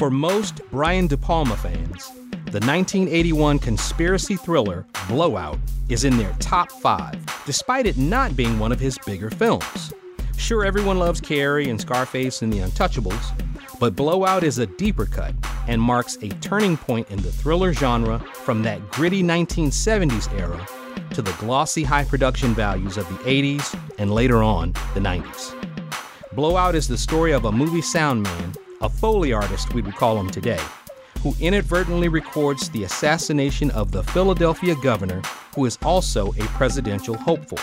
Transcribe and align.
For 0.00 0.10
most 0.10 0.62
Brian 0.70 1.08
De 1.08 1.16
Palma 1.18 1.58
fans, 1.58 2.08
the 2.46 2.58
1981 2.58 3.58
conspiracy 3.58 4.34
thriller 4.34 4.86
Blowout 5.10 5.58
is 5.90 6.04
in 6.04 6.16
their 6.16 6.32
top 6.40 6.72
five, 6.72 7.18
despite 7.44 7.84
it 7.84 7.98
not 7.98 8.34
being 8.34 8.58
one 8.58 8.72
of 8.72 8.80
his 8.80 8.96
bigger 9.04 9.28
films. 9.28 9.92
Sure, 10.38 10.64
everyone 10.64 10.98
loves 10.98 11.20
Carrie 11.20 11.68
and 11.68 11.78
Scarface 11.78 12.40
and 12.40 12.50
The 12.50 12.60
Untouchables, 12.60 13.78
but 13.78 13.94
Blowout 13.94 14.42
is 14.42 14.56
a 14.56 14.64
deeper 14.64 15.04
cut 15.04 15.34
and 15.68 15.82
marks 15.82 16.16
a 16.22 16.30
turning 16.40 16.78
point 16.78 17.10
in 17.10 17.20
the 17.20 17.30
thriller 17.30 17.74
genre 17.74 18.20
from 18.32 18.62
that 18.62 18.92
gritty 18.92 19.22
1970s 19.22 20.32
era 20.32 20.66
to 21.10 21.20
the 21.20 21.32
glossy 21.32 21.84
high 21.84 22.04
production 22.04 22.54
values 22.54 22.96
of 22.96 23.06
the 23.08 23.22
80s 23.24 23.78
and 23.98 24.14
later 24.14 24.42
on 24.42 24.72
the 24.94 25.00
90s. 25.00 25.54
Blowout 26.32 26.74
is 26.74 26.88
the 26.88 26.96
story 26.96 27.32
of 27.32 27.44
a 27.44 27.52
movie 27.52 27.82
sound 27.82 28.22
man, 28.22 28.54
a 28.82 28.88
Foley 28.88 29.32
artist 29.34 29.74
we 29.74 29.82
would 29.82 29.94
call 29.96 30.18
him 30.18 30.30
today, 30.30 30.60
who 31.22 31.34
inadvertently 31.38 32.08
records 32.08 32.70
the 32.70 32.84
assassination 32.84 33.70
of 33.72 33.92
the 33.92 34.02
Philadelphia 34.02 34.74
governor, 34.82 35.20
who 35.54 35.66
is 35.66 35.78
also 35.82 36.32
a 36.32 36.42
presidential 36.56 37.14
hopeful. 37.14 37.58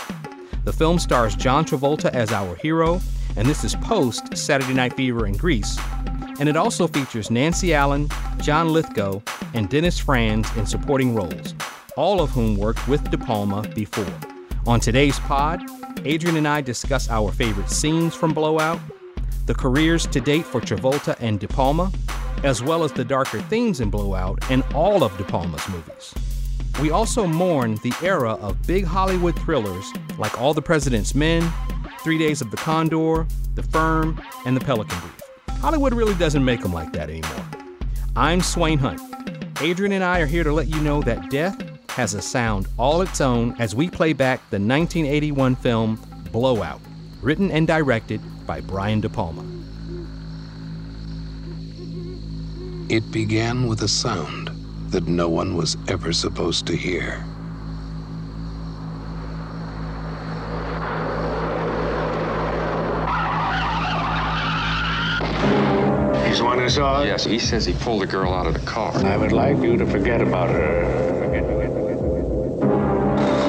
The 0.62 0.72
film 0.72 1.00
stars 1.00 1.34
John 1.34 1.64
Travolta 1.64 2.10
as 2.10 2.30
our 2.30 2.54
hero, 2.56 3.00
and 3.36 3.48
this 3.48 3.64
is 3.64 3.74
post 3.76 4.36
Saturday 4.36 4.74
Night 4.74 4.94
Fever 4.94 5.26
in 5.26 5.36
Grease. 5.36 5.76
And 6.38 6.48
it 6.48 6.56
also 6.56 6.86
features 6.86 7.32
Nancy 7.32 7.74
Allen, 7.74 8.08
John 8.40 8.72
Lithgow, 8.72 9.20
and 9.54 9.68
Dennis 9.68 9.98
Franz 9.98 10.48
in 10.56 10.66
supporting 10.66 11.16
roles, 11.16 11.52
all 11.96 12.20
of 12.20 12.30
whom 12.30 12.56
worked 12.56 12.86
with 12.86 13.10
De 13.10 13.18
Palma 13.18 13.62
before. 13.74 14.06
On 14.68 14.78
today's 14.78 15.18
pod, 15.20 15.62
Adrian 16.04 16.36
and 16.36 16.46
I 16.46 16.60
discuss 16.60 17.08
our 17.08 17.32
favorite 17.32 17.70
scenes 17.70 18.14
from 18.14 18.32
Blowout, 18.32 18.78
the 19.48 19.54
careers 19.54 20.06
to 20.06 20.20
date 20.20 20.44
for 20.44 20.60
Travolta 20.60 21.16
and 21.20 21.40
De 21.40 21.48
Palma, 21.48 21.90
as 22.44 22.62
well 22.62 22.84
as 22.84 22.92
the 22.92 23.04
darker 23.04 23.40
themes 23.40 23.80
in 23.80 23.88
Blowout 23.88 24.38
and 24.50 24.62
all 24.74 25.02
of 25.02 25.16
De 25.16 25.24
Palma's 25.24 25.66
movies. 25.70 26.14
We 26.82 26.90
also 26.90 27.26
mourn 27.26 27.76
the 27.76 27.94
era 28.02 28.34
of 28.34 28.64
big 28.66 28.84
Hollywood 28.84 29.36
thrillers 29.40 29.90
like 30.18 30.38
All 30.38 30.52
the 30.52 30.60
President's 30.60 31.14
Men, 31.14 31.50
Three 32.00 32.18
Days 32.18 32.42
of 32.42 32.50
the 32.50 32.58
Condor, 32.58 33.26
The 33.54 33.62
Firm, 33.62 34.20
and 34.44 34.54
The 34.54 34.60
Pelican 34.60 34.98
Brief. 35.00 35.58
Hollywood 35.60 35.94
really 35.94 36.14
doesn't 36.16 36.44
make 36.44 36.60
them 36.60 36.74
like 36.74 36.92
that 36.92 37.08
anymore. 37.08 37.46
I'm 38.16 38.42
Swain 38.42 38.78
Hunt. 38.78 39.00
Adrian 39.62 39.92
and 39.92 40.04
I 40.04 40.20
are 40.20 40.26
here 40.26 40.44
to 40.44 40.52
let 40.52 40.68
you 40.68 40.80
know 40.82 41.00
that 41.02 41.30
death 41.30 41.58
has 41.92 42.12
a 42.12 42.20
sound 42.20 42.68
all 42.76 43.00
its 43.00 43.22
own 43.22 43.56
as 43.58 43.74
we 43.74 43.88
play 43.88 44.12
back 44.12 44.40
the 44.50 44.56
1981 44.56 45.56
film 45.56 45.96
Blowout, 46.30 46.82
written 47.22 47.50
and 47.50 47.66
directed 47.66 48.20
by 48.48 48.62
Brian 48.62 48.98
De 48.98 49.10
Palma. 49.10 49.44
It 52.88 53.12
began 53.12 53.68
with 53.68 53.82
a 53.82 53.88
sound 53.88 54.50
that 54.90 55.06
no 55.06 55.28
one 55.28 55.54
was 55.54 55.76
ever 55.86 56.14
supposed 56.14 56.66
to 56.68 56.74
hear. 56.74 57.22
He's 66.26 66.38
the 66.38 66.44
one 66.46 66.58
who 66.58 66.70
saw 66.70 67.02
it? 67.02 67.08
Yes, 67.08 67.24
he 67.24 67.38
says 67.38 67.66
he 67.66 67.74
pulled 67.74 68.00
the 68.00 68.06
girl 68.06 68.32
out 68.32 68.46
of 68.46 68.54
the 68.54 68.60
car. 68.60 68.96
I 69.04 69.18
would 69.18 69.32
like 69.32 69.58
you 69.58 69.76
to 69.76 69.84
forget 69.84 70.22
about 70.22 70.48
her. 70.48 70.84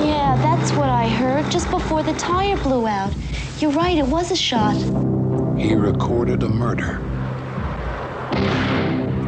Yeah, 0.03 0.35
that's 0.41 0.73
what 0.73 0.89
I 0.89 1.07
heard 1.07 1.49
just 1.49 1.69
before 1.69 2.03
the 2.03 2.13
tire 2.15 2.57
blew 2.57 2.85
out. 2.85 3.13
You're 3.59 3.71
right, 3.71 3.97
it 3.97 4.07
was 4.07 4.31
a 4.31 4.37
shot. 4.37 4.77
He 5.57 5.75
recorded 5.75 6.43
a 6.43 6.47
murder. 6.47 7.01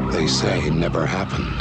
They 0.10 0.26
say 0.26 0.62
it 0.68 0.74
never 0.74 1.06
happened. 1.06 1.60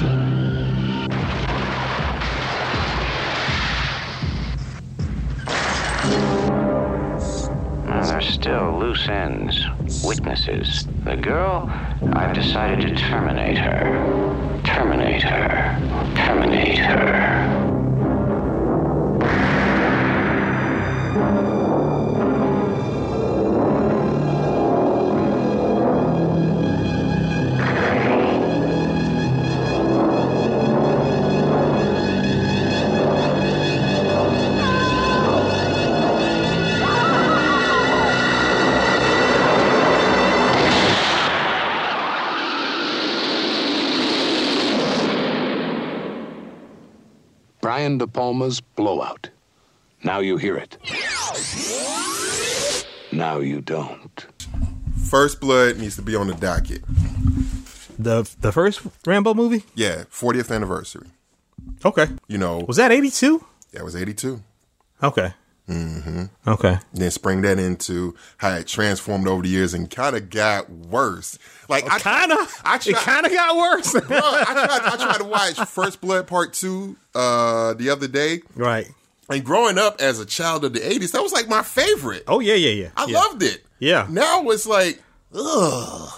There's 8.08 8.26
still 8.28 8.78
loose 8.78 9.08
ends, 9.08 9.66
witnesses. 10.04 10.86
The 11.04 11.16
girl, 11.16 11.68
I've 12.12 12.36
decided 12.36 12.86
to 12.86 12.94
terminate 12.94 13.58
her. 13.58 14.60
Terminate 14.62 15.24
her. 15.24 16.14
Terminate 16.14 16.78
her. 16.78 17.39
Brian 47.80 47.96
De 47.96 48.06
Palma's 48.06 48.60
Blowout. 48.60 49.30
Now 50.04 50.18
you 50.18 50.36
hear 50.36 50.54
it. 50.54 50.76
Now 53.10 53.38
you 53.38 53.62
don't. 53.62 54.26
First 55.08 55.40
Blood 55.40 55.78
needs 55.78 55.96
to 55.96 56.02
be 56.02 56.14
on 56.14 56.26
the 56.26 56.34
docket. 56.34 56.82
The 57.98 58.30
the 58.42 58.52
first 58.52 58.82
Rambo 59.06 59.32
movie? 59.32 59.64
Yeah, 59.74 60.04
40th 60.12 60.54
anniversary. 60.54 61.06
Okay. 61.82 62.08
You 62.28 62.36
know, 62.36 62.58
Was 62.68 62.76
that 62.76 62.92
82? 62.92 63.42
that 63.72 63.82
was 63.82 63.96
82. 63.96 64.42
Okay. 65.02 65.32
Mm-hmm. 65.68 66.24
Okay. 66.48 66.78
Then 66.92 67.10
spring 67.10 67.42
that 67.42 67.58
into 67.58 68.16
how 68.38 68.50
it 68.54 68.66
transformed 68.66 69.28
over 69.28 69.42
the 69.42 69.48
years 69.48 69.72
and 69.72 69.88
kind 69.88 70.16
of 70.16 70.28
got 70.28 70.68
worse. 70.68 71.38
Like 71.68 71.84
I 71.88 71.98
Kinda. 71.98 72.36
I 72.64 72.76
it 72.84 72.96
kind 72.96 73.24
of 73.24 73.32
got 73.32 73.56
worse. 73.56 73.92
bro, 74.08 74.18
I 74.18 74.44
tried, 74.44 74.80
I 74.82 74.96
tried 74.96 75.18
to 75.18 75.24
watch 75.24 75.68
First 75.68 76.00
Blood 76.00 76.26
Part 76.26 76.52
Two 76.54 76.96
uh, 77.14 77.74
the 77.74 77.90
other 77.90 78.08
day, 78.08 78.40
right. 78.56 78.90
and 79.28 79.44
growing 79.44 79.78
up 79.78 80.00
as 80.00 80.18
a 80.18 80.26
child 80.26 80.64
of 80.64 80.72
the 80.72 80.80
'80s, 80.80 81.12
that 81.12 81.22
was 81.22 81.32
like 81.32 81.48
my 81.48 81.62
favorite. 81.62 82.24
Oh 82.26 82.40
yeah, 82.40 82.54
yeah, 82.54 82.70
yeah. 82.70 82.88
I 82.96 83.06
yeah. 83.06 83.18
loved 83.18 83.42
it. 83.44 83.64
Yeah. 83.78 84.06
Now 84.10 84.48
it's 84.50 84.66
like, 84.66 85.00
ugh, 85.32 86.10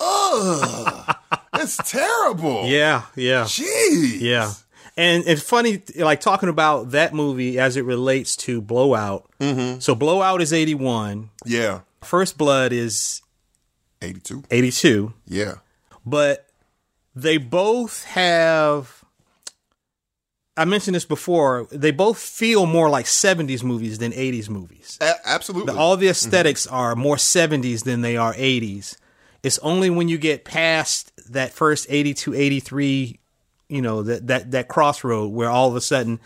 ugh, 0.00 1.16
it's 1.54 1.76
terrible. 1.90 2.64
Yeah, 2.66 3.02
yeah. 3.14 3.44
Jeez. 3.44 4.20
Yeah. 4.20 4.52
And 4.98 5.22
it's 5.28 5.42
funny, 5.42 5.80
like 5.96 6.20
talking 6.20 6.48
about 6.48 6.90
that 6.90 7.14
movie 7.14 7.56
as 7.56 7.76
it 7.76 7.84
relates 7.84 8.34
to 8.38 8.60
Blowout. 8.60 9.30
Mm-hmm. 9.38 9.78
So 9.78 9.94
Blowout 9.94 10.42
is 10.42 10.52
81. 10.52 11.30
Yeah. 11.46 11.82
First 12.02 12.36
Blood 12.36 12.72
is 12.72 13.22
82. 14.02 14.42
82. 14.50 15.14
Yeah. 15.24 15.54
But 16.04 16.48
they 17.14 17.36
both 17.36 18.04
have, 18.06 19.04
I 20.56 20.64
mentioned 20.64 20.96
this 20.96 21.04
before, 21.04 21.68
they 21.70 21.92
both 21.92 22.18
feel 22.18 22.66
more 22.66 22.90
like 22.90 23.06
70s 23.06 23.62
movies 23.62 23.98
than 23.98 24.10
80s 24.10 24.48
movies. 24.48 24.98
A- 25.00 25.14
absolutely. 25.24 25.76
All 25.76 25.96
the 25.96 26.08
esthetics 26.08 26.66
are 26.66 26.96
more 26.96 27.16
70s 27.16 27.84
than 27.84 28.00
they 28.00 28.16
are 28.16 28.34
80s. 28.34 28.96
It's 29.44 29.60
only 29.60 29.90
when 29.90 30.08
you 30.08 30.18
get 30.18 30.44
past 30.44 31.12
that 31.30 31.52
first 31.52 31.86
82, 31.88 32.34
83, 32.34 33.17
you 33.68 33.82
know, 33.82 34.02
that, 34.02 34.26
that, 34.26 34.50
that 34.52 34.68
crossroad 34.68 35.32
where 35.32 35.48
all 35.50 35.68
of 35.68 35.76
a 35.76 35.80
sudden 35.80 36.20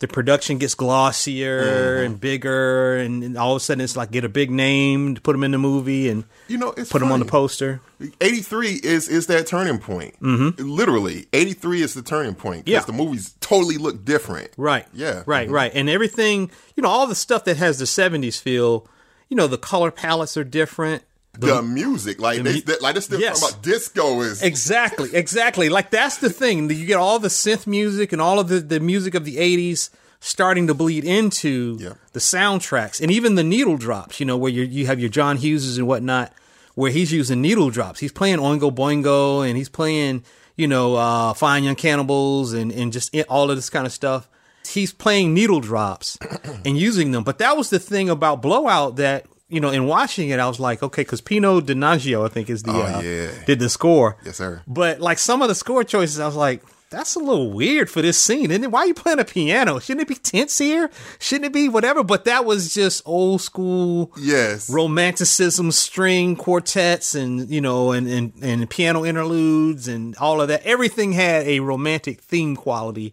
the 0.00 0.08
production 0.08 0.58
gets 0.58 0.74
glossier 0.74 2.02
and 2.02 2.20
bigger, 2.20 2.96
and, 2.98 3.22
and 3.22 3.38
all 3.38 3.52
of 3.52 3.56
a 3.56 3.60
sudden 3.60 3.80
it's 3.82 3.96
like 3.96 4.10
get 4.10 4.24
a 4.24 4.28
big 4.28 4.50
name 4.50 5.14
to 5.14 5.20
put 5.20 5.32
them 5.32 5.44
in 5.44 5.52
the 5.52 5.58
movie 5.58 6.08
and 6.08 6.24
you 6.48 6.58
know, 6.58 6.74
it's 6.76 6.90
put 6.90 6.98
them 6.98 7.12
on 7.12 7.20
the 7.20 7.24
poster. 7.24 7.80
83 8.20 8.80
is 8.82 9.08
is 9.08 9.28
that 9.28 9.46
turning 9.46 9.78
point. 9.78 10.20
Mm-hmm. 10.20 10.62
Literally, 10.68 11.26
83 11.32 11.82
is 11.82 11.94
the 11.94 12.02
turning 12.02 12.34
point. 12.34 12.66
'cause 12.66 12.72
Yeah. 12.72 12.80
the 12.80 12.92
movies 12.92 13.34
totally 13.40 13.76
look 13.78 14.04
different. 14.04 14.50
Right. 14.56 14.84
Yeah. 14.92 15.22
Right, 15.26 15.48
Mhm. 15.48 15.52
right. 15.52 15.72
And 15.74 15.88
everything, 15.88 16.50
you 16.76 16.82
know, 16.82 16.88
all 16.90 17.06
the 17.06 17.14
stuff 17.14 17.44
that 17.44 17.56
has 17.56 17.78
the 17.78 17.86
70s 17.86 18.38
feel, 18.40 18.86
you 19.28 19.36
know, 19.36 19.46
the 19.46 19.56
color 19.58 19.90
palettes 19.90 20.36
are 20.36 20.44
different. 20.44 21.02
The, 21.38 21.62
music, 21.62 22.20
like 22.20 22.38
the 22.38 22.42
they, 22.44 22.60
they- 22.60 22.78
like 22.80 22.94
they're 22.94 23.02
still 23.02 23.20
Yes. 23.20 23.40
talking 23.40 23.54
about 23.54 23.62
disco 23.64 24.20
is 24.20 24.42
Exactly, 24.42 25.10
exactly. 25.14 25.68
Like 25.68 25.90
that's 25.90 26.18
the 26.18 26.30
thing. 26.30 26.70
You 26.70 26.86
get 26.86 26.96
all 26.96 27.18
the 27.18 27.28
synth 27.28 27.66
music 27.66 28.12
and 28.12 28.20
all 28.22 28.38
of 28.38 28.48
the, 28.48 28.60
the 28.60 28.80
music 28.80 29.14
of 29.14 29.24
the 29.24 29.36
80s 29.36 29.90
starting 30.20 30.66
to 30.68 30.74
bleed 30.74 31.04
into 31.04 31.76
Yeah. 31.80 31.92
the 32.12 32.20
soundtracks 32.20 33.00
and 33.00 33.10
even 33.10 33.34
the 33.34 33.44
needle 33.44 33.76
drops, 33.76 34.20
you 34.20 34.26
know, 34.26 34.36
where 34.36 34.50
you 34.52 34.62
you 34.62 34.86
have 34.86 34.98
your 35.00 35.10
John 35.10 35.38
Hugheses 35.38 35.76
and 35.76 35.86
whatnot, 35.86 36.32
where 36.74 36.90
he's 36.90 37.12
using 37.12 37.40
needle 37.42 37.70
drops. 37.70 38.00
He's 38.00 38.12
playing 38.12 38.38
Oingo 38.38 38.74
Boingo 38.74 39.46
and 39.46 39.56
he's 39.56 39.68
playing, 39.68 40.24
you 40.56 40.66
know, 40.66 40.94
uh, 40.96 41.34
Fine 41.34 41.64
Young 41.64 41.76
Cannibals 41.76 42.52
and, 42.52 42.72
and 42.72 42.92
just 42.92 43.14
all 43.28 43.50
of 43.50 43.56
this 43.56 43.70
kind 43.70 43.86
of 43.86 43.92
stuff. 43.92 44.28
He's 44.66 44.92
playing 44.94 45.34
needle 45.34 45.60
drops 45.60 46.16
and 46.64 46.78
using 46.78 47.10
them. 47.10 47.22
But 47.22 47.36
that 47.38 47.56
was 47.56 47.68
the 47.68 47.78
thing 47.78 48.08
about 48.08 48.40
Blowout 48.40 48.96
that 48.96 49.26
you 49.48 49.60
know, 49.60 49.70
in 49.70 49.86
watching 49.86 50.30
it, 50.30 50.40
I 50.40 50.46
was 50.48 50.58
like, 50.58 50.82
okay, 50.82 51.02
because 51.02 51.20
Pino 51.20 51.60
Donaggio, 51.60 52.24
I 52.24 52.28
think, 52.28 52.48
is 52.50 52.62
the 52.62 52.72
Oh, 52.72 52.82
uh, 52.82 53.00
yeah. 53.02 53.30
did 53.46 53.58
the 53.58 53.68
score. 53.68 54.16
Yes, 54.24 54.36
sir. 54.36 54.62
But 54.66 55.00
like 55.00 55.18
some 55.18 55.42
of 55.42 55.48
the 55.48 55.54
score 55.54 55.84
choices, 55.84 56.18
I 56.18 56.26
was 56.26 56.36
like, 56.36 56.62
that's 56.90 57.16
a 57.16 57.18
little 57.18 57.50
weird 57.50 57.90
for 57.90 58.02
this 58.02 58.16
scene. 58.18 58.52
And 58.52 58.70
why 58.72 58.80
are 58.80 58.86
you 58.86 58.94
playing 58.94 59.18
a 59.18 59.24
piano? 59.24 59.80
Shouldn't 59.80 60.02
it 60.02 60.08
be 60.08 60.14
tense 60.14 60.58
here? 60.58 60.90
Shouldn't 61.18 61.46
it 61.46 61.52
be 61.52 61.68
whatever? 61.68 62.04
But 62.04 62.24
that 62.26 62.44
was 62.44 62.72
just 62.72 63.02
old 63.04 63.40
school 63.40 64.12
Yes. 64.16 64.70
romanticism 64.70 65.72
string 65.72 66.36
quartets 66.36 67.16
and 67.16 67.50
you 67.50 67.60
know 67.60 67.90
and, 67.90 68.06
and 68.06 68.32
and 68.42 68.70
piano 68.70 69.04
interludes 69.04 69.88
and 69.88 70.14
all 70.18 70.40
of 70.40 70.46
that 70.48 70.62
everything 70.64 71.12
had 71.12 71.46
a 71.48 71.58
romantic 71.60 72.20
theme 72.20 72.54
quality 72.54 73.12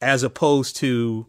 as 0.00 0.22
opposed 0.22 0.76
to 0.76 1.26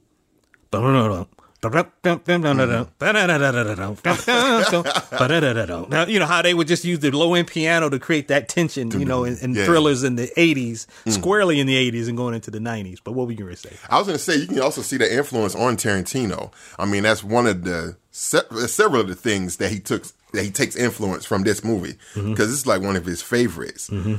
Mm-hmm. 5.90 6.10
you 6.10 6.20
know 6.20 6.26
how 6.26 6.42
they 6.42 6.54
would 6.54 6.68
just 6.68 6.86
use 6.86 7.00
the 7.00 7.12
low 7.12 7.34
end 7.34 7.48
piano 7.48 7.90
to 7.90 8.00
create 8.00 8.30
that 8.30 8.48
tension, 8.48 8.92
you 8.92 9.06
know, 9.06 9.24
in, 9.26 9.38
in 9.40 9.54
Yeah. 9.54 9.66
thrillers 9.66 10.04
in 10.04 10.16
the 10.16 10.28
'80s, 10.38 10.86
mm. 11.06 11.12
squarely 11.12 11.60
in 11.60 11.68
the 11.68 11.92
'80s 11.92 12.08
and 12.08 12.16
going 12.18 12.34
into 12.34 12.50
the 12.52 12.60
'90s. 12.60 13.00
But 13.04 13.12
what 13.14 13.26
were 13.28 13.32
you 13.34 13.38
going 13.40 13.52
to 13.52 13.58
say? 13.58 13.76
I 13.90 13.98
was 13.98 14.08
going 14.08 14.18
to 14.18 14.24
say 14.24 14.36
you 14.38 14.48
can 14.48 14.60
also 14.62 14.82
see 14.82 14.98
the 14.98 15.14
influence 15.14 15.56
on 15.56 15.76
Tarantino. 15.78 16.52
I 16.78 16.86
mean, 16.86 17.04
that's 17.04 17.24
one 17.24 17.48
of 17.48 17.64
the 17.64 17.98
se- 18.12 18.68
several 18.68 19.02
of 19.02 19.08
the 19.08 19.16
things 19.16 19.58
that 19.58 19.72
he 19.72 19.80
took 19.80 20.06
that 20.34 20.44
he 20.44 20.52
takes 20.52 20.76
influence 20.76 21.26
from 21.26 21.44
this 21.44 21.64
movie 21.64 21.96
mm-hmm. 22.14 22.32
because 22.32 22.54
it's 22.54 22.66
like 22.66 22.82
one 22.82 22.96
of 22.96 23.06
his 23.06 23.22
favorites. 23.22 23.90
Mm-hmm. 23.90 24.16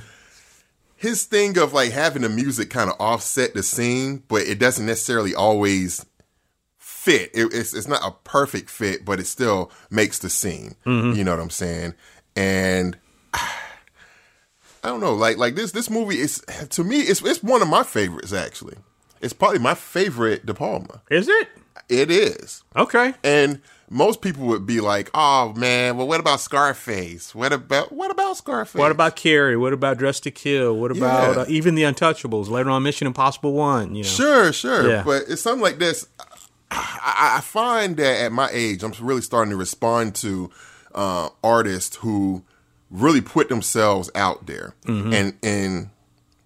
His 0.97 1.25
thing 1.25 1.57
of 1.57 1.73
like 1.73 1.93
having 1.93 2.23
the 2.23 2.29
music 2.29 2.69
kind 2.69 2.91
of 2.91 2.97
offset 3.01 3.55
the 3.55 3.63
scene, 3.63 4.23
but 4.29 4.43
it 4.43 4.59
doesn't 4.59 4.85
necessarily 4.85 5.35
always 5.35 6.05
fit. 7.01 7.31
It, 7.35 7.53
it's 7.55 7.73
it's 7.75 7.89
not 7.89 8.01
a 8.05 8.11
perfect 8.25 8.69
fit, 8.71 9.05
but 9.05 9.19
it 9.21 9.27
still 9.27 9.71
makes 9.91 10.19
the 10.19 10.29
scene. 10.31 10.75
You 10.85 11.25
know 11.25 11.31
what 11.31 11.41
I'm 11.41 11.51
saying? 11.51 11.95
And 12.37 12.97
I 14.83 14.89
don't 14.89 15.01
know, 15.01 15.15
like 15.15 15.37
like 15.37 15.55
this 15.55 15.73
this 15.73 15.91
movie 15.91 16.19
is 16.21 16.43
to 16.71 16.85
me 16.85 17.01
it's 17.01 17.23
it's 17.23 17.43
one 17.43 17.63
of 17.63 17.69
my 17.69 17.83
favorites 17.83 18.33
actually. 18.33 18.77
It's 19.21 19.35
probably 19.35 19.59
my 19.59 19.75
favorite 19.75 20.47
De 20.47 20.55
Palma. 20.55 21.03
Is 21.11 21.29
it 21.29 21.49
It 21.91 22.11
is. 22.11 22.65
okay? 22.75 23.13
And 23.23 23.61
most 23.93 24.23
people 24.23 24.47
would 24.47 24.65
be 24.67 24.81
like, 24.81 25.11
"Oh 25.15 25.53
man, 25.57 25.97
well 25.99 26.07
what 26.09 26.21
about 26.21 26.41
Scarface? 26.41 27.35
What 27.35 27.53
about 27.53 27.93
what 27.93 28.11
about 28.11 28.37
Scarface? 28.39 28.79
What 28.79 28.91
about 28.93 29.17
Carrie? 29.17 29.57
What 29.57 29.73
about 29.75 29.99
Dressed 29.99 30.23
to 30.23 30.31
Kill? 30.31 30.77
What 30.77 30.93
about 30.93 31.35
Yeah. 31.37 31.43
uh, 31.43 31.47
even 31.49 31.75
the 31.75 31.83
Untouchables? 31.83 32.49
Later 32.49 32.71
on, 32.71 32.83
Mission 32.85 33.07
Impossible 33.09 33.53
One. 33.53 33.95
You 33.97 34.05
know, 34.05 34.09
Sure, 34.09 34.53
sure. 34.53 34.89
Yeah. 34.89 35.03
But 35.05 35.25
it's 35.29 35.43
something 35.43 35.61
like 35.63 35.79
this. 35.79 36.07
I, 36.71 37.37
I 37.39 37.41
find 37.41 37.97
that 37.97 38.25
at 38.25 38.33
my 38.33 38.49
age, 38.53 38.83
I'm 38.83 38.93
really 39.01 39.23
starting 39.23 39.51
to 39.51 39.57
respond 39.57 40.15
to 40.17 40.51
uh, 40.95 41.31
artists 41.43 41.97
who 41.97 42.45
really 42.91 43.21
put 43.21 43.49
themselves 43.49 44.11
out 44.15 44.47
there. 44.47 44.75
Mm-hmm. 44.85 45.13
And 45.13 45.35
in 45.43 45.91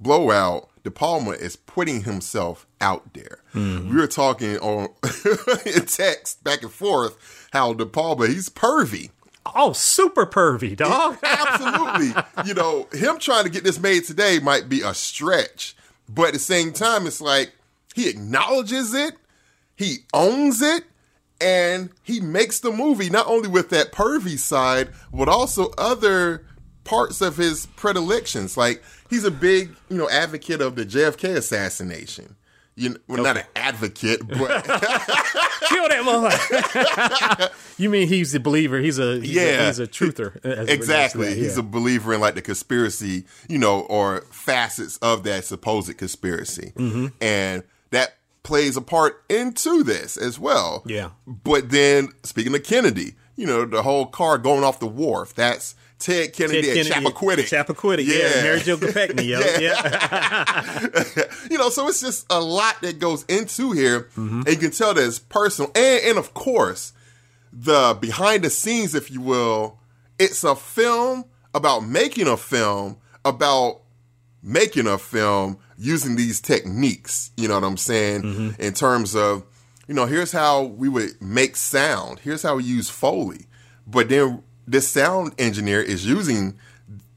Blowout, 0.00 0.68
De 0.82 0.90
Palma 0.90 1.30
is 1.30 1.56
putting 1.56 2.04
himself 2.04 2.66
out 2.80 3.14
there. 3.14 3.38
Mm-hmm. 3.54 3.90
We 3.90 3.96
were 3.96 4.06
talking 4.06 4.58
on 4.58 4.88
in 5.66 5.86
text 5.86 6.44
back 6.44 6.62
and 6.62 6.70
forth 6.70 7.48
how 7.52 7.72
De 7.72 7.86
Palma 7.86 8.26
he's 8.26 8.50
pervy. 8.50 9.10
oh, 9.54 9.72
super 9.72 10.26
pervy 10.26 10.76
dog. 10.76 11.18
Absolutely. 11.22 12.22
you 12.44 12.54
know, 12.54 12.86
him 12.92 13.18
trying 13.18 13.44
to 13.44 13.50
get 13.50 13.64
this 13.64 13.80
made 13.80 14.04
today 14.04 14.38
might 14.40 14.68
be 14.68 14.82
a 14.82 14.92
stretch, 14.92 15.74
but 16.08 16.28
at 16.28 16.32
the 16.34 16.38
same 16.38 16.72
time, 16.72 17.06
it's 17.06 17.20
like 17.20 17.52
he 17.94 18.08
acknowledges 18.08 18.92
it, 18.92 19.14
he 19.76 19.98
owns 20.12 20.62
it, 20.62 20.84
and 21.40 21.90
he 22.02 22.20
makes 22.20 22.60
the 22.60 22.70
movie 22.70 23.10
not 23.10 23.26
only 23.26 23.48
with 23.48 23.70
that 23.70 23.92
pervy 23.92 24.38
side, 24.38 24.90
but 25.12 25.28
also 25.28 25.72
other 25.76 26.44
parts 26.84 27.20
of 27.20 27.36
his 27.36 27.66
predilections. 27.76 28.56
Like 28.56 28.82
he's 29.10 29.24
a 29.24 29.30
big, 29.30 29.74
you 29.88 29.96
know, 29.96 30.08
advocate 30.08 30.60
of 30.60 30.76
the 30.76 30.84
JFK 30.84 31.36
assassination. 31.36 32.36
You 32.76 32.90
know, 32.90 32.96
well, 33.06 33.22
not 33.22 33.36
an 33.36 33.44
advocate, 33.54 34.26
but 34.28 34.64
Kill 34.64 35.88
that 35.88 36.02
motherfucker. 36.04 37.50
you 37.78 37.88
mean 37.88 38.08
he's 38.08 38.34
a 38.34 38.40
believer? 38.40 38.80
He's 38.80 38.98
a 38.98 39.20
he's 39.20 39.30
Yeah. 39.34 39.42
A, 39.42 39.66
he's 39.66 39.78
a 39.78 39.86
truther. 39.86 40.36
as 40.36 40.42
it 40.44 40.48
relates 40.48 40.66
to 40.66 40.74
exactly. 40.74 41.28
that, 41.28 41.36
He's 41.36 41.54
yeah. 41.54 41.60
a 41.60 41.62
believer 41.62 42.14
in 42.14 42.20
like 42.20 42.34
the 42.34 42.42
conspiracy, 42.42 43.24
you 43.48 43.58
know, 43.58 43.80
or 43.82 44.22
facets 44.30 44.96
of 44.98 45.22
that 45.24 45.44
supposed 45.44 45.96
conspiracy. 45.96 46.72
Mm-hmm. 46.76 47.06
And 47.20 47.62
that 47.90 48.14
plays 48.44 48.76
a 48.76 48.80
part 48.80 49.24
into 49.28 49.82
this 49.82 50.16
as 50.16 50.38
well. 50.38 50.84
Yeah. 50.86 51.10
But 51.26 51.70
then 51.70 52.10
speaking 52.22 52.54
of 52.54 52.62
Kennedy, 52.62 53.14
you 53.36 53.46
know, 53.46 53.64
the 53.64 53.82
whole 53.82 54.06
car 54.06 54.38
going 54.38 54.62
off 54.62 54.78
the 54.78 54.86
wharf, 54.86 55.34
that's 55.34 55.74
Ted 55.98 56.32
Kennedy, 56.34 56.62
Ted 56.62 56.86
at 56.86 56.92
Chappaquiddick. 56.92 57.48
Chappaquiddick, 57.48 58.06
yeah. 58.06 58.42
Mary 58.42 58.60
Jo 58.60 58.76
Kopechne, 58.76 59.24
yo. 59.26 59.40
yeah. 59.58 61.24
you 61.50 61.58
know, 61.58 61.70
so 61.70 61.88
it's 61.88 62.00
just 62.00 62.26
a 62.30 62.40
lot 62.40 62.80
that 62.82 62.98
goes 62.98 63.24
into 63.24 63.72
here, 63.72 64.02
Mm-hmm. 64.16 64.40
and 64.40 64.48
you 64.48 64.56
can 64.56 64.70
tell 64.70 64.94
that 64.94 65.04
it's 65.06 65.18
personal, 65.18 65.70
and 65.74 66.04
and 66.04 66.18
of 66.18 66.34
course, 66.34 66.92
the 67.52 67.96
behind 68.00 68.44
the 68.44 68.50
scenes, 68.50 68.94
if 68.94 69.10
you 69.10 69.20
will, 69.20 69.78
it's 70.18 70.44
a 70.44 70.54
film 70.54 71.24
about 71.54 71.80
making 71.80 72.28
a 72.28 72.36
film 72.36 72.98
about 73.24 73.80
making 74.42 74.86
a 74.86 74.98
film 74.98 75.58
using 75.78 76.16
these 76.16 76.40
techniques. 76.40 77.30
You 77.36 77.48
know 77.48 77.54
what 77.54 77.64
I'm 77.64 77.76
saying? 77.76 78.22
Mm-hmm. 78.22 78.62
In 78.62 78.72
terms 78.72 79.14
of, 79.14 79.44
you 79.86 79.94
know, 79.94 80.06
here's 80.06 80.32
how 80.32 80.62
we 80.62 80.88
would 80.88 81.20
make 81.20 81.56
sound. 81.56 82.20
Here's 82.20 82.42
how 82.42 82.56
we 82.56 82.64
use 82.64 82.88
Foley. 82.90 83.46
But 83.86 84.08
then 84.08 84.42
this 84.66 84.88
sound 84.88 85.34
engineer 85.38 85.82
is 85.82 86.06
using 86.06 86.58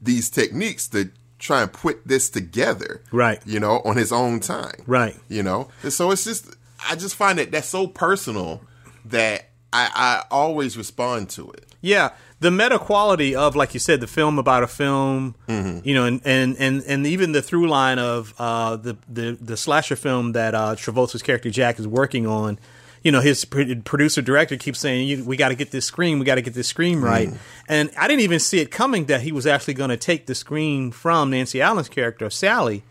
these 0.00 0.28
techniques 0.30 0.88
to 0.88 1.10
try 1.38 1.62
and 1.62 1.72
put 1.72 2.06
this 2.06 2.28
together. 2.28 3.02
Right. 3.10 3.40
You 3.46 3.60
know, 3.60 3.80
on 3.84 3.96
his 3.96 4.12
own 4.12 4.40
time. 4.40 4.82
Right. 4.86 5.16
You 5.28 5.42
know? 5.42 5.68
And 5.82 5.92
so 5.92 6.10
it's 6.10 6.24
just, 6.24 6.56
I 6.88 6.94
just 6.96 7.14
find 7.14 7.38
that 7.38 7.50
that's 7.50 7.68
so 7.68 7.86
personal 7.86 8.60
that 9.06 9.50
I, 9.72 9.90
I 9.94 10.24
always 10.30 10.76
respond 10.76 11.30
to 11.30 11.50
it. 11.52 11.64
Yeah, 11.80 12.10
the 12.40 12.50
meta 12.50 12.78
quality 12.78 13.34
of, 13.34 13.56
like 13.56 13.74
you 13.74 13.80
said, 13.80 14.00
the 14.00 14.06
film 14.06 14.38
about 14.38 14.62
a 14.62 14.66
film, 14.68 15.34
Mm-hmm. 15.48 15.86
you 15.86 15.94
know, 15.94 16.04
and, 16.04 16.20
and, 16.24 16.56
and, 16.58 16.82
and 16.86 17.06
even 17.06 17.32
the 17.32 17.42
through 17.42 17.68
line 17.68 17.98
of 17.98 18.32
uh, 18.38 18.76
the, 18.76 18.96
the 19.08 19.36
the 19.40 19.56
slasher 19.56 19.96
film 19.96 20.32
that 20.32 20.54
uh, 20.54 20.74
Travolta's 20.76 21.22
character 21.22 21.50
Jack 21.50 21.78
is 21.78 21.86
working 21.88 22.26
on. 22.26 22.58
You 23.02 23.12
know, 23.12 23.20
his 23.20 23.44
producer 23.44 24.20
director 24.22 24.56
keeps 24.56 24.80
saying, 24.80 25.06
you, 25.08 25.24
"We 25.24 25.36
got 25.36 25.48
to 25.50 25.54
get 25.54 25.70
this 25.70 25.84
scream. 25.86 26.18
We 26.18 26.24
got 26.24 26.34
to 26.34 26.42
get 26.42 26.54
this 26.54 26.66
scream 26.66 27.02
right." 27.04 27.30
And 27.68 27.90
I 27.96 28.08
didn't 28.08 28.22
even 28.22 28.40
see 28.40 28.58
it 28.58 28.70
coming 28.72 29.06
that 29.06 29.20
he 29.22 29.30
was 29.30 29.46
actually 29.46 29.74
going 29.74 29.90
to 29.90 29.96
take 29.96 30.26
the 30.26 30.34
screen 30.34 30.90
from 30.90 31.30
Nancy 31.30 31.62
Allen's 31.62 31.88
character 31.88 32.28
Sally 32.28 32.82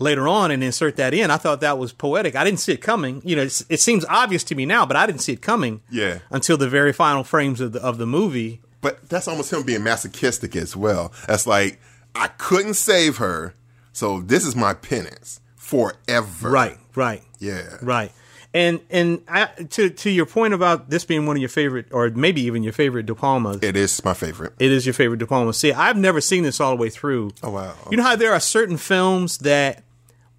later 0.00 0.26
on 0.26 0.50
and 0.50 0.62
insert 0.64 0.96
that 0.96 1.14
in. 1.14 1.30
I 1.30 1.36
thought 1.36 1.60
that 1.60 1.78
was 1.78 1.92
poetic. 1.92 2.34
I 2.34 2.42
didn't 2.42 2.58
see 2.58 2.72
it 2.72 2.78
coming. 2.82 3.22
You 3.24 3.36
know, 3.36 3.42
it's, 3.42 3.64
it 3.68 3.78
seems 3.78 4.04
obvious 4.06 4.42
to 4.44 4.56
me 4.56 4.66
now, 4.66 4.84
but 4.84 4.96
I 4.96 5.06
didn't 5.06 5.20
see 5.20 5.32
it 5.32 5.40
coming. 5.40 5.82
Yeah. 5.88 6.18
Until 6.30 6.56
the 6.56 6.68
very 6.68 6.92
final 6.92 7.22
frames 7.22 7.60
of 7.60 7.72
the 7.72 7.80
of 7.80 7.98
the 7.98 8.06
movie. 8.06 8.60
But 8.84 9.08
that's 9.08 9.26
almost 9.26 9.52
him 9.52 9.62
being 9.64 9.82
masochistic 9.82 10.54
as 10.54 10.76
well. 10.76 11.12
That's 11.26 11.46
like, 11.46 11.80
I 12.14 12.28
couldn't 12.28 12.74
save 12.74 13.16
her, 13.16 13.54
so 13.92 14.20
this 14.20 14.44
is 14.46 14.54
my 14.54 14.74
penance 14.74 15.40
forever. 15.56 16.50
Right, 16.50 16.78
right, 16.94 17.22
Yeah. 17.40 17.78
right. 17.82 18.12
And 18.52 18.78
and 18.88 19.20
I, 19.26 19.46
to 19.70 19.90
to 19.90 20.10
your 20.10 20.26
point 20.26 20.54
about 20.54 20.88
this 20.88 21.04
being 21.04 21.26
one 21.26 21.34
of 21.36 21.40
your 21.42 21.48
favorite, 21.48 21.86
or 21.90 22.10
maybe 22.10 22.42
even 22.42 22.62
your 22.62 22.72
favorite 22.72 23.04
De 23.06 23.14
Palma, 23.14 23.58
It 23.60 23.74
is 23.76 24.04
my 24.04 24.14
favorite. 24.14 24.52
it 24.60 24.70
is 24.70 24.86
your 24.86 24.92
favorite 24.92 25.16
De 25.18 25.26
Palma. 25.26 25.52
See, 25.52 25.72
I've 25.72 25.96
never 25.96 26.20
seen 26.20 26.44
this 26.44 26.60
all 26.60 26.70
the 26.76 26.80
way 26.80 26.88
through. 26.90 27.32
Oh, 27.42 27.50
wow. 27.50 27.74
You 27.90 27.96
know 27.96 28.04
how 28.04 28.14
there 28.14 28.32
are 28.32 28.38
certain 28.38 28.76
films 28.76 29.38
that 29.38 29.82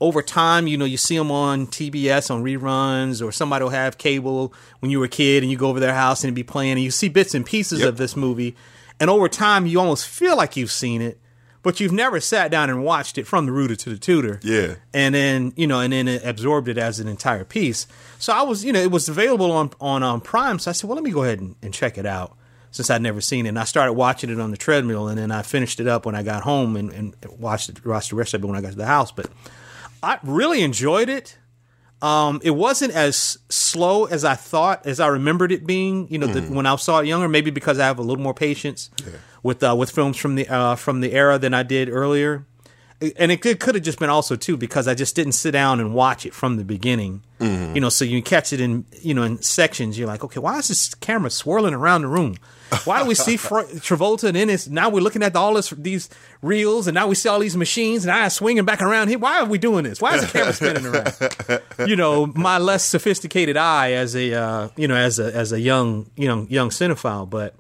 over 0.01 0.21
time, 0.21 0.67
you 0.67 0.77
know, 0.77 0.85
you 0.85 0.97
see 0.97 1.17
them 1.17 1.31
on 1.31 1.67
TBS 1.67 2.29
on 2.29 2.43
reruns, 2.43 3.25
or 3.25 3.31
somebody 3.31 3.63
will 3.63 3.69
have 3.71 3.97
cable 3.97 4.53
when 4.79 4.91
you 4.91 4.99
were 4.99 5.05
a 5.05 5.09
kid, 5.09 5.41
and 5.43 5.51
you 5.51 5.57
go 5.57 5.69
over 5.69 5.79
their 5.79 5.93
house 5.93 6.23
and 6.23 6.35
be 6.35 6.43
playing, 6.43 6.73
and 6.73 6.81
you 6.81 6.91
see 6.91 7.07
bits 7.09 7.33
and 7.33 7.45
pieces 7.45 7.79
Yep. 7.79 7.89
of 7.89 7.97
this 7.97 8.15
movie, 8.15 8.55
and 8.99 9.09
over 9.09 9.27
time, 9.29 9.65
you 9.65 9.79
almost 9.79 10.07
feel 10.07 10.35
like 10.37 10.55
you've 10.57 10.71
seen 10.71 11.01
it, 11.01 11.19
but 11.63 11.79
you've 11.79 11.91
never 11.93 12.19
sat 12.19 12.51
down 12.51 12.69
and 12.69 12.83
watched 12.83 13.17
it 13.17 13.25
from 13.25 13.45
the 13.45 13.51
rooter 13.51 13.75
to 13.75 13.89
the 13.89 13.97
tutor 13.97 14.39
Yeah. 14.43 14.75
and 14.93 15.15
then 15.15 15.51
you 15.55 15.65
know, 15.65 15.79
and 15.79 15.91
then 15.93 16.07
it 16.07 16.23
absorbed 16.25 16.67
it 16.67 16.77
as 16.77 16.99
an 16.99 17.07
entire 17.07 17.43
piece. 17.45 17.87
So 18.19 18.33
I 18.33 18.41
was, 18.43 18.63
you 18.63 18.71
know, 18.73 18.79
it 18.81 18.91
was 18.91 19.07
available 19.09 19.51
on 19.51 19.71
on 19.81 20.03
um, 20.03 20.21
Prime. 20.21 20.59
So 20.59 20.69
I 20.69 20.73
said, 20.73 20.87
well, 20.89 20.95
let 20.95 21.03
me 21.03 21.11
go 21.11 21.23
ahead 21.23 21.39
and, 21.39 21.55
and 21.63 21.73
check 21.73 21.97
it 21.97 22.05
out 22.05 22.37
since 22.71 22.89
I'd 22.89 23.01
never 23.01 23.19
seen 23.21 23.45
it. 23.45 23.49
And 23.49 23.59
I 23.59 23.63
started 23.63 23.93
watching 23.93 24.29
it 24.29 24.39
on 24.39 24.51
the 24.51 24.57
treadmill, 24.57 25.07
and 25.07 25.17
then 25.17 25.31
I 25.31 25.41
finished 25.41 25.79
it 25.79 25.87
up 25.87 26.05
when 26.05 26.13
I 26.15 26.21
got 26.23 26.43
home 26.43 26.75
and, 26.75 26.91
and 26.91 27.15
watched 27.39 27.69
it, 27.69 27.83
watched 27.85 28.09
the 28.11 28.15
rest 28.17 28.33
of 28.33 28.43
it 28.43 28.47
when 28.47 28.55
I 28.57 28.61
got 28.61 28.71
to 28.71 28.77
the 28.77 28.85
house. 28.85 29.11
But 29.11 29.27
I 30.05 30.19
really 30.24 30.62
enjoyed 30.62 31.09
it. 31.09 31.38
Um, 32.01 32.39
it 32.43 32.51
wasn't 32.51 32.93
as 32.93 33.39
slow 33.50 34.05
as 34.05 34.24
I 34.24 34.35
thought, 34.35 34.85
as 34.85 35.00
I 35.00 35.07
remembered 35.07 35.51
it 35.51 35.65
being. 35.65 36.07
You 36.12 36.19
know, 36.19 36.27
the, 36.27 36.41
when 36.53 36.65
I 36.67 36.75
saw 36.75 37.00
it 37.00 37.07
younger, 37.07 37.27
maybe 37.27 37.50
because 37.51 37.79
I 37.79 37.85
have 37.88 37.97
a 37.97 38.03
little 38.03 38.24
more 38.24 38.33
patience 38.33 38.91
with 39.41 39.63
uh, 39.63 39.75
with 39.75 39.89
films 39.91 40.17
from 40.17 40.35
the 40.35 40.47
uh, 40.47 40.75
from 40.75 41.01
the 41.01 41.13
era 41.13 41.39
than 41.39 41.53
I 41.53 41.63
did 41.63 41.89
earlier. 41.89 42.45
and 43.17 43.31
it 43.31 43.41
could, 43.41 43.59
could 43.59 43.75
have 43.75 43.83
just 43.83 44.00
been 44.00 44.09
also 44.09 44.35
too 44.35 44.55
because 44.55 44.88
I 44.88 44.93
just 44.93 45.15
didn't 45.15 45.33
sit 45.33 45.51
down 45.51 45.79
and 45.79 45.93
watch 45.93 46.25
it 46.25 46.33
from 46.33 46.57
the 46.57 46.63
beginning. 46.63 47.24
You 47.75 47.81
know, 47.81 47.89
so 47.89 48.05
you 48.05 48.21
catch 48.21 48.53
it 48.53 48.62
in 48.62 48.85
you 49.01 49.13
know 49.13 49.24
in 49.24 49.41
sections. 49.41 49.97
You're 49.97 50.07
like, 50.07 50.24
okay, 50.24 50.39
why 50.39 50.59
is 50.59 50.67
this 50.67 50.93
camera 50.95 51.29
swirling 51.29 51.74
around 51.74 52.01
the 52.03 52.07
room? 52.09 52.35
Why 52.84 53.01
do 53.01 53.07
we 53.07 53.15
see 53.15 53.38
Fra- 53.48 53.65
Travolta 53.65 54.25
and 54.25 54.36
then 54.36 54.50
it's 54.50 54.67
now 54.67 54.89
we're 54.89 55.01
looking 55.01 55.24
at 55.24 55.36
all 55.36 55.53
this 55.53 55.69
these 55.72 56.10
reels 56.41 56.88
and 56.88 56.95
now 56.95 57.07
we 57.07 57.15
see 57.15 57.29
all 57.29 57.39
these 57.39 57.55
machines 57.55 58.05
and 58.05 58.12
I 58.12 58.27
swinging 58.27 58.65
back 58.65 58.81
around 58.81 59.07
here. 59.10 59.19
Why 59.19 59.39
are 59.39 59.45
we 59.45 59.57
doing 59.57 59.84
this? 59.84 60.01
Why 60.01 60.15
is 60.15 60.22
the 60.22 60.27
camera 60.27 60.53
spinning 60.53 60.86
around? 60.86 61.62
you 61.89 61.95
know, 61.95 62.25
my 62.27 62.57
less 62.57 62.84
sophisticated 62.84 63.55
eye 63.57 63.91
as 63.93 64.15
a 64.15 64.34
uh, 64.34 64.69
you 64.75 64.88
know 64.88 64.95
as 64.95 65.19
a 65.19 65.34
as 65.36 65.51
a 65.51 65.60
young 65.60 66.10
you 66.15 66.27
know 66.27 66.45
young 66.50 66.69
cinephile, 66.69 67.29
but. 67.29 67.55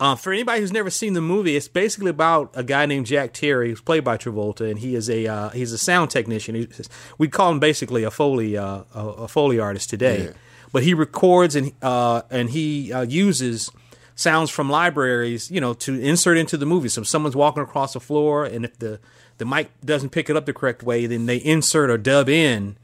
Uh, 0.00 0.16
for 0.16 0.32
anybody 0.32 0.58
who's 0.60 0.72
never 0.72 0.90
seen 0.90 1.12
the 1.12 1.20
movie, 1.20 1.54
it's 1.54 1.68
basically 1.68 2.10
about 2.10 2.50
a 2.54 2.64
guy 2.64 2.86
named 2.86 3.06
Jack 3.06 3.32
Terry, 3.32 3.68
who's 3.70 3.80
played 3.80 4.02
by 4.02 4.16
Travolta, 4.16 4.68
and 4.68 4.80
he 4.80 4.96
is 4.96 5.08
a 5.08 5.28
uh, 5.28 5.50
he's 5.50 5.70
a 5.72 5.78
sound 5.78 6.10
technician. 6.10 6.56
He's, 6.56 6.88
we 7.18 7.28
call 7.28 7.52
him 7.52 7.60
basically 7.60 8.02
a 8.02 8.10
foley 8.10 8.56
uh, 8.56 8.82
a, 8.96 9.06
a 9.06 9.28
foley 9.28 9.60
artist 9.60 9.90
today, 9.90 10.24
Yeah. 10.24 10.30
but 10.72 10.82
he 10.82 10.92
records 10.92 11.54
and 11.54 11.70
uh, 11.82 12.22
and 12.30 12.50
he 12.50 12.92
uh, 12.92 13.02
uses 13.02 13.70
sounds 14.14 14.50
from 14.50 14.68
libraries, 14.70 15.50
you 15.50 15.60
know, 15.60 15.74
to 15.74 16.00
insert 16.00 16.36
into 16.38 16.56
the 16.56 16.66
movie. 16.66 16.88
So 16.88 17.02
someone's 17.02 17.36
walking 17.36 17.62
across 17.62 17.92
the 17.94 18.00
floor, 18.00 18.44
and 18.44 18.64
if 18.64 18.78
the 18.78 19.00
the 19.38 19.44
mic 19.46 19.70
doesn't 19.84 20.10
pick 20.10 20.28
it 20.30 20.36
up 20.36 20.46
the 20.46 20.52
correct 20.52 20.82
way, 20.82 21.06
then 21.06 21.26
they 21.26 21.36
insert 21.38 21.90
or 21.90 21.98
dub 21.98 22.28
in 22.28 22.76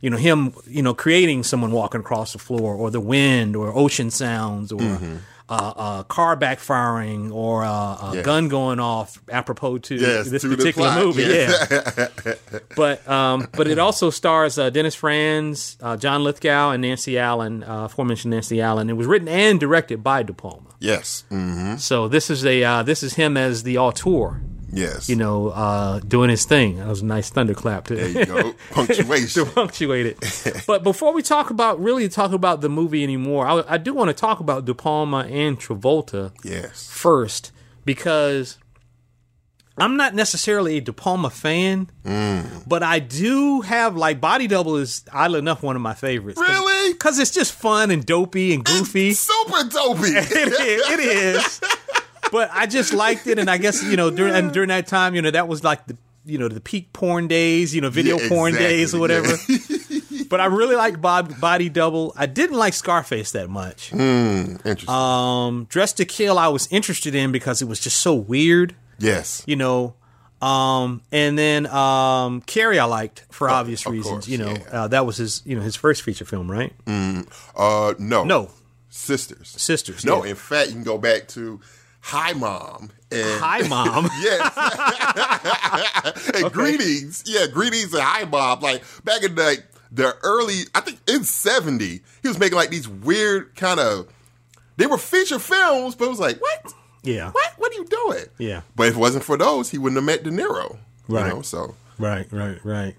you 0.00 0.10
know 0.10 0.16
him 0.18 0.52
you 0.66 0.82
know 0.82 0.92
creating 0.94 1.42
someone 1.42 1.72
walking 1.72 2.00
across 2.00 2.32
the 2.34 2.38
floor 2.38 2.74
or 2.74 2.90
the 2.90 3.00
wind 3.00 3.56
or 3.56 3.74
ocean 3.74 4.10
sounds 4.10 4.70
or 4.70 4.78
Mm-hmm. 4.80 5.16
uh, 5.48 5.72
uh, 5.76 6.02
car 6.04 6.36
backfiring 6.36 7.32
or 7.32 7.64
uh, 7.64 7.68
a 7.70 8.12
Yeah. 8.16 8.22
gun 8.22 8.48
going 8.48 8.80
off 8.80 9.18
apropos 9.30 9.78
to 9.78 9.94
Yes, 9.96 10.28
this 10.30 10.42
to 10.42 10.54
particular 10.54 10.94
movie 10.94 11.22
yeah. 11.22 12.34
but 12.76 13.06
um, 13.08 13.48
but 13.52 13.66
it 13.68 13.78
also 13.78 14.10
stars 14.10 14.58
uh, 14.58 14.68
Dennis 14.70 14.94
Franz 14.94 15.76
uh, 15.80 15.96
John 15.96 16.22
Lithgow 16.22 16.70
and 16.70 16.82
Nancy 16.82 17.18
Allen 17.18 17.62
uh, 17.62 17.84
aforementioned 17.86 18.32
Nancy 18.32 18.60
Allen 18.60 18.90
it 18.90 18.94
was 18.96 19.06
written 19.06 19.28
and 19.28 19.58
directed 19.58 20.02
by 20.04 20.22
De 20.22 20.32
Palma 20.32 20.73
Yes. 20.84 21.24
hmm 21.30 21.76
so 21.76 22.08
this 22.08 22.30
is 22.30 22.44
a 22.44 22.62
uh, 22.64 22.82
this 22.82 23.02
is 23.02 23.14
him 23.14 23.36
as 23.36 23.62
the 23.62 23.78
auteur 23.78 24.40
Yes. 24.72 25.08
you 25.08 25.14
know 25.16 25.48
uh, 25.50 26.00
doing 26.00 26.30
his 26.30 26.44
thing 26.44 26.78
that 26.78 26.88
was 26.88 27.02
a 27.02 27.06
nice 27.06 27.30
thunderclap 27.30 27.86
too 27.86 27.94
There 27.96 28.08
you 28.08 28.26
go. 28.34 28.54
Punctuation. 28.72 29.44
to 29.44 29.50
punctuate 29.52 30.06
it. 30.06 30.64
but 30.66 30.82
before 30.82 31.12
we 31.14 31.22
talk 31.22 31.50
about 31.50 31.78
really 31.80 32.08
talk 32.08 32.32
about 32.32 32.60
the 32.60 32.68
movie 32.68 33.02
anymore, 33.04 33.46
I, 33.46 33.62
I 33.74 33.78
do 33.78 33.94
want 33.94 34.08
to 34.08 34.14
talk 34.14 34.40
about 34.40 34.64
De 34.64 34.74
Palma 34.74 35.20
and 35.30 35.60
Travolta 35.60 36.32
yes. 36.42 36.88
first 36.90 37.52
because 37.84 38.58
I'm 39.76 39.96
not 39.96 40.14
necessarily 40.14 40.76
a 40.76 40.80
De 40.80 40.92
Palma 40.92 41.30
fan, 41.30 41.90
Mm. 42.04 42.62
but 42.68 42.82
I 42.84 43.00
do 43.00 43.60
have 43.62 43.96
like 43.96 44.20
Body 44.20 44.46
Double 44.46 44.76
is 44.76 45.04
oddly 45.12 45.38
enough 45.40 45.62
one 45.62 45.74
of 45.76 45.82
my 45.82 45.94
favorites. 45.94 46.38
Really? 46.40 46.92
Because 46.92 47.18
it's 47.18 47.32
just 47.32 47.52
fun 47.52 47.90
and 47.90 48.04
dopey 48.06 48.54
and 48.54 48.64
goofy. 48.64 49.12
Super 49.14 49.64
dopey. 49.68 50.02
it 50.14 50.60
is. 50.60 50.90
It 50.90 51.00
is. 51.00 51.60
But 52.30 52.50
I 52.52 52.66
just 52.66 52.92
liked 52.92 53.26
it, 53.26 53.38
and 53.38 53.50
I 53.50 53.58
guess 53.58 53.82
you 53.82 53.96
know 53.96 54.10
during 54.10 54.34
and 54.34 54.52
during 54.52 54.68
that 54.68 54.86
time, 54.86 55.14
you 55.14 55.22
know 55.22 55.30
that 55.32 55.48
was 55.48 55.64
like 55.64 55.86
the 55.86 55.96
you 56.24 56.38
know 56.38 56.48
the 56.48 56.60
peak 56.60 56.92
porn 56.92 57.26
days, 57.28 57.74
you 57.74 57.80
know 57.80 57.90
video 57.90 58.18
Yeah, 58.18 58.28
porn 58.28 58.50
exactly, 58.54 58.76
days 58.76 58.94
or 58.94 59.00
whatever. 59.00 59.34
yeah. 59.48 60.22
but 60.30 60.40
I 60.40 60.46
really 60.46 60.74
liked 60.76 61.00
Bob, 61.00 61.38
Body 61.40 61.68
Double. 61.68 62.12
I 62.16 62.26
didn't 62.26 62.56
like 62.56 62.74
Scarface 62.74 63.32
that 63.32 63.50
much. 63.50 63.92
Interesting. 63.92 64.88
Um, 64.88 65.66
Dressed 65.68 65.96
to 65.98 66.04
Kill, 66.04 66.38
I 66.38 66.48
was 66.48 66.66
interested 66.70 67.14
in 67.14 67.30
because 67.32 67.60
it 67.60 67.66
was 67.68 67.78
just 67.80 67.98
so 67.98 68.14
weird, 68.14 68.74
yes. 68.98 69.42
you 69.46 69.56
know. 69.56 69.94
Um, 70.42 71.00
and 71.10 71.38
then 71.38 71.66
um, 71.68 72.42
Carrie, 72.42 72.78
I 72.78 72.84
liked 72.84 73.24
for 73.30 73.48
obvious 73.48 73.86
reasons. 73.86 74.06
course, 74.06 74.28
you 74.28 74.36
know, 74.36 74.50
yeah. 74.50 74.82
uh, 74.82 74.88
that 74.88 75.06
was 75.06 75.16
his 75.16 75.42
you 75.46 75.56
know 75.56 75.62
his 75.62 75.74
first 75.74 76.02
feature 76.02 76.26
film, 76.26 76.50
right? 76.50 76.72
Uh, 77.56 77.94
no. 77.98 78.24
No, 78.24 78.50
Sisters. 78.96 79.48
Sisters, 79.48 80.04
No, 80.04 80.22
yeah. 80.22 80.30
in 80.30 80.36
fact, 80.36 80.68
you 80.68 80.74
can 80.74 80.84
go 80.84 80.98
back 80.98 81.26
to 81.28 81.60
Hi 82.00 82.32
Mom. 82.32 82.90
And 83.10 83.40
Hi, 83.40 83.66
Mom. 83.66 84.08
Yes. 84.20 84.56
and 86.34 86.52
greetings. 86.52 87.24
Yeah, 87.26 87.48
greetings 87.48 87.92
and 87.92 88.04
hi 88.04 88.24
Bob. 88.24 88.62
Like 88.62 88.84
back 89.02 89.24
in 89.24 89.34
the 89.34 89.64
the 89.90 90.16
early, 90.22 90.60
I 90.76 90.80
think 90.80 91.00
in 91.08 91.24
70, 91.24 92.02
he 92.22 92.28
was 92.28 92.38
making 92.38 92.54
like 92.54 92.70
these 92.70 92.88
weird 92.88 93.56
kind 93.56 93.80
of 93.80 94.06
they 94.76 94.86
were 94.86 94.96
feature 94.96 95.40
films, 95.40 95.96
but 95.96 96.04
it 96.04 96.10
was 96.10 96.20
like, 96.20 96.40
what? 96.40 96.72
Yeah, 97.04 97.30
What? 97.30 97.52
What 97.58 97.70
are 97.72 97.74
you 97.76 97.84
doing? 97.86 98.24
Yeah. 98.38 98.62
But 98.74 98.88
if 98.88 98.94
it 98.96 98.98
wasn't 98.98 99.24
for 99.24 99.36
those, 99.36 99.70
he 99.70 99.78
wouldn't 99.78 99.96
have 99.96 100.04
met 100.04 100.22
De 100.24 100.30
Niro. 100.30 100.78
Right. 101.08 101.28
You 101.28 101.34
know, 101.34 101.42
so 101.42 101.74
Right, 101.98 102.26
right, 102.32 102.58
right. 102.64 102.96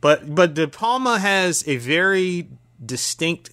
But 0.00 0.34
but 0.34 0.54
De 0.54 0.66
Palma 0.66 1.18
has 1.20 1.62
a 1.68 1.76
very 1.76 2.48
distinct 2.84 3.50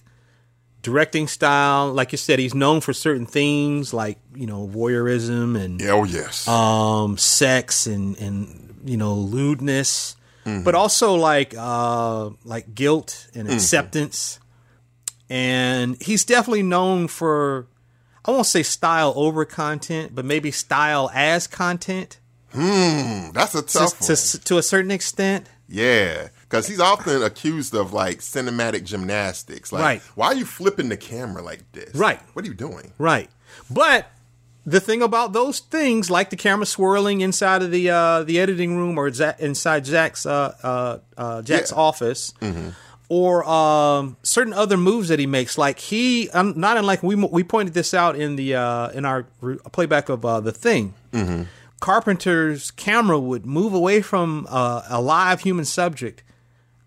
directing 0.82 1.28
style. 1.28 1.92
Like 1.92 2.10
you 2.12 2.18
said, 2.18 2.38
he's 2.40 2.54
known 2.54 2.80
for 2.80 2.92
certain 2.92 3.26
themes 3.26 3.94
like 3.94 4.18
you 4.34 4.46
know 4.46 4.66
voyeurism 4.66 5.56
and 5.56 5.80
yeah, 5.80 5.90
oh 5.92 6.04
yes. 6.04 6.48
um, 6.48 7.16
sex 7.18 7.86
and 7.86 8.18
and 8.18 8.80
you 8.84 8.96
know 8.96 9.14
lewdness, 9.14 10.16
Mm-hmm. 10.46 10.64
but 10.64 10.74
also 10.74 11.14
like 11.16 11.54
uh, 11.56 12.30
like 12.44 12.74
guilt 12.74 13.28
and 13.34 13.48
acceptance. 13.50 14.40
And 15.28 16.00
he's 16.02 16.24
definitely 16.24 16.62
known 16.62 17.06
for 17.08 17.66
I 18.24 18.30
won't 18.32 18.46
say 18.46 18.62
style 18.62 19.12
over 19.16 19.44
content, 19.44 20.14
but 20.14 20.24
maybe 20.24 20.50
style 20.50 21.10
as 21.14 21.46
content 21.46 22.18
Hmm, 22.52 23.30
that's 23.32 23.54
a 23.54 23.62
to, 23.62 23.72
tough 23.78 24.00
one. 24.00 24.16
to, 24.16 24.40
to 24.40 24.58
a 24.58 24.62
certain 24.62 24.90
extent. 24.90 25.46
Yeah, 25.68 26.28
because 26.42 26.66
he's 26.66 26.80
often 26.80 27.22
accused 27.22 27.76
of 27.76 27.92
like 27.92 28.18
cinematic 28.18 28.82
gymnastics. 28.84 29.72
Like, 29.72 29.82
Right. 29.82 30.02
why 30.16 30.26
are 30.26 30.34
you 30.34 30.44
flipping 30.44 30.88
the 30.88 30.96
camera 30.96 31.42
like 31.42 31.70
this? 31.72 31.94
Right. 31.94 32.20
What 32.32 32.44
are 32.44 32.48
you 32.48 32.54
doing? 32.54 32.92
Right. 32.98 33.30
But 33.70 34.10
the 34.66 34.80
thing 34.80 35.00
about 35.00 35.32
those 35.32 35.60
things, 35.60 36.10
like 36.10 36.30
the 36.30 36.36
camera 36.36 36.66
swirling 36.66 37.20
inside 37.20 37.62
of 37.62 37.70
the 37.70 37.88
uh, 37.90 38.24
the 38.24 38.40
editing 38.40 38.76
room 38.76 38.98
or 38.98 39.06
inside 39.38 39.84
Jack's 39.84 40.26
uh, 40.26 40.54
uh, 40.62 40.98
uh, 41.16 41.42
Jack's 41.42 41.70
Yeah. 41.70 41.76
Mm-hmm. 42.40 42.68
Or 43.10 43.44
um, 43.44 44.16
certain 44.22 44.52
other 44.52 44.76
moves 44.76 45.08
that 45.08 45.18
he 45.18 45.26
makes, 45.26 45.58
like 45.58 45.80
he, 45.80 46.30
um, 46.30 46.54
not 46.56 46.76
unlike 46.76 47.02
we 47.02 47.16
we 47.16 47.42
pointed 47.42 47.74
this 47.74 47.92
out 47.92 48.16
in 48.16 48.36
the 48.36 48.54
uh, 48.54 48.88
in 48.90 49.04
our 49.04 49.26
re- 49.40 49.58
playback 49.72 50.08
of 50.08 50.24
uh, 50.24 50.40
the 50.40 50.52
thing. 50.52 50.94
Mm-hmm. 51.12 51.42
Carpenter's 51.80 52.70
camera 52.70 53.18
would 53.18 53.44
move 53.44 53.74
away 53.74 54.00
from 54.00 54.46
uh, 54.48 54.82
a 54.88 55.00
live 55.00 55.40
human 55.40 55.64
subject 55.64 56.22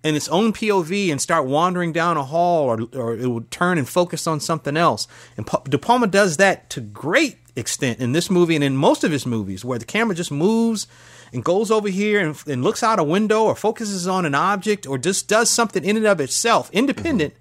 in 0.03 0.15
its 0.15 0.30
own 0.30 0.53
POV 0.53 1.12
and 1.12 1.22
start 1.22 1.46
wandering 1.46 1.92
down 1.92 2.15
a 2.15 2.24
hall, 2.24 2.65
or, 2.70 2.88
or 2.94 3.15
it 3.15 3.27
would 3.27 3.51
turn 3.51 3.77
and 3.77 3.89
focus 3.89 4.25
on 4.25 4.39
something 4.39 4.77
else. 4.77 5.08
And 5.36 5.46
Pa- 5.46 5.63
De 5.63 5.77
Palma 5.77 6.08
does 6.08 6.38
that 6.38 6.70
to 6.72 6.80
great 6.82 7.38
extent 7.56 8.00
in 8.00 8.13
this 8.13 8.30
movie 8.30 8.56
and 8.56 8.63
in 8.63 8.77
most 8.77 9.03
of 9.03 9.12
his 9.12 9.25
movies, 9.25 9.65
where 9.65 9.80
the 9.80 9.86
camera 9.86 10.15
just 10.15 10.32
moves 10.32 10.88
and 11.34 11.44
goes 11.44 11.72
over 11.72 11.90
here 11.90 12.20
and, 12.20 12.42
and 12.48 12.63
looks 12.63 12.84
out 12.84 13.00
a 13.00 13.04
window 13.04 13.44
or 13.44 13.56
focuses 13.56 14.08
on 14.08 14.25
an 14.25 14.36
object 14.36 14.88
or 14.88 14.98
just 14.98 15.28
does 15.28 15.50
something 15.50 15.84
in 15.84 15.98
and 15.98 16.06
of 16.06 16.22
itself, 16.22 16.70
independent, 16.72 17.34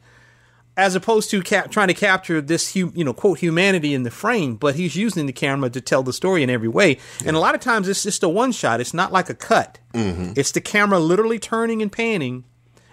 as 0.76 0.94
opposed 0.94 1.30
to 1.30 1.42
cap- 1.42 1.70
trying 1.70 1.88
to 1.88 1.94
capture 1.94 2.40
this, 2.40 2.74
you 2.74 2.90
know, 2.96 3.12
quote 3.12 3.38
humanity 3.38 3.92
in 3.92 4.02
the 4.02 4.10
frame. 4.10 4.56
But 4.56 4.76
he's 4.76 4.96
using 4.96 5.26
the 5.26 5.32
camera 5.32 5.68
to 5.70 5.80
tell 5.80 6.02
the 6.02 6.14
story 6.14 6.42
in 6.42 6.48
every 6.48 6.68
way. 6.68 6.98
And 7.26 7.36
a 7.36 7.40
lot 7.40 7.54
of 7.54 7.60
times 7.60 7.86
it's 7.88 8.02
just 8.02 8.22
a 8.22 8.28
one 8.28 8.52
shot. 8.52 8.80
It's 8.80 8.94
not 8.94 9.12
like 9.12 9.28
a 9.28 9.34
cut. 9.34 9.78
Mm-hmm. 9.92 10.32
It's 10.36 10.52
the 10.52 10.62
camera 10.62 10.98
literally 10.98 11.38
turning 11.38 11.82
and 11.82 11.92
panning 11.92 12.44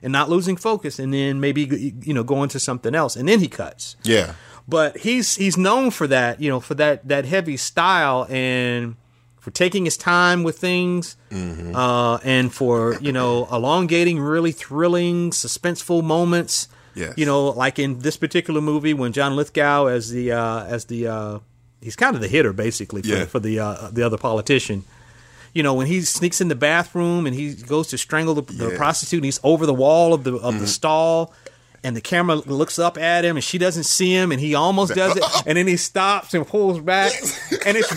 and 0.02 0.12
not 0.12 0.30
losing 0.30 0.56
focus, 0.56 1.00
and 1.00 1.14
then 1.14 1.40
maybe 1.40 1.94
you 2.04 2.14
know 2.14 2.24
going 2.24 2.50
to 2.50 2.60
something 2.60 2.96
else, 2.96 3.16
and 3.16 3.28
then 3.28 3.40
he 3.40 3.48
cuts. 3.48 3.96
Yeah. 4.04 4.34
But 4.68 4.98
he's 4.98 5.36
he's 5.36 5.58
known 5.58 5.92
for 5.92 6.08
that, 6.08 6.42
you 6.42 6.50
know, 6.50 6.60
for 6.60 6.76
that 6.76 7.08
that 7.08 7.26
heavy 7.26 7.58
style 7.58 8.28
and 8.30 8.96
for 9.40 9.52
taking 9.52 9.86
his 9.86 9.98
time 9.98 10.44
with 10.44 10.58
things, 10.60 11.16
uh, 11.32 12.20
and 12.24 12.54
for 12.54 12.98
you 13.02 13.12
know 13.12 13.48
elongating 13.52 14.20
really 14.20 14.52
thrilling, 14.52 15.32
suspenseful 15.32 16.04
moments. 16.04 16.68
Yes. 16.96 17.14
You 17.18 17.26
know, 17.26 17.46
like 17.50 17.80
in 17.80 18.00
this 18.00 18.18
particular 18.18 18.62
movie 18.62 18.94
when 18.94 19.14
John 19.14 19.36
Lithgow 19.36 19.86
as 19.86 20.10
the 20.10 20.32
uh, 20.34 20.66
as 20.66 20.86
the 20.86 21.08
uh, 21.08 21.40
he's 21.82 21.96
kind 21.96 22.16
of 22.16 22.22
the 22.22 22.28
hitter 22.28 22.52
basically 22.52 23.02
for, 23.02 23.08
Yeah. 23.08 23.26
for 23.26 23.40
the 23.40 23.60
uh, 23.60 23.90
the 23.92 24.04
other 24.04 24.18
politician. 24.18 24.84
You 25.54 25.64
know, 25.64 25.74
when 25.74 25.88
he 25.88 26.02
sneaks 26.02 26.42
in 26.42 26.48
the 26.48 26.56
bathroom 26.56 27.26
and 27.26 27.36
he 27.36 27.54
goes 27.56 27.88
to 27.88 27.98
strangle 27.98 28.34
the, 28.36 28.42
the 28.42 28.54
Yeah. 28.54 28.68
Mm-hmm. 28.70 28.78
prostitute, 28.78 29.18
and 29.20 29.26
he's 29.26 29.40
over 29.44 29.66
the 29.66 29.74
wall 29.74 30.14
of 30.14 30.24
the 30.24 30.36
of 30.36 30.60
the 30.60 30.68
stall, 30.68 31.34
and 31.84 31.96
the 31.96 32.02
camera 32.02 32.36
looks 32.36 32.78
up 32.80 32.98
at 32.98 33.24
him, 33.24 33.38
and 33.38 33.44
she 33.44 33.58
doesn't 33.58 33.86
see 33.86 34.12
him, 34.14 34.32
and 34.32 34.42
he 34.42 34.54
almost 34.54 34.94
does 34.94 35.16
it, 35.16 35.24
and 35.48 35.58
then 35.58 35.68
he 35.68 35.78
stops 35.78 36.34
and 36.34 36.46
pulls 36.46 36.80
back, 36.82 37.14
and 37.66 37.78
it's 37.78 37.92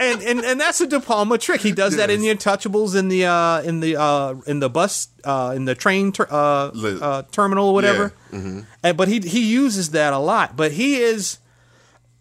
and, 0.00 0.22
and 0.22 0.40
and 0.40 0.60
that's 0.60 0.80
a 0.80 0.86
De 0.86 1.00
Palma 1.00 1.38
trick. 1.38 1.60
He 1.60 1.72
does 1.72 1.96
that 1.96 2.10
in 2.10 2.20
the 2.20 2.26
Yes. 2.26 2.36
Untouchables, 2.44 2.94
in 2.96 3.08
the 3.08 3.24
uh, 3.26 3.62
in 3.62 3.80
the 3.80 3.96
uh, 4.00 4.34
in 4.46 4.60
the 4.60 4.68
bus, 4.70 5.08
uh, 5.24 5.52
in 5.56 5.64
the 5.64 5.74
train 5.74 6.12
ter- 6.12 6.26
uh, 6.30 6.70
uh, 7.00 7.22
terminal 7.32 7.68
or 7.68 7.74
whatever. 7.74 8.12
Yeah. 8.32 8.38
Mhm. 8.38 8.66
And, 8.82 8.96
but 8.96 9.08
he 9.08 9.20
he 9.20 9.44
uses 9.52 9.90
that 9.90 10.12
a 10.12 10.18
lot. 10.18 10.56
But 10.56 10.72
he 10.72 10.96
is 10.96 11.38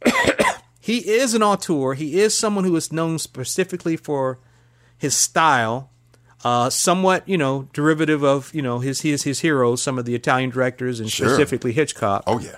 he 0.79 0.98
is 1.10 1.34
an 1.34 1.43
auteur. 1.43 1.93
He 1.93 2.19
is 2.19 2.38
someone 2.38 2.63
who 2.63 2.75
is 2.75 2.91
known 2.91 3.19
specifically 3.19 3.98
for 3.98 4.39
his 4.98 5.15
style. 5.15 5.89
Uh, 6.43 6.69
somewhat, 6.69 7.27
you 7.27 7.38
know, 7.38 7.67
derivative 7.74 8.24
of 8.24 8.53
you 8.53 8.62
know 8.62 8.79
his 8.79 9.01
his 9.01 9.24
his 9.24 9.39
heroes, 9.39 9.81
some 9.81 9.98
of 9.98 10.05
the 10.05 10.13
Italian 10.13 10.51
directors, 10.51 11.00
and 11.00 11.12
Sure. 11.12 11.27
specifically 11.29 11.74
Hitchcock. 11.74 12.24
Oh 12.27 12.39
yeah. 12.39 12.55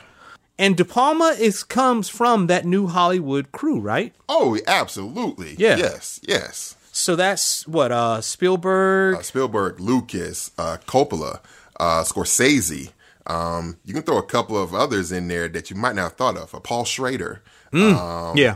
And 0.59 0.75
De 0.75 0.83
Palma 0.83 1.35
is 1.39 1.63
comes 1.63 2.09
from 2.09 2.47
that 2.47 2.65
new 2.65 2.85
Hollywood 2.87 3.51
crew, 3.53 3.79
right? 3.79 4.13
Oh, 4.27 4.59
absolutely. 4.67 5.55
Yeah. 5.57 5.77
Yes. 5.77 6.19
Yes. 6.21 6.75
So 6.91 7.15
that's 7.15 7.65
what 7.65 7.91
uh 7.93 8.19
Spielberg. 8.19 9.15
Uh, 9.15 9.21
Spielberg, 9.21 9.79
Lucas, 9.79 10.51
uh, 10.57 10.77
Coppola, 10.85 11.39
uh, 11.79 12.03
Scorsese. 12.03 12.91
Um, 13.25 13.77
you 13.85 13.93
can 13.93 14.03
throw 14.03 14.17
a 14.17 14.23
couple 14.23 14.61
of 14.61 14.73
others 14.73 15.11
in 15.11 15.27
there 15.29 15.47
that 15.47 15.69
you 15.69 15.77
might 15.77 15.95
not 15.95 16.03
have 16.03 16.13
thought 16.13 16.35
of. 16.35 16.53
Uh, 16.53 16.59
Paul 16.59 16.83
Schrader. 16.83 17.41
Um, 17.71 18.35
yeah, 18.35 18.55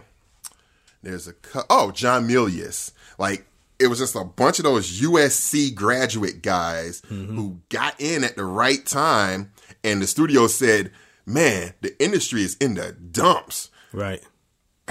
There's 1.02 1.28
a 1.28 1.36
oh 1.70 1.92
John 1.92 2.28
Milius. 2.28 2.92
Like 3.18 3.46
it 3.80 3.88
was 3.88 4.00
just 4.00 4.16
a 4.16 4.24
bunch 4.26 4.60
of 4.60 4.64
those 4.66 5.00
USC 5.02 5.74
graduate 5.74 6.42
guys 6.42 7.02
who 7.08 7.60
got 7.70 7.96
in 8.00 8.24
at 8.24 8.36
the 8.36 8.46
right 8.46 8.86
time, 8.86 9.52
and 9.84 10.02
the 10.02 10.08
studio 10.08 10.48
said, 10.48 10.92
"Man, 11.25 11.74
the 11.82 12.01
industry 12.03 12.42
is 12.44 12.56
in 12.56 12.75
the 12.75 12.92
dumps. 12.92 13.70
right, 13.92 14.22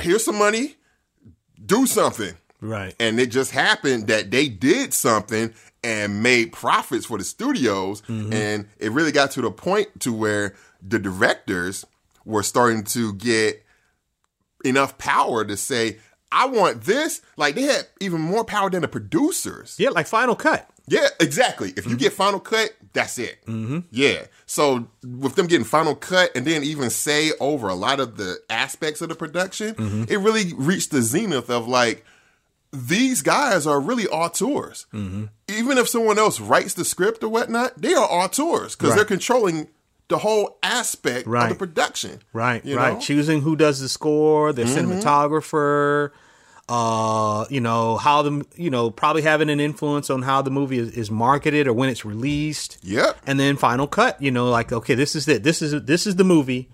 Here's 0.01 0.25
some 0.25 0.39
money. 0.39 0.77
Do 1.65 1.87
something." 1.87 2.35
right. 2.61 2.95
And 2.99 3.21
it 3.21 3.31
just 3.31 3.51
happened 3.51 4.07
that 4.07 4.31
they 4.31 4.49
did 4.49 4.95
something 4.95 5.53
and 5.85 6.23
made 6.23 6.53
profits 6.53 7.07
for 7.07 7.19
the 7.19 7.25
studios. 7.25 8.03
Mm-hmm. 8.03 8.33
And 8.33 8.69
it 8.79 8.93
really 8.93 9.13
got 9.13 9.33
to 9.33 9.43
the 9.43 9.51
point 9.51 10.01
to 10.01 10.13
where 10.13 10.55
the 10.81 10.99
directors 10.99 11.85
were 12.25 12.43
starting 12.43 12.85
to 12.85 13.15
get 13.15 13.65
enough 14.65 14.97
power 14.99 15.45
to 15.45 15.57
say, 15.57 15.99
I 16.31 16.47
want 16.47 16.83
this. 16.83 17.21
Like 17.37 17.55
they 17.55 17.63
had 17.63 17.87
even 18.01 18.21
more 18.21 18.45
power 18.45 18.71
than 18.71 18.83
the 18.83 18.89
producers. 18.89 19.77
Yeah, 19.79 19.91
like 19.91 20.07
Final 20.07 20.37
Cut. 20.37 20.69
Yeah, 20.89 21.09
exactly. 21.21 21.71
If 21.71 21.85
you 21.85 21.93
mm-hmm. 21.93 21.99
get 21.99 22.13
Final 22.13 22.41
Cut, 22.41 22.71
that's 22.93 23.19
it. 23.19 23.45
Mm-hmm. 23.47 23.81
Yeah. 23.91 24.27
So 24.47 24.89
with 25.03 25.35
them 25.35 25.47
getting 25.47 25.65
Final 25.65 25.95
Cut 25.95 26.31
and 26.35 26.47
then 26.47 26.63
even 26.63 26.91
say 26.91 27.33
over 27.41 27.69
a 27.69 27.75
lot 27.75 28.01
of 28.01 28.17
the 28.17 28.39
aspects 28.51 29.01
of 29.01 29.09
the 29.09 29.15
production, 29.15 29.75
mm-hmm. 29.75 30.05
it 30.09 30.17
really 30.19 30.53
reached 30.55 30.91
the 30.91 31.03
zenith 31.03 31.49
of 31.51 31.69
like 31.69 32.05
these 32.73 33.23
guys 33.23 33.67
are 33.67 33.81
really 33.81 34.07
auteurs. 34.07 34.87
Mm-hmm. 34.93 35.25
Even 35.49 35.79
if 35.79 35.89
someone 35.89 36.19
else 36.19 36.41
writes 36.41 36.75
the 36.75 36.85
script 36.85 37.23
or 37.23 37.29
whatnot, 37.29 37.81
they 37.81 37.95
are 37.95 38.07
auteurs 38.07 38.75
because 38.75 38.91
Right. 38.91 38.97
they're 38.97 39.05
controlling 39.05 39.69
the 40.09 40.19
whole 40.19 40.59
aspect 40.63 41.27
of 41.27 41.49
the 41.49 41.55
production. 41.55 42.21
Right, 42.33 42.65
You 42.65 42.77
right. 42.77 42.95
know? 42.95 43.01
Choosing 43.01 43.43
who 43.43 43.57
does 43.57 43.81
the 43.81 43.89
score, 43.89 44.53
the 44.53 44.65
mm-hmm. 44.65 44.93
cinematographer, 44.93 46.11
uh, 46.69 47.45
you 47.51 47.61
know, 47.61 47.97
how 47.97 48.23
the 48.23 48.45
you 48.57 48.71
know, 48.71 48.91
probably 48.91 49.23
having 49.23 49.51
an 49.51 49.61
influence 49.61 50.09
on 50.11 50.23
how 50.23 50.43
the 50.43 50.51
movie 50.51 50.79
is, 50.79 50.91
is 50.97 51.11
marketed 51.11 51.67
or 51.67 51.73
when 51.73 51.89
it's 51.89 52.05
released. 52.05 52.79
Yeah, 52.83 53.13
And 53.27 53.39
then 53.39 53.57
final 53.57 53.87
cut, 53.87 54.21
you 54.23 54.31
know, 54.31 54.49
like 54.49 54.73
okay, 54.73 54.95
this 54.95 55.15
is 55.15 55.27
it. 55.29 55.43
This 55.43 55.61
is 55.63 55.83
this 55.85 56.07
is 56.07 56.17
the 56.17 56.25
movie. 56.25 56.71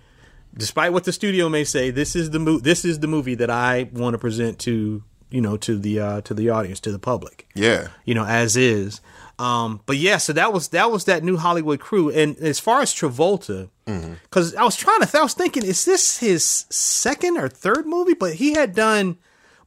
Despite 0.55 0.93
what 0.93 1.03
the 1.03 1.11
studio 1.13 1.47
may 1.49 1.63
say, 1.63 1.91
this 1.91 2.15
is 2.15 2.31
the 2.31 2.39
mo- 2.39 2.59
this 2.59 2.83
is 2.85 2.99
the 2.99 3.07
movie 3.07 3.35
that 3.35 3.49
I 3.49 3.89
want 3.93 4.13
to 4.13 4.17
present 4.17 4.57
to, 4.59 5.03
you 5.29 5.41
know, 5.41 5.57
to 5.57 5.77
the 5.77 5.99
uh 5.99 6.21
to 6.21 6.33
the 6.33 6.49
audience, 6.49 6.79
to 6.81 6.91
the 6.91 6.99
public 6.99 7.47
Yeah. 7.53 7.89
you 8.05 8.13
know, 8.15 8.25
as 8.25 8.55
is. 8.57 9.01
Um, 9.37 9.79
but 9.85 9.95
yeah, 9.97 10.17
so 10.17 10.33
that 10.33 10.51
was 10.51 10.69
that 10.69 10.91
was 10.91 11.05
that 11.05 11.23
new 11.23 11.37
Hollywood 11.37 11.79
crew. 11.79 12.09
And 12.09 12.35
as 12.39 12.59
far 12.59 12.81
as 12.81 12.93
Travolta, 12.93 13.69
because 13.85 14.53
I 14.55 14.63
was 14.63 14.75
trying 14.75 14.99
to, 15.01 15.17
I 15.17 15.21
was 15.23 15.33
thinking, 15.33 15.63
is 15.63 15.85
this 15.85 16.17
his 16.19 16.65
second 16.69 17.37
or 17.37 17.47
third 17.47 17.85
movie? 17.87 18.13
But 18.15 18.33
he 18.33 18.53
had 18.53 18.75
done 18.75 19.17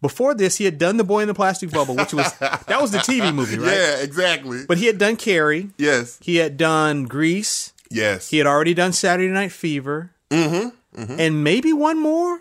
before 0.02 0.34
this, 0.34 0.58
he 0.58 0.64
had 0.66 0.76
done 0.76 0.98
The 0.98 1.04
Boy 1.04 1.20
in 1.22 1.28
the 1.28 1.34
Plastic 1.34 1.70
Bubble, 1.70 1.96
which 1.96 2.12
was 2.12 2.30
that 2.38 2.78
was 2.80 2.90
the 2.90 2.98
TV 2.98 3.32
movie, 3.34 3.56
right? 3.58 3.72
Yeah, 3.72 3.96
exactly. 4.02 4.64
But 4.68 4.76
he 4.76 4.86
had 4.86 4.98
done 4.98 5.16
Carrie. 5.16 5.70
yes. 5.78 6.18
He 6.20 6.36
had 6.36 6.58
done 6.58 7.04
Grease. 7.04 7.72
Yes. 7.90 8.28
He 8.28 8.38
had 8.38 8.46
already 8.46 8.74
done 8.74 8.92
Saturday 8.92 9.32
Night 9.32 9.52
Fever. 9.52 10.10
Mm-hmm. 10.30 11.18
And 11.18 11.42
maybe 11.44 11.72
one 11.72 11.98
more. 11.98 12.40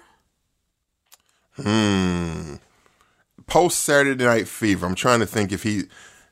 Hmm. 1.56 2.56
Post 3.48 3.80
Saturday 3.80 4.24
Night 4.24 4.48
Fever. 4.48 4.86
I'm 4.86 4.96
trying 4.96 5.20
to 5.20 5.26
think 5.26 5.52
if 5.52 5.64
he 5.64 5.84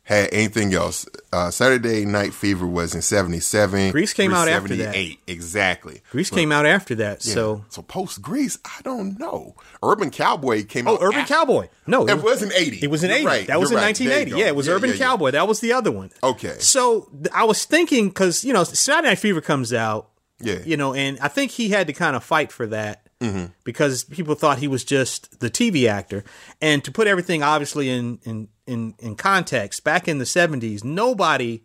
had 0.09 0.29
anything 0.33 0.73
else. 0.73 1.07
Uh, 1.31 1.51
Saturday 1.51 2.03
Night 2.03 2.33
Fever 2.33 2.65
was 2.67 2.93
in 2.95 3.01
'77. 3.01 3.91
Grease 3.91 4.11
came 4.13 4.33
out 4.33 4.48
after 4.48 4.75
that. 4.75 4.93
78, 4.95 5.19
Exactly. 5.27 6.01
Grease 6.11 6.29
came 6.29 6.51
out 6.51 6.65
after 6.65 6.95
that. 6.95 7.24
Yeah. 7.25 7.33
So 7.33 7.65
so 7.69 7.81
post 7.81 8.22
Grease, 8.22 8.57
I 8.65 8.81
don't 8.83 9.17
know. 9.19 9.55
Urban 9.83 10.09
Cowboy 10.09 10.65
came 10.65 10.87
Oh, 10.87 10.93
out. 10.95 11.00
Oh, 11.01 11.05
Urban 11.05 11.19
after- 11.19 11.33
Cowboy. 11.35 11.69
No, 11.87 12.07
It 12.07 12.22
was 12.22 12.41
in 12.43 12.51
'80. 12.53 12.79
It 12.83 12.89
was 12.89 13.03
in 13.03 13.11
80. 13.11 13.25
right. 13.25 13.48
That 13.48 13.59
was 13.59 13.72
in 13.72 13.77
right. 13.77 13.83
1980. 13.83 14.39
Yeah, 14.39 14.48
it 14.48 14.55
was 14.55 14.67
Urban 14.67 14.89
yeah, 14.89 14.95
yeah. 14.95 15.05
Cowboy. 15.05 15.31
That 15.31 15.48
was 15.48 15.59
the 15.59 15.74
other 15.74 15.91
one. 15.91 16.09
Okay. 16.24 16.55
So 16.59 17.09
th- 17.13 17.27
I 17.33 17.43
was 17.45 17.63
thinking 17.65 18.09
because 18.09 18.43
you 18.43 18.51
know 18.53 18.63
Saturday 18.63 19.09
Night 19.09 19.19
Fever 19.19 19.41
comes 19.41 19.72
out. 19.74 20.09
Yeah. 20.41 20.59
You 20.65 20.77
know, 20.77 20.93
and 20.93 21.19
I 21.19 21.27
think 21.27 21.51
he 21.51 21.69
had 21.69 21.87
to 21.87 21.93
kind 21.93 22.15
of 22.15 22.24
fight 22.24 22.51
for 22.51 22.65
that 22.67 23.05
Mm-hmm. 23.19 23.48
because 23.65 24.05
people 24.05 24.33
thought 24.33 24.59
he 24.59 24.69
was 24.69 24.85
just 24.85 25.41
the 25.41 25.50
TV 25.50 25.89
actor. 25.89 26.24
And 26.61 26.81
to 26.85 26.91
put 26.91 27.05
everything 27.05 27.43
obviously 27.43 27.89
in 27.89 28.19
in 28.24 28.48
in, 28.70 28.94
in 29.00 29.16
context, 29.16 29.84
back 29.84 30.08
in 30.08 30.20
the 30.20 30.25
70s, 30.25 30.84
nobody, 30.84 31.62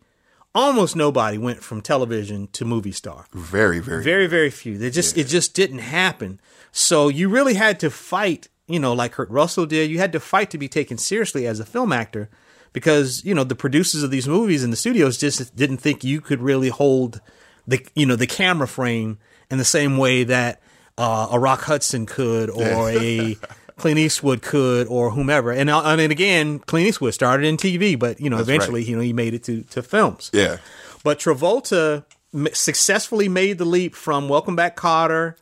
almost 0.55 0.97
nobody, 0.97 1.39
went 1.39 1.63
from 1.63 1.81
television 1.81 2.49
to 2.49 2.65
movie 2.65 2.93
star. 2.93 3.27
Very, 3.33 3.79
very. 3.79 4.03
very 4.03 4.27
very 4.27 4.51
few. 4.51 4.79
They 4.79 4.91
just 4.91 5.17
it 5.17 5.27
just 5.27 5.55
didn't 5.55 5.81
happen. 5.81 6.41
So 6.73 7.09
you 7.09 7.29
really 7.29 7.55
had 7.55 7.79
to 7.81 7.91
fight 7.91 8.49
you 8.67 8.81
know 8.81 8.95
like 8.95 9.13
kurt 9.13 9.29
russell 9.31 9.67
did 9.67 9.91
you 9.91 9.99
had 9.99 10.11
to 10.11 10.19
fight 10.19 10.51
to 10.51 10.57
be 10.57 10.69
taken 10.69 10.97
seriously 10.97 11.47
as 11.47 11.61
a 11.61 11.67
film 11.67 11.93
actor 11.93 12.31
because 12.73 13.23
you 13.25 13.35
know 13.35 13.45
the 13.45 13.55
producers 13.55 14.03
of 14.03 14.11
these 14.11 14.27
movies 14.27 14.65
and 14.65 14.73
the 14.73 14.77
studios 14.77 15.19
just 15.19 15.55
didn't 15.55 15.79
think 15.79 16.03
you 16.03 16.19
could 16.21 16.41
really 16.41 16.71
hold 16.71 17.21
the 17.67 17.87
you 17.95 18.07
know 18.07 18.17
the 18.17 18.27
camera 18.27 18.67
frame 18.67 19.19
in 19.51 19.59
the 19.59 19.65
same 19.65 19.99
way 19.99 20.25
that 20.25 20.63
uh, 20.97 21.29
a 21.31 21.39
rock 21.39 21.63
hudson 21.63 22.07
could 22.07 22.49
or 22.49 22.91
a 22.91 23.37
clint 23.77 23.99
eastwood 23.99 24.41
could 24.41 24.87
or 24.87 25.11
whomever 25.11 25.51
and, 25.51 25.69
uh, 25.69 25.83
and 25.83 26.01
again 26.13 26.59
clint 26.61 26.87
eastwood 26.87 27.13
started 27.13 27.45
in 27.45 27.57
tv 27.57 27.99
but 27.99 28.21
you 28.21 28.31
know 28.31 28.37
That's 28.37 28.49
right. 28.49 28.55
eventually 28.55 28.85
you 28.85 28.97
know 28.97 29.03
he 29.03 29.13
made 29.13 29.35
it 29.35 29.43
to, 29.45 29.63
to 29.63 29.83
films 29.83 30.31
yeah. 30.33 30.59
but 31.03 31.19
Travolta 31.19 32.05
successfully 32.53 33.29
made 33.29 33.59
the 33.59 33.65
leap 33.65 33.95
from 33.95 34.29
Welcome 34.29 34.57
Back 34.57 34.77
Kotter, 34.77 35.37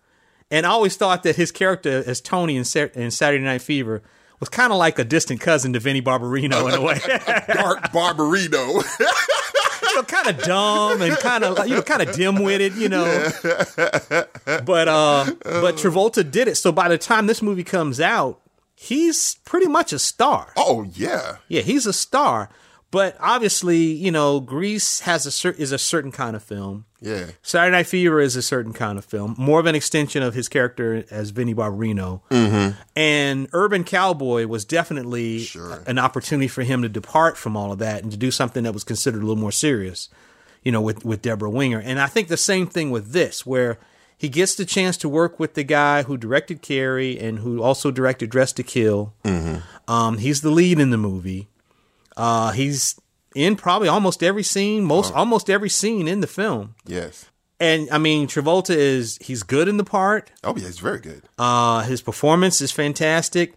and 0.51 0.67
I 0.67 0.71
always 0.71 0.97
thought 0.97 1.23
that 1.23 1.37
his 1.37 1.51
character 1.51 2.03
as 2.07 2.21
Tony 2.21 2.57
in, 2.57 2.65
in 2.95 3.11
Saturday 3.11 3.45
Night 3.45 3.63
Fever 3.63 4.03
was 4.41 4.49
kind 4.49 4.73
of 4.73 4.79
like 4.79 4.99
a 4.99 5.05
distant 5.05 5.41
cousin 5.41 5.73
to 5.73 5.81
Vinnie 5.81 6.03
Barbarino 6.03 6.69
in 6.69 6.75
a 6.75 6.81
way. 6.81 7.01
Dark 7.55 7.85
Barbarino. 7.93 8.83
know, 10.03 10.07
kind 10.07 10.29
of 10.29 10.45
dumb 10.45 11.03
and 11.03 11.17
kind 11.19 11.45
of 11.45 11.67
you 11.69 11.77
know, 11.77 11.83
kind 11.83 12.03
of 12.03 12.15
dim-witted, 12.15 12.75
you 12.75 12.89
know. 12.89 13.05
But 14.45 14.89
uh, 14.89 15.27
but 15.43 15.77
Travolta 15.77 16.29
did 16.29 16.49
it. 16.49 16.57
So 16.57 16.73
by 16.73 16.89
the 16.89 16.99
time 16.99 17.27
this 17.27 17.43
movie 17.43 17.65
comes 17.65 18.01
out, 18.01 18.41
he's 18.75 19.37
pretty 19.45 19.69
much 19.69 19.93
a 19.93 19.99
star. 19.99 20.53
oh 20.57 20.85
yeah. 20.95 21.37
Yeah, 21.49 21.63
he's 21.63 21.87
a 21.87 21.93
star. 21.93 22.51
But 22.93 23.17
obviously, 23.19 23.79
you 23.79 24.13
know, 24.13 24.39
Grease 24.39 25.01
has 25.01 25.27
a 25.27 25.31
cer- 25.33 25.57
is 25.59 25.73
a 25.73 25.79
certain 25.79 26.13
kind 26.13 26.37
of 26.37 26.43
film. 26.43 26.85
Yeah. 27.01 27.31
Saturday 27.43 27.75
Night 27.77 27.87
Fever 27.89 28.21
is 28.21 28.37
a 28.37 28.43
certain 28.43 28.73
kind 28.75 28.97
of 28.99 29.05
film, 29.05 29.35
more 29.39 29.59
of 29.59 29.67
an 29.67 29.75
extension 29.75 30.23
of 30.23 30.35
his 30.35 30.47
character 30.49 31.05
as 31.11 31.31
Vinnie 31.31 31.55
Barbarino. 31.55 32.21
Mm-hmm. 32.31 32.79
And 32.95 33.49
Urban 33.53 33.83
Cowboy 33.83 34.47
was 34.47 34.65
definitely 34.67 35.41
Sure. 35.41 35.83
an 35.87 35.99
opportunity 35.99 36.47
for 36.49 36.63
him 36.63 36.83
to 36.83 36.89
depart 36.89 37.37
from 37.37 37.57
all 37.57 37.73
of 37.73 37.79
that 37.81 38.03
and 38.05 38.13
to 38.13 38.19
do 38.19 38.31
something 38.31 38.63
that 38.65 38.75
was 38.75 38.85
considered 38.85 39.23
a 39.23 39.27
little 39.27 39.41
more 39.41 39.51
serious, 39.51 40.11
you 40.63 40.71
know, 40.71 40.81
with, 40.83 41.03
with 41.05 41.23
Debra 41.23 41.51
Winger. 41.51 41.81
And 41.81 41.99
I 41.99 42.07
think 42.07 42.29
the 42.29 42.37
same 42.37 42.67
thing 42.67 42.91
with 42.91 43.13
this, 43.13 43.45
where 43.47 43.79
he 44.19 44.29
gets 44.29 44.55
the 44.55 44.65
chance 44.67 44.97
to 44.99 45.09
work 45.09 45.41
with 45.41 45.55
the 45.55 45.65
guy 45.65 46.03
who 46.05 46.17
directed 46.17 46.63
Carrie 46.63 47.19
and 47.19 47.39
who 47.41 47.63
also 47.63 47.91
directed 47.91 48.29
Dressed 48.31 48.57
to 48.57 48.63
Kill. 48.63 49.15
Um, 49.89 50.19
he's 50.19 50.43
the 50.43 50.51
lead 50.51 50.79
in 50.79 50.91
the 50.91 50.99
movie. 50.99 51.49
Uh, 52.17 52.53
he's 52.53 53.01
in 53.35 53.57
probably 53.57 53.89
almost 53.89 54.23
every 54.23 54.43
scene, 54.43 54.85
most 54.85 55.13
almost 55.15 55.49
every 55.49 55.71
scene 55.71 56.07
in 56.09 56.21
the 56.21 56.27
film. 56.27 56.75
Yes. 56.87 57.27
And 57.61 57.89
I 57.91 57.99
mean, 57.99 58.27
Travolta 58.27 58.75
is 58.75 59.19
he's 59.23 59.43
good 59.43 59.69
in 59.69 59.77
the 59.77 59.85
part. 59.85 60.31
Oh 60.43 60.55
yeah, 60.57 60.67
it's 60.69 60.79
very 60.81 60.99
good. 60.99 61.23
Uh, 61.39 61.83
his 61.83 62.03
performance 62.03 62.61
is 62.61 62.73
fantastic. 62.73 63.55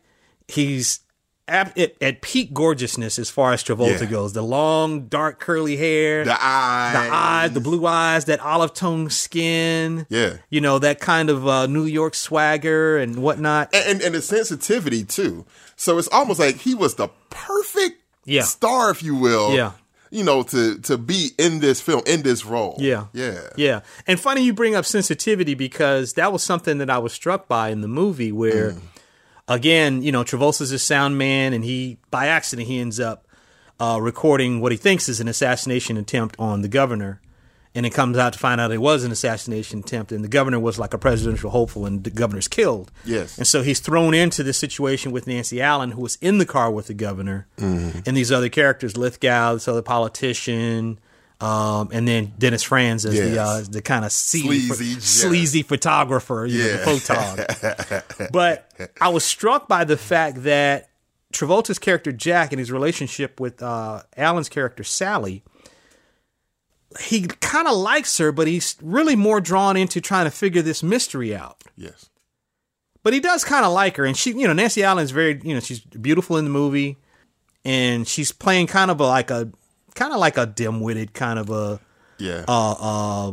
He's 0.48 1.00
at, 1.48 1.78
at, 1.78 1.96
at 2.02 2.22
peak 2.22 2.54
gorgeousness 2.54 3.20
as 3.20 3.30
far 3.30 3.54
as 3.54 3.64
Travolta 3.64 4.02
Yeah. 4.02 4.06
goes. 4.06 4.34
The 4.34 4.42
long, 4.44 5.08
dark, 5.08 5.40
curly 5.40 5.76
hair, 5.78 6.24
The 6.24 6.38
eyes. 6.40 6.94
the 6.94 7.14
eyes, 7.14 7.52
the 7.54 7.60
blue 7.60 7.86
eyes, 7.86 8.26
that 8.26 8.40
olive 8.40 8.74
tone 8.74 9.10
skin. 9.10 10.06
Yeah. 10.10 10.38
you 10.50 10.62
know 10.62 10.80
that 10.80 11.00
kind 11.00 11.30
of 11.30 11.48
uh, 11.48 11.66
New 11.68 11.86
York 11.86 12.16
swagger 12.16 12.98
and 12.98 13.18
whatnot. 13.18 13.74
and, 13.74 13.86
and, 13.88 14.02
and 14.02 14.16
the 14.16 14.22
sensitivity 14.22 15.04
too. 15.04 15.46
So 15.76 15.98
it's 15.98 16.08
almost 16.10 16.40
like 16.40 16.58
he 16.58 16.74
was 16.76 16.96
the 16.96 17.10
perfect 17.32 18.02
Yeah. 18.26 18.44
star, 18.44 18.90
if 18.92 19.02
you 19.04 19.16
will. 19.16 19.54
Yeah. 19.56 19.72
You 20.12 20.24
know, 20.24 20.44
to 20.44 20.78
to 20.80 20.98
be 20.98 21.30
in 21.38 21.60
this 21.60 21.82
film, 21.82 22.02
in 22.06 22.22
this 22.22 22.46
role. 22.46 22.76
Yeah. 22.80 23.06
Yeah. 23.14 23.40
Yeah. 23.58 23.80
And 24.08 24.20
funny 24.20 24.42
you 24.44 24.54
bring 24.54 24.76
up 24.76 24.86
sensitivity 24.86 25.54
because 25.56 26.14
that 26.14 26.32
was 26.32 26.42
something 26.44 26.78
that 26.78 26.90
I 26.90 26.98
was 27.00 27.12
struck 27.14 27.48
by 27.48 27.70
in 27.70 27.82
the 27.82 27.88
movie 27.88 28.32
where 28.32 28.72
Mm. 28.74 28.82
again, 29.48 30.02
you 30.02 30.12
know, 30.12 30.24
Travolta's 30.24 30.72
a 30.72 30.80
sound 30.80 31.18
man 31.18 31.54
and 31.54 31.64
he 31.64 31.98
by 32.12 32.28
accident 32.28 32.68
he 32.68 32.80
ends 32.80 33.00
up 33.00 33.28
uh, 33.80 34.00
recording 34.02 34.62
what 34.62 34.72
he 34.72 34.78
thinks 34.78 35.10
is 35.10 35.20
an 35.20 35.28
assassination 35.28 35.98
attempt 35.98 36.36
on 36.40 36.62
the 36.62 36.70
governor. 36.70 37.20
And 37.76 37.86
it 37.86 37.90
comes 37.94 38.18
out 38.18 38.32
to 38.34 38.40
find 38.40 38.62
out 38.62 38.72
it 38.72 38.78
was 38.78 39.04
an 39.04 39.12
assassination 39.12 39.80
attempt, 39.80 40.14
and 40.14 40.24
the 40.24 40.30
governor 40.30 40.60
was 40.62 40.80
like 40.80 40.94
a 40.94 40.98
presidential 40.98 41.50
hopeful, 41.50 41.86
and 41.86 42.04
the 42.06 42.10
governor's 42.10 42.48
killed. 42.48 42.90
Yes. 43.04 43.38
And 43.38 43.46
so 43.46 43.62
he's 43.64 43.82
thrown 43.82 44.14
into 44.14 44.44
this 44.44 44.58
situation 44.58 45.12
with 45.12 45.28
Nancy 45.28 45.62
Allen, 45.62 45.92
who 45.92 46.02
was 46.02 46.16
in 46.22 46.38
the 46.38 46.46
car 46.46 46.72
with 46.72 46.88
the 46.88 46.94
governor, 46.94 47.48
Mm-hmm. 47.58 48.00
and 48.06 48.16
these 48.16 48.32
other 48.32 48.48
characters, 48.48 48.96
Lithgow, 48.96 49.56
this 49.56 49.68
other 49.68 49.82
politician, 49.82 51.00
um, 51.42 51.90
and 51.92 52.08
then 52.08 52.32
Dennis 52.38 52.64
Franz 52.64 53.06
as 53.06 53.14
the 53.14 53.38
uh, 53.42 53.62
the 53.70 53.82
kind 53.82 54.06
of 54.06 54.12
sleazy, 54.14 54.68
Sleazy, 54.74 54.94
yeah. 54.94 55.00
sleazy 55.02 55.62
photographer, 55.64 56.46
you 56.46 56.60
know, 56.60 56.78
the 56.78 56.84
photog. 56.86 58.30
but 58.32 58.72
I 59.02 59.10
was 59.10 59.26
struck 59.26 59.68
by 59.68 59.84
the 59.84 59.98
fact 59.98 60.44
that 60.44 60.90
Travolta's 61.34 61.78
character 61.78 62.14
Jack 62.14 62.54
and 62.54 62.60
his 62.60 62.72
relationship 62.72 63.42
with 63.42 63.62
uh, 63.62 64.04
Allen's 64.16 64.48
character 64.48 64.84
Sally, 64.86 65.44
he 67.00 67.22
kind 67.28 67.68
of 67.68 67.76
likes 67.76 68.18
her, 68.18 68.32
but 68.32 68.48
he's 68.48 68.76
really 68.82 69.16
more 69.16 69.42
drawn 69.42 69.76
into 69.78 70.00
trying 70.02 70.26
to 70.26 70.32
figure 70.32 70.62
this 70.62 70.82
mystery 70.84 71.36
out. 71.36 71.64
Yes. 71.76 72.10
But 73.04 73.14
he 73.14 73.20
does 73.20 73.44
kind 73.44 73.66
of 73.66 73.72
like 73.74 73.98
her, 73.98 74.06
and 74.06 74.18
she, 74.18 74.32
you 74.32 74.48
know, 74.48 74.54
Nancy 74.54 74.84
Allen's 74.84 75.12
very, 75.12 75.40
you 75.44 75.54
know, 75.54 75.60
she's 75.60 75.80
beautiful 75.82 76.38
in 76.38 76.46
the 76.46 76.50
movie, 76.52 76.98
and 77.64 78.08
she's 78.08 78.32
playing 78.32 78.68
kind 78.68 78.90
of 78.90 79.00
a 79.00 79.04
like 79.06 79.30
a 79.30 79.52
kind 79.94 80.12
of 80.14 80.20
like 80.20 80.38
a 80.38 80.46
dim-witted 80.46 81.14
kind 81.14 81.38
of 81.40 81.50
a 81.50 81.80
Yeah. 82.18 82.44
uh 82.48 82.72
uh 82.80 83.32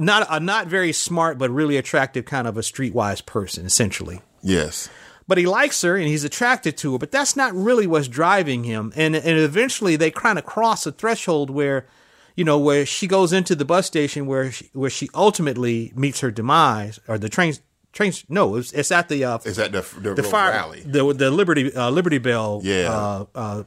not 0.00 0.26
a 0.30 0.40
not 0.40 0.66
very 0.66 0.92
smart 0.92 1.36
but 1.38 1.50
really 1.50 1.76
attractive 1.76 2.24
kind 2.24 2.48
of 2.48 2.56
a 2.56 2.60
streetwise 2.60 3.24
person 3.24 3.66
essentially. 3.66 4.20
yes. 4.42 4.88
But 5.26 5.38
he 5.38 5.46
likes 5.46 5.80
her 5.80 5.96
and 5.96 6.06
he's 6.06 6.22
attracted 6.24 6.76
to 6.78 6.92
her, 6.92 6.98
but 6.98 7.10
that's 7.10 7.34
not 7.34 7.54
really 7.54 7.86
what's 7.86 8.08
driving 8.08 8.64
him. 8.64 8.92
And 8.94 9.14
and 9.16 9.38
eventually 9.38 9.96
they 9.96 10.10
kind 10.10 10.38
of 10.38 10.44
cross 10.44 10.84
a 10.86 10.92
threshold 10.92 11.48
where 11.48 11.86
you 12.34 12.44
know 12.44 12.58
where 12.58 12.84
she 12.86 13.06
goes 13.06 13.32
into 13.32 13.54
the 13.54 13.64
bus 13.64 13.86
station 13.86 14.26
where 14.26 14.50
she, 14.50 14.68
where 14.72 14.90
she 14.90 15.08
ultimately 15.14 15.92
meets 15.94 16.20
her 16.20 16.30
demise 16.30 16.98
or 17.08 17.18
the 17.18 17.28
train 17.28 17.54
train 17.92 18.12
no 18.28 18.56
it's, 18.56 18.72
it's 18.72 18.90
at 18.90 19.08
the 19.08 19.24
uh, 19.24 19.38
Is 19.44 19.56
that 19.56 19.72
the 19.72 19.82
the, 20.00 20.14
the 20.14 20.22
fire 20.22 20.50
rally? 20.52 20.80
the 20.80 21.12
the 21.14 21.30
Liberty 21.30 21.74
uh, 21.74 21.90
Liberty 21.90 22.18
Bell 22.18 22.60
Yeah. 22.64 22.90
uh, 22.90 23.24
uh, 23.34 23.62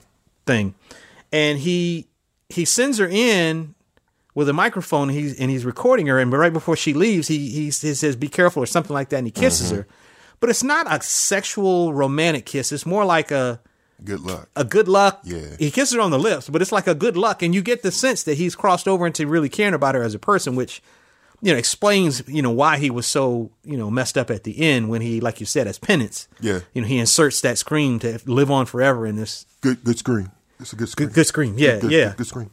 thing, 0.45 0.75
and 1.32 1.60
he 1.60 2.08
he 2.49 2.65
sends 2.65 2.97
her 2.97 3.08
in 3.08 3.73
with 4.36 4.47
a 4.49 4.53
microphone. 4.53 5.10
And 5.10 5.17
he's 5.17 5.39
and 5.39 5.49
he's 5.51 5.65
recording 5.65 6.08
her, 6.08 6.19
and 6.19 6.32
right 6.32 6.53
before 6.53 6.75
she 6.75 6.93
leaves, 6.93 7.27
he 7.27 7.49
he 7.49 7.71
says, 7.71 8.15
"Be 8.15 8.27
careful" 8.27 8.62
or 8.63 8.65
something 8.65 8.93
like 8.93 9.10
that, 9.10 9.17
and 9.17 9.27
he 9.27 9.32
kisses 9.32 9.67
Mm-hmm. 9.71 9.77
her. 9.82 9.88
But 10.39 10.49
it's 10.51 10.63
not 10.63 10.86
a 10.93 11.01
sexual 11.01 11.93
romantic 11.93 12.45
kiss. 12.45 12.71
It's 12.71 12.86
more 12.86 13.03
like 13.06 13.32
a 13.32 13.60
Good 14.04 14.20
luck. 14.22 14.50
a 14.56 14.64
good 14.64 14.88
luck. 14.88 15.22
Yeah. 15.24 15.56
He 15.58 15.72
kisses 15.72 15.96
her 15.96 16.02
on 16.02 16.12
the 16.12 16.20
lips, 16.20 16.50
but 16.50 16.62
it's 16.62 16.72
like 16.72 16.88
a 16.88 16.96
good 16.96 17.18
luck, 17.18 17.42
and 17.42 17.54
you 17.56 17.62
get 17.62 17.82
the 17.82 17.92
sense 17.92 18.24
that 18.24 18.38
he's 18.38 18.56
crossed 18.56 18.88
over 18.88 19.08
into 19.08 19.26
really 19.28 19.50
caring 19.50 19.74
about 19.74 19.96
her 19.96 20.04
as 20.04 20.14
a 20.14 20.20
person, 20.20 20.56
which 20.56 20.82
you 21.42 21.52
know 21.52 21.58
explains 21.58 22.24
you 22.28 22.42
know 22.42 22.52
why 22.52 22.78
he 22.78 22.90
was 22.90 23.06
so 23.08 23.52
you 23.64 23.78
know 23.78 23.90
messed 23.92 24.18
up 24.18 24.30
at 24.32 24.44
the 24.44 24.60
end 24.60 24.90
when 24.90 25.02
he, 25.02 25.20
like 25.20 25.40
you 25.40 25.46
said, 25.46 25.68
as 25.68 25.80
penance. 25.80 26.28
Yeah. 26.40 26.60
You 26.74 26.82
know, 26.82 26.88
he 26.88 26.98
inserts 27.00 27.42
that 27.42 27.58
scream 27.58 28.00
to 28.00 28.20
live 28.26 28.52
on 28.52 28.66
forever 28.66 29.06
in 29.08 29.16
this 29.16 29.46
Good 29.62 29.84
good 29.84 29.98
screen. 29.98 30.32
It's 30.60 30.74
a 30.74 30.76
good 30.76 30.90
screen. 30.90 31.08
good, 31.10 31.16
good 31.16 31.28
scream. 31.28 31.56
Yeah, 31.58 31.80
Good, 31.80 31.92
yeah. 31.92 32.06
Good, 32.10 32.18
good 32.18 32.28
screen. 32.28 32.50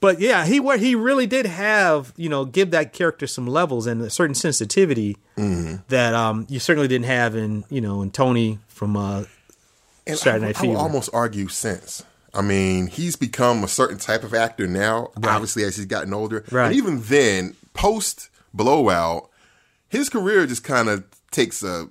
But 0.00 0.20
yeah, 0.20 0.46
he 0.46 0.60
where 0.60 0.78
he 0.78 0.94
really 0.94 1.26
did 1.26 1.46
have 1.46 2.12
you 2.16 2.28
know 2.28 2.44
give 2.44 2.70
that 2.72 2.92
character 2.92 3.26
some 3.26 3.46
levels 3.46 3.86
and 3.86 4.00
a 4.02 4.10
certain 4.10 4.34
sensitivity 4.34 5.16
Mm-hmm. 5.36 5.76
that 5.88 6.14
um 6.14 6.46
you 6.48 6.58
certainly 6.58 6.88
didn't 6.88 7.06
have 7.06 7.36
in 7.36 7.64
you 7.70 7.80
know 7.80 8.02
in 8.02 8.10
Tony 8.10 8.58
from 8.68 8.96
uh 8.96 9.24
And 10.08 10.18
Saturday 10.18 10.46
I, 10.46 10.48
Night 10.48 10.60
I 10.60 10.66
would 10.66 10.76
almost 10.76 11.10
argue 11.12 11.48
since. 11.48 12.04
I 12.34 12.42
mean, 12.42 12.86
he's 12.86 13.16
become 13.16 13.64
a 13.64 13.68
certain 13.68 13.98
type 13.98 14.22
of 14.22 14.34
actor 14.34 14.66
now, 14.66 15.10
obviously, 15.22 15.64
as 15.64 15.76
he's 15.76 15.86
gotten 15.86 16.12
older. 16.12 16.44
Right. 16.50 16.66
And 16.66 16.74
even 16.74 17.02
then, 17.02 17.56
post 17.74 18.30
blowout, 18.52 19.30
his 19.88 20.08
career 20.08 20.46
just 20.46 20.64
kind 20.64 20.88
of 20.88 21.04
takes 21.30 21.62
a, 21.62 21.88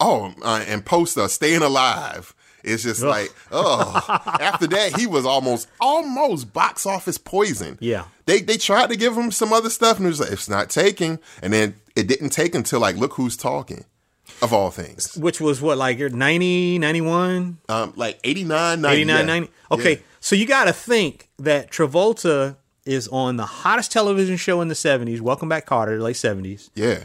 oh, 0.00 0.34
uh, 0.42 0.64
and 0.66 0.84
post 0.84 1.16
uh, 1.16 1.28
staying 1.28 1.62
alive. 1.62 2.34
It's 2.64 2.82
just 2.82 3.02
like, 3.02 3.32
oh, 3.52 4.02
after 4.40 4.66
that, 4.66 4.98
he 4.98 5.06
was 5.06 5.24
almost, 5.24 5.68
almost 5.80 6.52
box 6.52 6.84
office 6.84 7.16
poison. 7.16 7.78
Yeah. 7.80 8.06
They, 8.26 8.40
they 8.40 8.56
tried 8.56 8.90
to 8.90 8.96
give 8.96 9.16
him 9.16 9.30
some 9.30 9.52
other 9.52 9.70
stuff, 9.70 9.98
and 9.98 10.06
it 10.06 10.08
was 10.08 10.20
like, 10.20 10.32
it's 10.32 10.48
not 10.48 10.68
taking. 10.68 11.20
And 11.42 11.52
then 11.52 11.76
it 11.94 12.08
didn't 12.08 12.30
take 12.30 12.56
until, 12.56 12.80
like, 12.80 12.96
look 12.96 13.14
who's 13.14 13.36
talking, 13.36 13.84
of 14.42 14.52
all 14.52 14.70
things. 14.70 15.16
which 15.16 15.40
was 15.40 15.60
what 15.62 15.78
like 15.78 15.98
90 15.98 16.78
91 16.78 17.58
Um, 17.68 17.92
like 17.96 18.18
89, 18.24 18.80
90. 18.80 18.96
89 19.02 19.16
yeah. 19.18 19.22
90 19.24 19.50
okay 19.72 19.92
Yeah. 19.94 20.00
so 20.20 20.36
you 20.36 20.46
got 20.46 20.64
to 20.64 20.72
think 20.72 21.28
that 21.38 21.70
Travolta 21.70 22.56
is 22.84 23.08
on 23.08 23.36
the 23.36 23.46
hottest 23.46 23.92
television 23.92 24.36
show 24.36 24.60
in 24.60 24.68
the 24.68 24.74
70s 24.74 25.20
Welcome 25.20 25.48
Back 25.48 25.66
Kotter 25.66 26.00
late 26.00 26.16
70s 26.16 26.70
Yeah. 26.74 27.04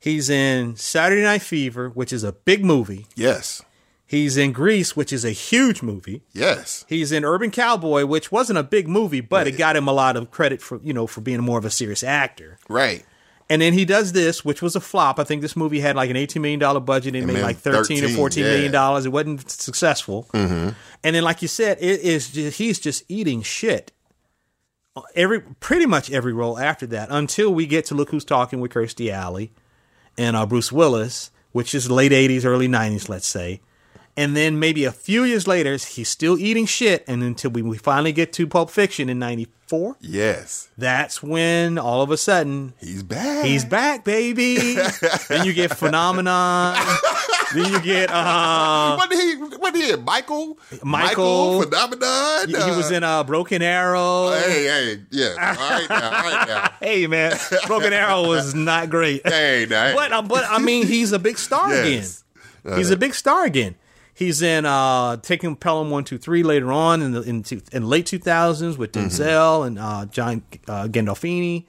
he's 0.00 0.28
in 0.30 0.76
Saturday 0.76 1.22
Night 1.22 1.42
Fever 1.42 1.88
which 1.90 2.12
is 2.12 2.24
a 2.24 2.32
big 2.32 2.64
movie 2.64 3.06
Yes. 3.14 3.62
he's 4.06 4.36
in 4.36 4.52
Grease 4.52 4.94
which 4.96 5.12
is 5.12 5.24
a 5.24 5.30
huge 5.30 5.80
movie 5.82 6.22
Yes. 6.32 6.84
He's 6.88 7.12
in 7.12 7.24
Urban 7.24 7.50
Cowboy, 7.50 8.04
which 8.04 8.30
wasn't 8.32 8.58
a 8.58 8.62
big 8.62 8.86
movie, 8.88 9.20
but 9.20 9.46
it 9.46 9.52
got 9.52 9.76
him 9.76 9.86
a 9.88 9.92
lot 9.92 10.16
of 10.16 10.30
credit 10.30 10.60
for 10.60 10.80
you 10.82 10.92
know 10.92 11.06
for 11.06 11.20
being 11.20 11.40
more 11.40 11.58
of 11.58 11.64
a 11.64 11.70
serious 11.70 12.02
actor. 12.02 12.58
Right. 12.68 13.04
And 13.50 13.60
then 13.60 13.74
he 13.74 13.84
does 13.84 14.12
this, 14.12 14.44
which 14.44 14.62
was 14.62 14.74
a 14.74 14.80
flop. 14.80 15.18
I 15.18 15.24
think 15.24 15.42
this 15.42 15.54
movie 15.54 15.80
had 15.80 15.96
like 15.96 16.08
an 16.08 16.16
eighteen 16.16 16.42
million 16.42 16.60
dollar 16.60 16.80
budget 16.80 17.14
and 17.14 17.28
It 17.28 17.32
made 17.32 17.42
like 17.42 17.58
thirteen 17.58 17.98
13, 18.00 18.04
or 18.04 18.16
fourteen 18.16 18.44
million 18.44 18.64
yeah. 18.66 18.70
dollars. 18.70 19.04
It 19.04 19.10
wasn't 19.10 19.50
successful. 19.50 20.26
Mm-hmm. 20.32 20.70
And 21.02 21.16
then, 21.16 21.22
like 21.22 21.42
you 21.42 21.48
said, 21.48 21.76
it 21.80 22.00
is 22.00 22.30
just, 22.30 22.56
he's 22.56 22.78
just 22.80 23.04
eating 23.08 23.42
shit. 23.42 23.92
Every 25.14 25.40
pretty 25.40 25.86
much 25.86 26.10
every 26.10 26.32
role 26.32 26.58
after 26.58 26.86
that, 26.86 27.08
until 27.10 27.52
we 27.52 27.66
get 27.66 27.84
to 27.86 27.94
Look 27.94 28.10
Who's 28.10 28.24
Talking 28.24 28.60
with 28.60 28.72
Kirstie 28.72 29.10
Alley 29.10 29.52
and 30.16 30.36
uh, 30.36 30.46
Bruce 30.46 30.72
Willis, 30.72 31.30
which 31.52 31.74
is 31.74 31.90
late 31.90 32.12
eighties, 32.12 32.46
early 32.46 32.68
nineties, 32.68 33.08
let's 33.08 33.26
say. 33.26 33.60
And 34.16 34.36
then 34.36 34.60
maybe 34.60 34.84
a 34.84 34.92
few 34.92 35.24
years 35.24 35.48
later, 35.48 35.76
he's 35.76 36.08
still 36.08 36.38
eating 36.38 36.66
shit, 36.66 37.04
and 37.08 37.22
until 37.22 37.50
we, 37.50 37.62
we 37.62 37.78
finally 37.78 38.12
get 38.12 38.32
to 38.34 38.46
Pulp 38.46 38.70
Fiction 38.70 39.08
in 39.08 39.18
'94, 39.18 39.96
Yes. 40.00 40.68
that's 40.78 41.20
when 41.20 41.78
all 41.78 42.00
of 42.00 42.12
a 42.12 42.16
sudden 42.16 42.74
He's 42.80 43.02
back. 43.02 43.44
He's 43.44 43.64
back, 43.64 44.04
baby. 44.04 44.76
then 45.28 45.44
you 45.44 45.52
get 45.52 45.76
Phenomenon. 45.76 46.76
then 47.54 47.72
you 47.72 47.80
get 47.80 48.08
uh 48.12 48.94
What 48.96 49.10
did 49.10 49.18
he? 49.18 49.34
What 49.56 49.74
did 49.74 49.90
he? 49.90 49.96
Michael. 50.04 50.58
Michael. 50.84 51.62
Phenomenon. 51.62 52.48
he 52.48 52.76
was 52.76 52.92
in 52.92 53.02
uh 53.02 53.24
Broken 53.24 53.62
Arrow. 53.62 54.30
Hey, 54.30 54.64
hey, 54.64 54.98
yeah. 55.10 55.30
All 55.30 55.70
right 55.70 55.86
now. 55.90 56.04
All 56.04 56.10
right 56.30 56.46
now. 56.48 56.70
Hey 56.80 57.06
man, 57.08 57.36
Broken 57.66 57.92
Arrow 57.92 58.28
was 58.28 58.54
not 58.54 58.90
great. 58.90 59.26
Hey, 59.26 59.66
now. 59.68 59.92
But 59.94 60.12
uh, 60.12 60.22
but 60.22 60.44
I 60.48 60.58
mean 60.60 60.86
he's 60.86 61.10
a 61.10 61.18
big 61.18 61.36
star 61.38 61.68
Yes. 61.84 62.22
again. 62.64 62.78
He's 62.78 62.90
a 62.92 62.96
big 62.96 63.14
star 63.14 63.44
again. 63.44 63.74
He's 64.14 64.42
in 64.42 64.64
uh 64.64 65.16
Taking 65.18 65.56
Pelham 65.56 65.90
one 65.90 66.04
two 66.04 66.18
three 66.18 66.42
later 66.42 66.70
on 66.72 67.02
in 67.02 67.12
the 67.12 67.22
in, 67.22 67.42
two, 67.42 67.60
in 67.72 67.88
late 67.88 68.06
two 68.06 68.18
thousands 68.18 68.78
with 68.78 68.92
Mm-hmm. 68.92 69.08
Denzel 69.08 69.66
and 69.66 69.78
uh 69.78 70.06
John 70.06 70.42
uh, 70.68 70.86
Gandolfini. 70.86 71.64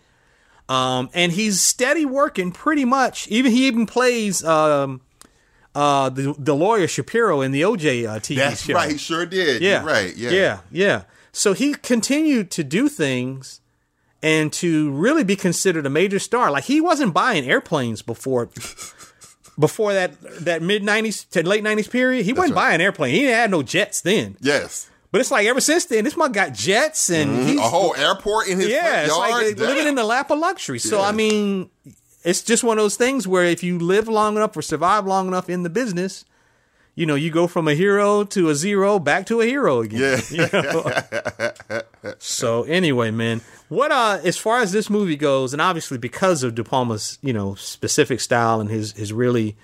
Um 0.70 1.10
and 1.14 1.32
he's 1.32 1.60
steady 1.62 2.06
working 2.06 2.52
pretty 2.52 2.86
much. 2.86 3.28
Even 3.30 3.52
he 3.52 3.66
even 3.68 3.86
plays 3.86 4.44
um 4.44 5.02
uh 5.74 6.10
the 6.10 6.36
the 6.38 6.56
lawyer 6.56 6.88
Shapiro 6.88 7.42
in 7.42 7.52
the 7.52 7.62
OJ 7.62 8.08
uh, 8.08 8.20
TV 8.20 8.36
That's 8.38 8.62
show. 8.64 8.74
right. 8.76 8.92
He 8.92 8.98
sure 8.98 9.26
did. 9.26 9.62
Yeah. 9.62 9.80
You're 9.80 9.88
right. 9.92 10.16
Yeah. 10.16 10.30
Yeah. 10.30 10.60
Yeah. 10.72 11.02
So 11.32 11.54
he 11.54 11.74
continued 11.74 12.50
to 12.52 12.64
do 12.64 12.88
things 12.88 13.60
and 14.24 14.54
to 14.54 14.90
really 14.92 15.24
be 15.24 15.36
considered 15.36 15.86
a 15.86 15.90
major 15.90 16.18
star. 16.20 16.50
Like 16.50 16.64
he 16.66 16.80
wasn't 16.80 17.14
buying 17.14 17.46
airplanes 17.50 18.02
before 18.02 18.50
before 19.58 19.94
that 19.94 20.20
that 20.46 20.62
mid 20.62 20.84
nineties 20.84 21.24
to 21.26 21.48
late 21.48 21.64
nineties 21.64 21.88
period. 21.88 22.26
He 22.26 22.34
wasn't 22.34 22.56
right. 22.56 22.70
buying 22.70 22.82
airplane. 22.82 23.14
He 23.14 23.22
didn't 23.22 23.36
have 23.36 23.50
no 23.50 23.64
jets 23.64 24.02
then. 24.02 24.38
Yes. 24.42 24.90
But 25.12 25.22
it's 25.22 25.32
like 25.32 25.48
ever 25.48 25.62
since 25.62 25.86
then, 25.86 26.04
this 26.04 26.18
man 26.18 26.34
got 26.34 26.54
jets 26.54 27.10
and 27.10 27.32
mm-hmm. 27.32 27.48
he's 27.48 27.60
A 27.60 27.64
whole 27.64 27.96
airport 27.96 28.48
in 28.48 28.60
his 28.60 28.68
yeah, 28.68 29.04
it's 29.04 29.16
like 29.16 29.56
Damn. 29.56 29.68
living 29.68 29.88
in 29.88 29.96
the 29.96 30.04
lap 30.04 30.30
of 30.30 30.40
luxury. 30.40 30.80
So 30.80 31.00
Yeah. 31.00 31.08
I 31.08 31.12
mean, 31.14 31.70
it's 32.24 32.44
just 32.44 32.64
one 32.64 32.78
of 32.78 32.84
those 32.84 32.98
things 32.98 33.28
where 33.28 33.46
if 33.46 33.64
you 33.64 33.80
live 33.80 34.08
long 34.08 34.36
enough 34.36 34.58
or 34.58 34.62
survive 34.62 35.06
long 35.06 35.28
enough 35.28 35.50
in 35.50 35.64
the 35.64 35.70
business, 35.70 36.26
you 36.96 37.06
know, 37.06 37.16
you 37.16 37.30
go 37.30 37.48
from 37.48 37.68
a 37.68 37.76
hero 37.76 38.24
to 38.26 38.50
a 38.50 38.56
zero 38.56 39.00
back 39.00 39.26
to 39.28 39.42
a 39.42 39.46
hero 39.46 39.82
again. 39.82 40.22
Yeah. 40.30 40.48
you 40.54 40.62
know? 40.62 41.82
so 42.18 42.64
anyway, 42.64 43.12
man, 43.12 43.42
what 43.70 43.92
uh 43.92 44.20
as 44.24 44.38
far 44.38 44.60
as 44.62 44.72
this 44.72 44.90
movie 44.90 45.16
goes, 45.16 45.54
and 45.54 45.62
obviously 45.62 45.98
because 45.98 46.44
of 46.44 46.56
De 46.56 46.64
Palma's, 46.64 47.18
you 47.22 47.34
know, 47.34 47.56
specific 47.56 48.20
style 48.20 48.60
and 48.62 48.70
his 48.70 48.92
his 48.94 49.12
really 49.14 49.56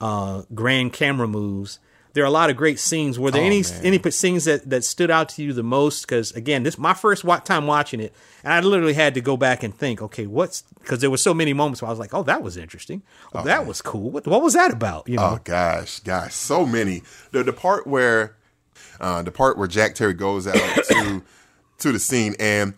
uh 0.00 0.42
grand 0.54 0.92
camera 0.92 1.28
moves, 1.28 1.78
there 2.14 2.24
are 2.24 2.26
a 2.26 2.30
lot 2.30 2.50
of 2.50 2.56
great 2.56 2.78
scenes. 2.78 3.18
Were 3.18 3.30
there 3.30 3.42
Oh, 3.42 3.46
any 3.46 3.62
man. 3.62 3.80
any 3.84 4.10
scenes 4.10 4.44
that 4.46 4.68
that 4.70 4.84
stood 4.84 5.10
out 5.10 5.28
to 5.30 5.42
you 5.42 5.52
the 5.52 5.62
most? 5.62 6.02
Because 6.02 6.32
again, 6.32 6.62
this 6.62 6.76
my 6.78 6.94
first 6.94 7.24
time 7.44 7.66
watching 7.66 8.00
it, 8.00 8.12
and 8.42 8.52
I 8.52 8.60
literally 8.60 8.94
had 8.94 9.14
to 9.14 9.20
go 9.20 9.36
back 9.36 9.62
and 9.62 9.74
think, 9.74 10.02
okay, 10.02 10.26
what's 10.26 10.62
because 10.80 11.00
there 11.00 11.10
were 11.10 11.16
so 11.16 11.32
many 11.34 11.52
moments 11.52 11.80
where 11.82 11.88
I 11.88 11.92
was 11.92 11.98
like, 12.00 12.12
oh, 12.14 12.22
that 12.24 12.42
was 12.42 12.56
interesting, 12.56 13.02
oh, 13.34 13.44
that 13.44 13.66
was 13.66 13.80
cool. 13.82 14.10
What 14.10 14.26
what 14.26 14.42
was 14.42 14.54
that 14.54 14.72
about? 14.72 15.08
You 15.08 15.16
know, 15.16 15.34
Oh 15.34 15.40
gosh, 15.44 16.00
gosh, 16.00 16.34
so 16.34 16.66
many. 16.66 17.02
The 17.30 17.42
the 17.44 17.52
part 17.52 17.86
where 17.86 18.36
uh, 19.00 19.22
the 19.22 19.32
part 19.32 19.56
where 19.58 19.68
Jack 19.68 19.94
Terry 19.94 20.14
goes 20.14 20.46
out 20.46 20.54
to 20.88 21.22
to 21.78 21.92
the 21.92 21.98
scene, 21.98 22.34
and 22.40 22.74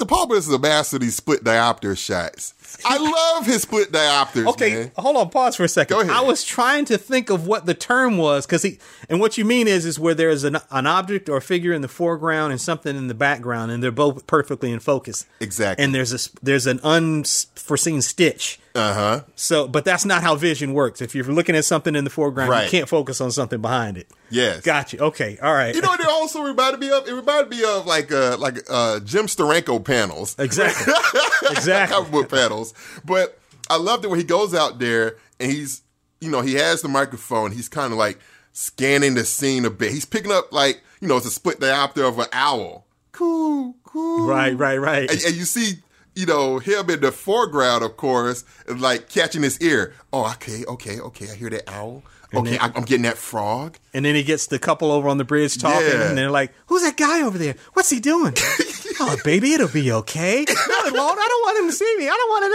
the 0.00 0.06
Paul 0.06 0.32
is 0.32 0.48
a 0.48 0.58
master 0.58 0.96
of 0.96 1.02
these 1.02 1.14
split 1.14 1.44
diopter 1.44 1.96
shots. 1.96 2.54
I 2.84 2.96
love 3.36 3.46
his 3.46 3.62
split 3.62 3.92
diopters. 3.92 4.46
Okay, 4.48 4.74
man. 4.74 4.92
hold 4.96 5.16
on, 5.16 5.30
pause 5.30 5.54
for 5.54 5.64
a 5.64 5.68
second. 5.68 5.94
Go 5.94 6.00
ahead. 6.00 6.12
I 6.12 6.22
was 6.22 6.42
trying 6.42 6.86
to 6.86 6.98
think 6.98 7.30
of 7.30 7.46
what 7.46 7.66
the 7.66 7.74
term 7.74 8.16
was 8.16 8.46
because 8.46 8.62
he 8.62 8.78
and 9.08 9.20
what 9.20 9.38
you 9.38 9.44
mean 9.44 9.68
is 9.68 9.84
is 9.84 9.98
where 9.98 10.14
there's 10.14 10.42
an 10.42 10.56
an 10.70 10.86
object 10.86 11.28
or 11.28 11.36
a 11.36 11.42
figure 11.42 11.72
in 11.72 11.82
the 11.82 11.88
foreground 11.88 12.50
and 12.50 12.60
something 12.60 12.96
in 12.96 13.06
the 13.06 13.14
background, 13.14 13.70
and 13.70 13.82
they're 13.82 13.92
both 13.92 14.26
perfectly 14.26 14.72
in 14.72 14.80
focus. 14.80 15.26
Exactly. 15.38 15.84
And 15.84 15.94
there's 15.94 16.12
a 16.12 16.30
there's 16.42 16.66
an 16.66 16.80
unforeseen 16.82 18.02
stitch. 18.02 18.58
Uh 18.74 18.94
huh. 18.94 19.20
So, 19.34 19.66
but 19.66 19.84
that's 19.84 20.04
not 20.04 20.22
how 20.22 20.36
vision 20.36 20.72
works. 20.74 21.00
If 21.00 21.14
you're 21.14 21.24
looking 21.24 21.56
at 21.56 21.64
something 21.64 21.96
in 21.96 22.04
the 22.04 22.10
foreground, 22.10 22.50
Right. 22.50 22.64
you 22.64 22.70
can't 22.70 22.88
focus 22.88 23.20
on 23.20 23.32
something 23.32 23.60
behind 23.60 23.96
it. 23.98 24.08
Yes. 24.30 24.60
Gotcha. 24.62 24.98
Okay. 25.02 25.38
All 25.42 25.52
right. 25.52 25.74
You 25.74 25.80
know 25.80 25.88
what 25.88 25.98
it 26.00 26.06
also 26.06 26.42
reminded 26.42 26.78
me 26.80 26.90
of? 26.90 27.08
It 27.08 27.12
reminded 27.12 27.50
me 27.50 27.64
of 27.64 27.86
like 27.86 28.12
uh 28.12 28.36
like 28.38 28.58
uh 28.70 29.00
Jim 29.00 29.26
Steranko 29.26 29.84
panels. 29.84 30.36
exactly. 30.38 30.92
exactly. 31.50 31.94
comic 31.96 32.12
book 32.12 32.28
panels. 32.28 32.72
But 33.04 33.38
I 33.68 33.76
loved 33.76 34.04
it 34.04 34.08
when 34.08 34.20
he 34.20 34.24
goes 34.24 34.54
out 34.54 34.78
there 34.78 35.16
and 35.40 35.50
he's 35.50 35.82
you 36.20 36.30
know, 36.30 36.40
he 36.42 36.54
has 36.54 36.82
the 36.82 36.88
microphone, 36.88 37.50
he's 37.50 37.68
kinda 37.68 37.96
like 37.96 38.18
scanning 38.52 39.14
the 39.14 39.24
scene 39.24 39.64
a 39.64 39.70
bit. 39.70 39.90
He's 39.90 40.04
picking 40.04 40.30
up 40.30 40.52
like, 40.52 40.80
you 41.00 41.08
know, 41.08 41.16
it's 41.16 41.26
a 41.26 41.30
split 41.30 41.58
diopter 41.60 42.06
of 42.08 42.18
an 42.18 42.26
owl. 42.32 42.86
Cool, 43.12 43.74
cool. 43.84 44.26
Right. 44.28 44.56
Right. 44.56 44.76
Right. 44.78 45.10
And, 45.10 45.20
and 45.24 45.34
you 45.34 45.44
see, 45.44 45.78
you 46.14 46.26
know, 46.26 46.58
him 46.58 46.90
in 46.90 47.00
the 47.00 47.10
foreground, 47.12 47.82
of 47.84 47.96
course, 47.96 48.44
like 48.68 49.08
catching 49.08 49.42
his 49.42 49.58
ear. 49.60 49.94
Oh, 50.12 50.30
okay, 50.32 50.64
okay, 50.66 51.00
okay. 51.00 51.30
I 51.30 51.34
hear 51.34 51.50
that 51.50 51.68
owl. 51.68 52.02
Okay, 52.32 52.58
I, 52.58 52.66
I'm 52.66 52.84
getting 52.84 53.02
that 53.02 53.18
frog. 53.18 53.76
And 53.92 54.04
then 54.04 54.14
he 54.14 54.22
gets 54.22 54.46
the 54.46 54.60
couple 54.60 54.92
over 54.92 55.08
on 55.08 55.18
the 55.18 55.24
bridge 55.24 55.58
talking, 55.58 55.84
Yeah. 55.88 56.08
and 56.10 56.16
they're 56.16 56.30
like, 56.30 56.52
"Who's 56.66 56.82
that 56.82 56.96
guy 56.96 57.22
over 57.22 57.36
there? 57.36 57.56
What's 57.72 57.90
he 57.90 57.98
doing?" 57.98 58.34
oh, 59.00 59.16
baby, 59.24 59.52
it'll 59.54 59.66
be 59.66 59.90
okay. 59.90 60.44
No, 60.48 60.78
Lord, 60.94 61.18
I 61.18 61.28
don't 61.28 61.42
want 61.42 61.58
him 61.58 61.66
to 61.70 61.72
see 61.72 61.96
me. 61.98 62.06
I 62.08 62.12
don't 62.12 62.30
want 62.30 62.44
to. 62.44 62.50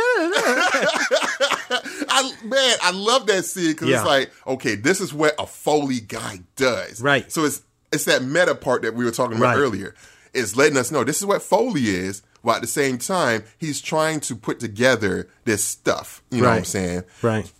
I 2.10 2.32
man, 2.46 2.78
I 2.84 2.92
love 2.92 3.28
that 3.28 3.46
scene 3.46 3.72
because 3.72 3.90
Yeah. 3.90 3.98
it's 3.98 4.06
like, 4.06 4.32
okay, 4.48 4.76
this 4.76 5.02
is 5.02 5.14
what 5.14 5.36
a 5.40 5.46
Foley 5.46 6.00
guy 6.00 6.40
does. 6.56 7.02
Right. 7.02 7.32
So 7.32 7.44
it's 7.46 7.62
it's 7.92 8.06
that 8.06 8.24
meta 8.24 8.56
part 8.56 8.82
that 8.84 8.96
we 8.96 9.06
were 9.06 9.12
talking 9.12 9.38
about 9.38 9.56
Right. 9.56 9.62
earlier. 9.62 9.96
It's 10.34 10.56
letting 10.56 10.78
us 10.78 10.92
know 10.92 11.04
this 11.04 11.18
is 11.20 11.26
what 11.26 11.42
Foley 11.42 11.88
is, 11.90 12.22
while 12.46 12.56
at 12.56 12.62
the 12.62 12.68
same 12.68 12.98
time 12.98 13.44
he's 13.58 13.82
trying 13.82 14.20
to 14.22 14.36
put 14.36 14.60
together 14.60 15.28
this 15.44 15.64
stuff. 15.64 16.22
You 16.32 16.42
know 16.44 16.50
what 16.50 16.58
I'm 16.60 16.64
saying? 16.66 17.04
Right. 17.22 17.52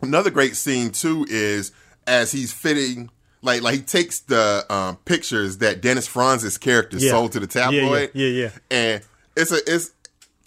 Another 0.00 0.30
great 0.30 0.56
scene 0.56 0.90
too 0.90 1.24
is 1.28 1.72
as 2.06 2.32
he's 2.32 2.52
fitting. 2.52 3.10
Like, 3.44 3.62
like 3.62 3.74
he 3.74 3.80
takes 3.80 4.20
the 4.20 4.64
um, 4.70 4.96
pictures 5.04 5.58
that 5.58 5.80
Dennis 5.80 6.06
Franz's 6.06 6.58
character 6.58 6.96
Yeah. 6.98 7.10
sold 7.10 7.32
to 7.32 7.40
the 7.40 7.48
Yeah, 7.58 7.70
yeah, 7.70 7.80
tabloid. 7.80 8.10
yeah, 8.14 8.26
yeah. 8.28 8.50
And 8.70 9.02
it's 9.36 9.50
a, 9.52 9.58
it's, 9.66 9.90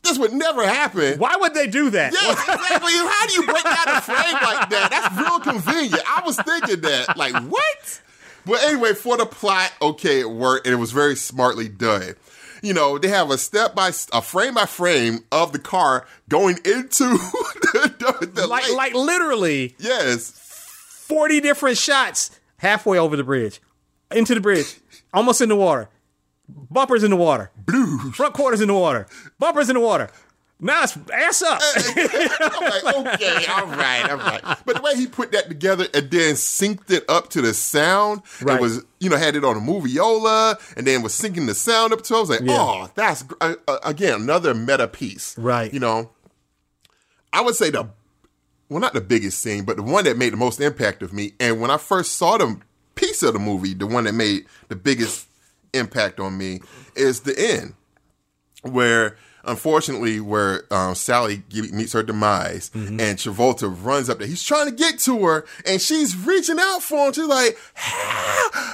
this 0.04 0.18
would 0.18 0.32
never 0.34 0.66
happen. 0.66 1.18
Why 1.20 1.36
would 1.36 1.54
they 1.54 1.68
do 1.68 1.90
that? 1.90 2.14
Yes, 2.14 2.40
exactly. 2.40 2.94
How 2.94 3.28
do 3.28 3.34
you 3.34 3.44
break 3.44 3.64
down 3.64 3.88
a 3.98 4.02
frame 4.02 4.34
like 4.34 4.70
that? 4.70 4.88
That's 4.92 5.18
real 5.18 5.40
convenient. 5.40 6.04
I 6.08 6.22
was 6.26 6.38
thinking 6.38 6.82
that. 6.82 7.18
Like, 7.18 7.34
what? 7.50 8.02
But 8.46 8.62
anyway, 8.64 8.94
for 8.94 9.18
the 9.18 9.26
plot, 9.26 9.74
okay, 9.82 10.20
it 10.20 10.30
worked, 10.30 10.68
and 10.68 10.74
it 10.74 10.78
was 10.78 10.92
very 10.92 11.16
smartly 11.16 11.68
done. 11.68 12.16
You 12.66 12.74
know, 12.74 12.98
they 12.98 13.10
have 13.10 13.30
a 13.30 13.38
step 13.38 13.76
by 13.76 13.92
a 14.12 14.22
frame 14.24 14.56
by 14.56 14.66
frame 14.66 15.20
of 15.32 15.52
the 15.52 15.60
car 15.60 16.08
going 16.30 16.58
into 16.66 17.04
the, 17.04 18.32
the, 18.34 18.48
like, 18.48 18.68
lake. 18.68 18.76
like 18.76 18.94
literally 18.96 19.76
yes, 19.78 20.32
forty 21.08 21.40
different 21.40 21.78
shots 21.78 22.32
halfway 22.58 22.98
over 22.98 23.16
the 23.16 23.24
bridge, 23.24 23.62
into 24.10 24.34
the 24.34 24.42
bridge, 24.42 24.78
almost 25.14 25.42
in 25.42 25.50
the 25.50 25.56
water, 25.56 25.90
bumpers 26.50 27.04
in 27.04 27.12
the 27.12 27.18
water, 27.18 27.52
blue. 27.68 28.12
front 28.12 28.34
quarters 28.34 28.62
in 28.62 28.68
the 28.68 28.74
water, 28.74 29.06
bumpers 29.38 29.70
in 29.70 29.76
the 29.76 29.80
water. 29.80 30.10
Now 30.60 30.84
it's 30.84 30.98
ass 31.14 31.42
up. 31.42 31.60
I'm 31.66 32.64
like, 32.86 33.14
okay, 33.16 33.46
all 33.52 33.66
right, 33.68 34.10
all 34.10 34.18
right. 34.18 34.58
But 34.66 34.78
the 34.78 34.82
way 34.82 34.96
he 34.96 35.06
put 35.06 35.34
that 35.34 35.50
together 35.50 35.86
and 35.94 36.10
then 36.10 36.36
synced 36.36 36.90
it 36.92 37.04
up 37.10 37.30
to 37.32 37.42
the 37.42 37.54
sound, 37.54 38.22
Right. 38.42 38.56
it 38.56 38.62
was, 38.62 38.84
you 39.02 39.10
know, 39.10 39.18
had 39.18 39.36
it 39.36 39.44
on 39.44 39.58
a 39.58 39.60
moviola 39.60 40.56
and 40.78 40.88
then 40.88 41.02
was 41.02 41.14
syncing 41.14 41.46
the 41.48 41.54
sound 41.56 41.92
up 41.92 42.04
to 42.04 42.14
it. 42.14 42.18
I 42.18 42.20
was 42.22 42.30
like, 42.30 42.40
Yeah. 42.42 42.58
oh, 42.58 42.90
that's, 42.96 43.26
uh, 43.42 43.56
again, 43.84 44.22
another 44.22 44.54
meta 44.54 44.88
piece. 44.88 45.38
Right. 45.38 45.74
You 45.74 45.82
know, 45.82 46.12
I 47.34 47.42
would 47.42 47.56
say 47.56 47.70
the, 47.70 47.90
well, 48.70 48.80
not 48.80 48.94
the 48.94 49.02
biggest 49.02 49.40
scene, 49.40 49.66
but 49.66 49.76
the 49.76 49.84
one 49.84 50.06
that 50.06 50.18
made 50.18 50.32
the 50.32 50.38
most 50.38 50.62
impact 50.62 51.04
of 51.04 51.12
me. 51.12 51.34
And 51.40 51.60
when 51.60 51.70
I 51.70 51.78
first 51.78 52.14
saw 52.14 52.38
the 52.38 52.58
piece 52.96 53.24
of 53.24 53.34
the 53.34 53.40
movie, 53.40 53.74
the 53.74 53.88
one 53.88 54.06
that 54.06 54.14
made 54.14 54.46
the 54.70 54.76
biggest 54.78 55.28
impact 55.74 56.22
on 56.22 56.38
me 56.38 56.62
is 56.96 57.20
the 57.22 57.38
end 57.38 57.74
where 58.64 59.18
unfortunately 59.46 60.20
where 60.20 60.64
um, 60.72 60.96
Sally 60.96 61.44
meets 61.54 61.94
her 61.94 62.04
demise 62.04 62.70
Mm-hmm. 62.76 63.00
and 63.00 63.18
Travolta 63.18 63.74
runs 63.84 64.10
up 64.10 64.20
there. 64.20 64.28
He's 64.28 64.44
trying 64.44 64.66
to 64.66 64.72
get 64.76 65.00
to 65.00 65.24
her 65.26 65.46
and 65.66 65.82
she's 65.82 66.16
reaching 66.18 66.58
out 66.60 66.82
for 66.82 67.08
him. 67.08 67.14
She's 67.14 67.26
like, 67.28 67.58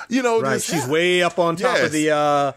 you 0.09 0.21
know, 0.21 0.41
right. 0.41 0.53
just- 0.53 0.67
She's 0.69 0.85
way 0.87 1.21
up 1.23 1.39
on 1.39 1.55
top 1.55 1.75
Yes. 1.77 1.85
of 1.85 1.91
the 1.91 2.11
uh 2.11 2.51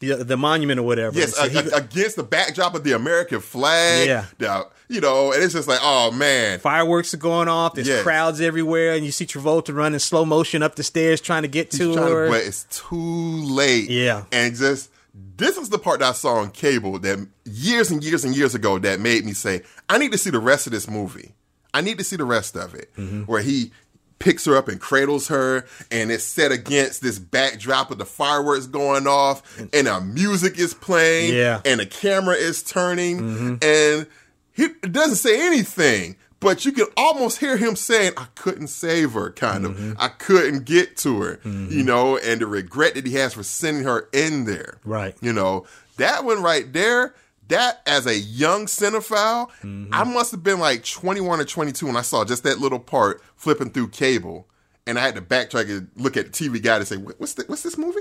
the 0.00 0.24
the 0.24 0.36
monument 0.36 0.80
or 0.80 0.84
whatever. 0.84 1.18
Yes, 1.18 1.36
So 1.36 1.44
a- 1.44 1.48
he- 1.48 1.58
a- 1.58 1.76
against 1.76 2.16
the 2.16 2.22
backdrop 2.22 2.74
of 2.74 2.84
the 2.84 2.92
American 2.92 3.40
flag. 3.40 4.06
Yeah. 4.08 4.24
the- 4.38 4.66
you 4.88 5.00
know, 5.00 5.30
and 5.32 5.40
it's 5.40 5.52
just 5.54 5.68
like, 5.68 5.78
oh 5.82 6.10
man, 6.10 6.58
fireworks 6.58 7.14
are 7.14 7.18
going 7.18 7.46
off. 7.48 7.74
There's 7.74 7.86
Yes. 7.86 8.02
crowds 8.02 8.40
everywhere, 8.40 8.94
and 8.94 9.04
you 9.06 9.12
see 9.12 9.24
Travolta 9.24 9.72
running 9.72 10.00
slow 10.00 10.24
motion 10.24 10.64
up 10.64 10.74
the 10.74 10.82
stairs 10.82 11.20
trying 11.20 11.42
to 11.42 11.48
get 11.48 11.70
He's 11.70 11.78
to 11.80 11.94
trying 11.94 12.08
her. 12.08 12.24
to, 12.26 12.32
but 12.32 12.42
it's 12.42 12.66
too 12.70 12.96
late. 12.96 13.88
Yeah. 13.88 14.24
And 14.32 14.56
just 14.56 14.88
this 15.36 15.56
is 15.56 15.68
the 15.70 15.78
part 15.78 16.00
that 16.00 16.08
I 16.10 16.12
saw 16.12 16.34
on 16.36 16.50
cable 16.50 16.98
that 17.00 17.26
years 17.44 17.90
and 17.90 18.02
years 18.04 18.24
and 18.24 18.36
years 18.36 18.54
ago 18.54 18.78
that 18.78 19.00
made 19.00 19.24
me 19.24 19.32
say, 19.32 19.62
I 19.88 19.98
need 19.98 20.12
to 20.12 20.18
see 20.18 20.30
the 20.30 20.38
rest 20.38 20.66
of 20.66 20.72
this 20.72 20.88
movie. 20.88 21.34
I 21.72 21.80
need 21.80 21.98
to 21.98 22.04
see 22.04 22.16
the 22.16 22.24
rest 22.24 22.56
of 22.56 22.74
it. 22.74 22.92
Mm-hmm. 22.96 23.22
Where 23.22 23.42
he 23.42 23.72
picks 24.18 24.44
her 24.44 24.54
up 24.54 24.68
and 24.68 24.78
cradles 24.78 25.28
her 25.28 25.64
and 25.90 26.10
it's 26.12 26.24
set 26.24 26.52
against 26.52 27.00
this 27.00 27.18
backdrop 27.18 27.90
of 27.90 27.96
the 27.96 28.04
fireworks 28.04 28.66
going 28.66 29.06
off 29.06 29.42
and 29.72 29.86
the 29.86 30.00
music 30.02 30.58
is 30.58 30.74
playing 30.74 31.34
Yeah. 31.34 31.56
Mm-hmm. 31.58 31.68
and 31.68 31.80
the 31.80 31.86
camera 31.86 32.34
is 32.34 32.62
turning 32.62 33.58
and 33.62 34.06
he 34.52 34.68
doesn't 34.82 35.16
say 35.16 35.46
anything 35.46 36.16
but 36.40 36.64
you 36.64 36.72
can 36.72 36.86
almost 36.96 37.38
hear 37.38 37.56
him 37.56 37.76
saying 37.76 38.12
i 38.16 38.26
couldn't 38.34 38.68
save 38.68 39.12
her 39.12 39.30
kind 39.30 39.64
Mm-hmm. 39.64 39.90
of 39.92 39.96
i 39.98 40.08
couldn't 40.08 40.64
get 40.64 40.96
to 40.98 41.20
her 41.20 41.40
you 41.44 41.82
know 41.84 42.16
and 42.18 42.40
the 42.40 42.46
regret 42.46 42.94
that 42.94 43.06
he 43.06 43.14
has 43.14 43.34
for 43.34 43.42
sending 43.42 43.84
her 43.84 44.08
in 44.12 44.44
there 44.46 44.78
Right. 44.84 45.14
you 45.20 45.32
know 45.32 45.66
that 45.96 46.24
one 46.24 46.42
right 46.42 46.72
there 46.72 47.14
that 47.48 47.82
as 47.86 48.06
a 48.06 48.16
young 48.18 48.66
cinephile 48.66 49.48
Mm-hmm. 49.62 49.92
i 49.92 50.04
must 50.04 50.30
have 50.32 50.42
been 50.42 50.58
like 50.60 50.84
21 50.84 51.40
or 51.40 51.44
22 51.44 51.86
when 51.86 51.96
i 51.96 52.02
saw 52.02 52.24
just 52.24 52.42
that 52.44 52.58
little 52.58 52.78
part 52.80 53.22
flipping 53.36 53.70
through 53.70 53.88
cable 53.88 54.46
and 54.86 54.98
i 54.98 55.02
had 55.02 55.14
to 55.16 55.20
backtrack 55.22 55.68
and 55.70 55.90
look 55.96 56.16
at 56.16 56.32
the 56.32 56.48
tv 56.48 56.62
guide 56.62 56.76
and 56.78 56.88
say 56.88 56.96
what's, 56.96 57.34
the, 57.34 57.44
what's 57.48 57.62
this 57.62 57.76
movie 57.76 58.00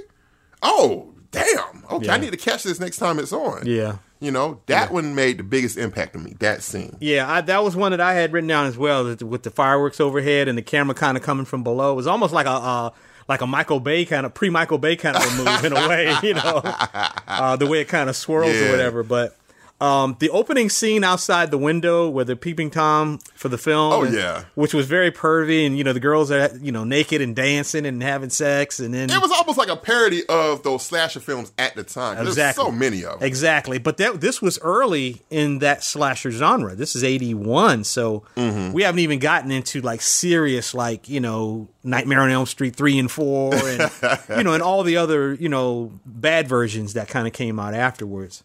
oh 0.62 1.13
damn 1.32 1.84
okay 1.91 2.06
Yeah. 2.08 2.13
i 2.13 2.17
need 2.17 2.32
to 2.32 2.38
catch 2.38 2.63
this 2.63 2.80
next 2.80 2.97
time 2.97 3.19
it's 3.19 3.34
on 3.34 3.65
Yeah. 3.65 3.97
You 4.19 4.32
know, 4.32 4.60
that 4.65 4.91
one 4.91 5.15
made 5.15 5.38
the 5.39 5.43
biggest 5.43 5.77
impact 5.77 6.15
on 6.15 6.23
me, 6.23 6.36
that 6.39 6.62
scene. 6.62 6.97
Yeah, 6.99 7.32
I, 7.32 7.41
that 7.41 7.63
was 7.63 7.75
one 7.75 7.91
that 7.91 8.01
I 8.01 8.13
had 8.13 8.34
written 8.34 8.47
down 8.47 8.65
as 8.67 8.77
well, 8.77 9.05
with 9.05 9.43
the 9.43 9.49
fireworks 9.51 9.99
overhead 10.01 10.47
and 10.47 10.58
the 10.58 10.62
camera 10.62 10.93
kind 10.95 11.15
of 11.17 11.23
coming 11.23 11.45
from 11.45 11.63
below. 11.63 11.93
It 11.93 11.95
was 11.95 12.08
almost 12.08 12.34
like 12.34 12.45
a 12.45 12.49
uh, 12.51 12.89
like 13.27 13.41
a 13.41 13.47
Michael 13.47 13.79
Bay 13.79 14.05
kind 14.05 14.25
of 14.25 14.34
pre 14.34 14.49
Michael 14.49 14.77
Bay 14.79 14.95
kind 14.95 15.15
of 15.15 15.23
a 15.23 15.43
move 15.43 15.63
in 15.65 15.71
a 15.73 15.88
way, 15.88 16.13
you 16.23 16.34
know, 16.34 16.62
uh, 17.27 17.55
the 17.55 17.67
way 17.67 17.79
it 17.82 17.88
kind 17.88 18.10
of 18.10 18.15
swirls 18.15 18.53
Yeah. 18.53 18.67
or 18.67 18.71
whatever. 18.71 19.03
But 19.03 19.38
um, 19.82 20.18
the 20.20 20.30
opening 20.30 20.70
scene 20.70 21.04
outside 21.04 21.52
the 21.52 21.58
window 21.58 22.10
where 22.10 22.26
they're 22.26 22.36
peeping 22.36 22.70
tom 22.70 23.20
for 23.36 23.48
the 23.50 23.58
film, 23.58 23.94
Oh, 23.94 24.04
yeah. 24.04 24.44
which 24.56 24.74
was 24.74 24.88
very 24.88 25.12
pervy, 25.12 25.65
and 25.65 25.78
you 25.78 25.84
know 25.84 25.94
the 25.94 26.00
girls 26.00 26.32
are 26.32 26.50
you 26.62 26.72
know 26.72 26.84
naked 26.84 27.22
and 27.22 27.36
dancing 27.36 27.86
and 27.86 28.04
having 28.04 28.30
sex, 28.30 28.80
and 28.80 28.94
then 28.94 29.10
It 29.10 29.22
was 29.22 29.32
almost 29.32 29.58
like 29.58 29.70
a 29.70 29.76
parody 29.78 30.26
of 30.28 30.63
those 30.63 30.86
slasher 30.86 31.20
films 31.22 31.52
at 31.58 31.76
the 31.76 31.84
time. 31.84 32.18
Exactly. 32.26 32.63
There's 32.63 32.68
so 32.68 32.72
many 32.72 33.04
of 33.06 33.20
them. 33.20 33.28
Exactly, 33.28 33.78
but 33.78 33.98
that 33.98 34.20
this 34.20 34.42
was 34.42 34.60
early 34.62 35.22
in 35.30 35.60
that 35.60 35.84
slasher 35.84 36.32
genre. 36.32 36.76
This 36.76 36.96
is 36.96 37.04
eighty 37.04 37.34
one, 37.34 37.84
so 37.84 38.24
Mm-hmm. 38.36 38.74
we 38.74 38.84
haven't 38.84 39.00
even 39.00 39.20
gotten 39.20 39.52
into 39.52 39.82
like 39.82 40.02
serious, 40.02 40.74
like 40.74 41.08
you 41.08 41.20
know, 41.20 41.68
Nightmare 41.84 42.22
on 42.22 42.30
Elm 42.32 42.46
Street 42.46 42.76
three 42.76 42.98
and 43.00 43.10
four, 43.10 43.54
and 43.56 43.92
you 44.38 44.44
know, 44.44 44.54
and 44.54 44.62
all 44.63 44.84
the 44.84 44.98
other 44.98 45.34
you 45.36 45.48
know 45.50 45.92
bad 46.06 46.48
versions 46.48 46.94
that 46.94 47.08
kind 47.08 47.28
of 47.28 47.34
came 47.34 47.60
out 47.60 47.74
afterwards. 47.74 48.44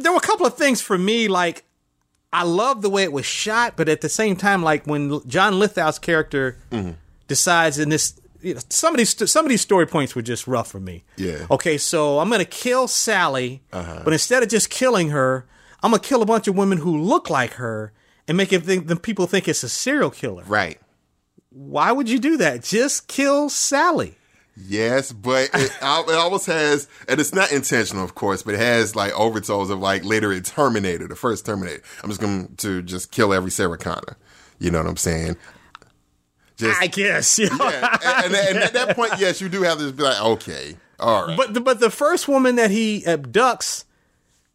There 0.00 0.12
were 0.12 0.18
a 0.18 0.20
couple 0.20 0.46
of 0.46 0.56
things 0.56 0.80
for 0.80 0.96
me, 0.98 1.28
like 1.28 1.64
I 2.32 2.42
love 2.42 2.82
the 2.82 2.90
way 2.90 3.02
it 3.04 3.12
was 3.12 3.24
shot, 3.26 3.74
but 3.76 3.88
at 3.88 4.00
the 4.00 4.08
same 4.08 4.36
time, 4.36 4.62
like 4.62 4.86
when 4.86 5.20
John 5.28 5.54
Lithgow's 5.54 5.98
character 5.98 6.58
Mm-hmm. 6.70 6.90
decides 7.28 7.78
in 7.78 7.88
this. 7.88 8.14
You 8.42 8.54
know, 8.54 8.60
some 8.68 8.94
of 8.94 8.98
these 8.98 9.30
some 9.30 9.44
of 9.44 9.48
these 9.48 9.62
story 9.62 9.86
points 9.86 10.14
were 10.14 10.22
just 10.22 10.46
rough 10.46 10.70
for 10.70 10.78
me. 10.78 11.02
Yeah. 11.16 11.46
Okay, 11.50 11.78
so 11.78 12.20
I'm 12.20 12.28
gonna 12.30 12.44
kill 12.44 12.86
Sally, 12.86 13.62
Uh-huh. 13.72 14.02
but 14.04 14.12
instead 14.12 14.42
of 14.42 14.48
just 14.48 14.70
killing 14.70 15.08
her, 15.10 15.46
I'm 15.82 15.90
gonna 15.90 16.02
kill 16.02 16.22
a 16.22 16.26
bunch 16.26 16.46
of 16.46 16.54
women 16.56 16.78
who 16.78 16.96
look 17.00 17.28
like 17.30 17.54
her 17.54 17.92
and 18.28 18.36
make 18.36 18.52
it 18.52 18.62
think 18.62 18.86
the 18.88 18.96
people 18.96 19.26
think 19.26 19.48
it's 19.48 19.62
a 19.62 19.68
serial 19.68 20.10
killer. 20.10 20.44
Right. 20.46 20.78
why 21.50 21.90
would 21.90 22.08
you 22.08 22.18
do 22.18 22.36
that? 22.36 22.62
Just 22.62 23.08
kill 23.08 23.48
Sally. 23.48 24.14
Yes, 24.56 25.12
but 25.12 25.50
it, 25.52 25.70
it 25.82 25.82
almost 25.82 26.46
has, 26.46 26.88
and 27.08 27.20
it's 27.20 27.34
not 27.34 27.52
intentional, 27.52 28.04
of 28.04 28.14
course, 28.14 28.42
but 28.42 28.54
it 28.54 28.60
has 28.60 28.96
like 28.96 29.12
overtones 29.12 29.70
of 29.70 29.78
like 29.80 30.04
later 30.04 30.32
in 30.32 30.42
Terminator, 30.42 31.06
the 31.08 31.16
first 31.16 31.44
Terminator. 31.44 31.82
I'm 32.02 32.08
just 32.08 32.20
going 32.20 32.54
to 32.56 32.82
just 32.82 33.10
kill 33.12 33.34
every 33.34 33.50
Sarah 33.50 33.76
Connor. 33.78 34.16
You 34.58 34.70
know 34.70 34.78
what 34.78 34.88
I'm 34.88 34.96
saying? 34.96 35.36
Just, 36.56 36.80
I 36.80 36.86
guess. 36.86 37.38
Yeah, 37.38 37.48
and, 38.04 38.34
and, 38.34 38.34
and 38.34 38.58
at 38.58 38.72
that 38.72 38.96
point, 38.96 39.12
yes, 39.18 39.40
you 39.42 39.48
do 39.50 39.62
have 39.62 39.78
to 39.78 39.92
be 39.92 40.02
like, 40.02 40.22
okay, 40.22 40.76
all 40.98 41.26
right. 41.26 41.36
But 41.36 41.52
the, 41.52 41.60
but 41.60 41.80
the 41.80 41.90
first 41.90 42.26
woman 42.28 42.56
that 42.56 42.70
he 42.70 43.02
abducts 43.02 43.84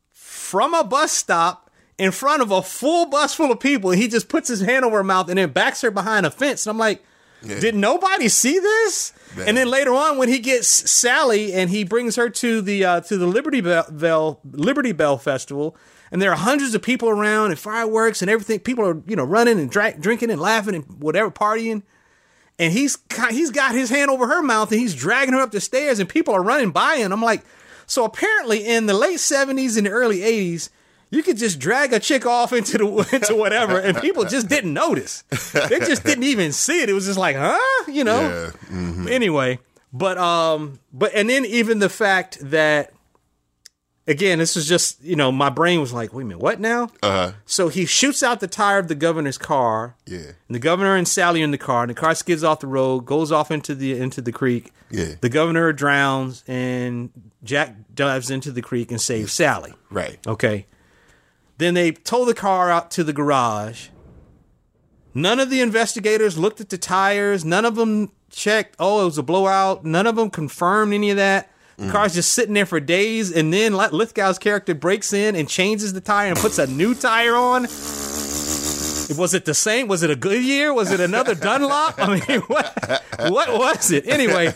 from 0.10 0.74
a 0.74 0.84
bus 0.84 1.12
stop 1.12 1.70
in 2.00 2.12
front 2.12 2.42
of 2.42 2.50
a 2.50 2.64
full 2.64 3.06
bus 3.06 3.36
full 3.36 3.52
of 3.52 3.60
people, 3.60 3.92
he 3.92 4.08
just 4.08 4.30
puts 4.30 4.48
his 4.48 4.62
hand 4.62 4.84
over 4.84 4.98
her 4.98 5.04
mouth 5.04 5.30
and 5.30 5.38
then 5.38 5.52
backs 5.52 5.82
her 5.82 5.92
behind 5.92 6.26
a 6.26 6.32
fence. 6.32 6.66
And 6.66 6.72
I'm 6.72 6.80
like, 6.80 7.04
Yeah. 7.44 7.60
did 7.60 7.76
nobody 7.76 8.28
see 8.30 8.58
this? 8.58 9.14
Man. 9.36 9.48
And 9.48 9.58
then 9.58 9.70
later 9.70 9.94
on, 9.94 10.18
when 10.18 10.30
he 10.30 10.40
gets 10.40 10.68
Sally 10.68 11.54
and 11.54 11.70
he 11.70 11.84
brings 11.84 12.16
her 12.16 12.30
to 12.30 12.62
the 12.62 12.84
uh, 12.86 13.02
to 13.02 13.18
the 13.18 13.28
Liberty 13.28 13.62
Bell, 13.62 14.40
Liberty 14.44 14.92
Bell 14.92 15.18
Festival, 15.18 15.76
and 16.12 16.22
there 16.22 16.32
are 16.32 16.38
hundreds 16.38 16.76
of 16.76 16.82
people 16.82 17.10
around 17.10 17.52
and 17.52 17.60
fireworks 17.60 18.22
and 18.22 18.30
everything. 18.30 18.60
People 18.60 18.86
are 18.86 19.02
you 19.08 19.16
know 19.16 19.24
running 19.24 19.60
and 19.60 19.70
dra- 19.70 19.98
drinking 19.98 20.32
and 20.32 20.42
laughing 20.42 20.76
and 20.76 20.86
whatever 21.02 21.32
partying 21.32 21.84
and 22.62 22.72
he's 22.72 22.98
he's 23.32 23.50
got 23.50 23.74
his 23.74 23.90
hand 23.90 24.12
over 24.12 24.28
her 24.28 24.42
mouth 24.42 24.72
and 24.72 24.80
he's 24.80 24.96
dragging 24.96 25.34
her 25.34 25.42
up 25.42 25.52
the 25.52 25.60
stairs 25.60 26.00
and 26.00 26.08
people 26.08 26.34
are 26.34 26.44
running 26.44 26.72
by 26.72 26.96
and 26.96 27.12
I'm 27.12 27.22
like 27.22 27.44
so 27.88 28.06
apparently 28.06 28.66
in 28.66 28.86
the 28.86 28.94
late 28.94 29.18
70s 29.18 29.78
and 29.78 29.88
the 29.88 29.90
early 29.90 30.20
80s 30.20 30.70
you 31.12 31.22
could 31.24 31.38
just 31.38 31.60
drag 31.60 31.94
a 31.94 32.00
chick 32.00 32.26
off 32.26 32.54
into 32.54 32.78
the 32.78 33.10
into 33.14 33.36
whatever 33.36 33.78
and 33.80 33.98
people 34.02 34.24
just 34.26 34.48
didn't 34.50 34.74
notice 34.74 35.24
they 35.54 35.80
just 35.80 36.04
didn't 36.04 36.24
even 36.24 36.52
see 36.52 36.82
it 36.82 36.90
it 36.90 36.94
was 36.94 37.06
just 37.06 37.20
like 37.20 37.36
huh 37.38 37.58
you 37.92 38.04
know 38.04 38.22
Yeah, 38.22 38.52
mhm. 38.76 39.10
anyway 39.10 39.60
but 39.94 40.18
um 40.18 40.80
but 40.94 41.12
and 41.14 41.30
then 41.30 41.46
even 41.46 41.80
the 41.80 41.90
fact 41.90 42.38
that 42.42 42.94
again 44.08 44.40
this 44.40 44.58
is 44.58 44.68
just 44.68 45.04
you 45.04 45.16
know 45.16 45.32
my 45.32 45.50
brain 45.50 45.80
was 45.80 45.94
like 45.94 46.14
wait 46.14 46.24
a 46.24 46.26
minute 46.26 46.42
what 46.42 46.60
now 46.60 46.90
Uh-huh. 47.04 47.34
so 47.46 47.68
he 47.70 47.86
shoots 47.86 48.24
out 48.24 48.40
the 48.40 48.48
tire 48.48 48.80
of 48.80 48.88
the 48.88 48.96
governor's 48.96 49.38
car 49.38 49.96
Yeah. 50.08 50.18
and 50.48 50.56
the 50.56 50.60
governor 50.60 50.96
and 50.96 51.08
Sally 51.08 51.42
are 51.42 51.44
in 51.44 51.52
the 51.52 51.58
car, 51.58 51.84
and 51.84 51.90
the 51.90 51.94
car 51.96 52.16
skids 52.16 52.44
off 52.44 52.60
the 52.62 52.68
road, 52.68 53.06
goes 53.06 53.32
off 53.32 53.52
into 53.52 53.76
the 53.76 53.98
into 54.00 54.22
the 54.22 54.32
creek. 54.32 54.72
Yeah. 54.90 55.16
The 55.22 55.30
governor 55.30 55.72
drowns, 55.72 56.44
and 56.48 57.12
Jack 57.44 57.76
dives 57.94 58.30
into 58.30 58.52
the 58.52 58.62
creek 58.62 58.92
and 58.92 59.00
saves 59.00 59.32
Sally. 59.32 59.74
Right. 59.90 60.18
Okay. 60.28 60.66
Then 61.62 61.76
they 61.76 61.92
tow 61.92 62.26
the 62.26 62.34
car 62.34 62.72
out 62.72 62.90
to 62.92 63.04
the 63.04 63.14
garage. 63.14 63.90
None 65.14 65.40
of 65.40 65.52
the 65.52 65.60
investigators 65.60 66.36
looked 66.36 66.60
at 66.60 66.70
the 66.70 66.78
tires. 66.80 67.46
None 67.46 67.66
of 67.66 67.76
them 67.76 68.12
checked. 68.32 68.76
Oh, 68.80 69.04
it 69.04 69.06
was 69.06 69.20
a 69.20 69.24
blowout. 69.24 69.86
None 69.86 70.08
of 70.08 70.16
them 70.16 70.32
confirmed 70.32 70.92
any 70.92 71.12
of 71.12 71.18
that. 71.18 71.52
The 71.78 71.86
mm. 71.86 71.92
car's 71.92 72.16
just 72.16 72.32
sitting 72.34 72.56
there 72.56 72.66
for 72.66 72.80
days, 72.80 73.32
and 73.32 73.54
then 73.54 73.74
Lithgow's 73.74 74.40
character 74.40 74.74
breaks 74.74 75.14
in 75.14 75.36
and 75.36 75.48
changes 75.48 75.94
the 75.94 76.02
tire 76.02 76.30
and 76.30 76.40
puts 76.40 76.58
a 76.58 76.66
new 76.66 76.96
tire 76.96 77.36
on. 77.36 77.62
Was 79.16 79.36
it 79.36 79.46
the 79.46 79.54
same? 79.54 79.88
Was 79.88 80.02
it 80.02 80.10
a 80.10 80.16
Goodyear? 80.16 80.74
Was 80.74 80.92
it 80.92 81.00
another 81.00 81.36
Dunlop? 81.36 81.94
I 82.00 82.08
mean, 82.28 82.42
what, 82.48 82.96
what 83.20 83.54
was 83.54 83.92
it? 83.92 84.08
Anyway, 84.08 84.48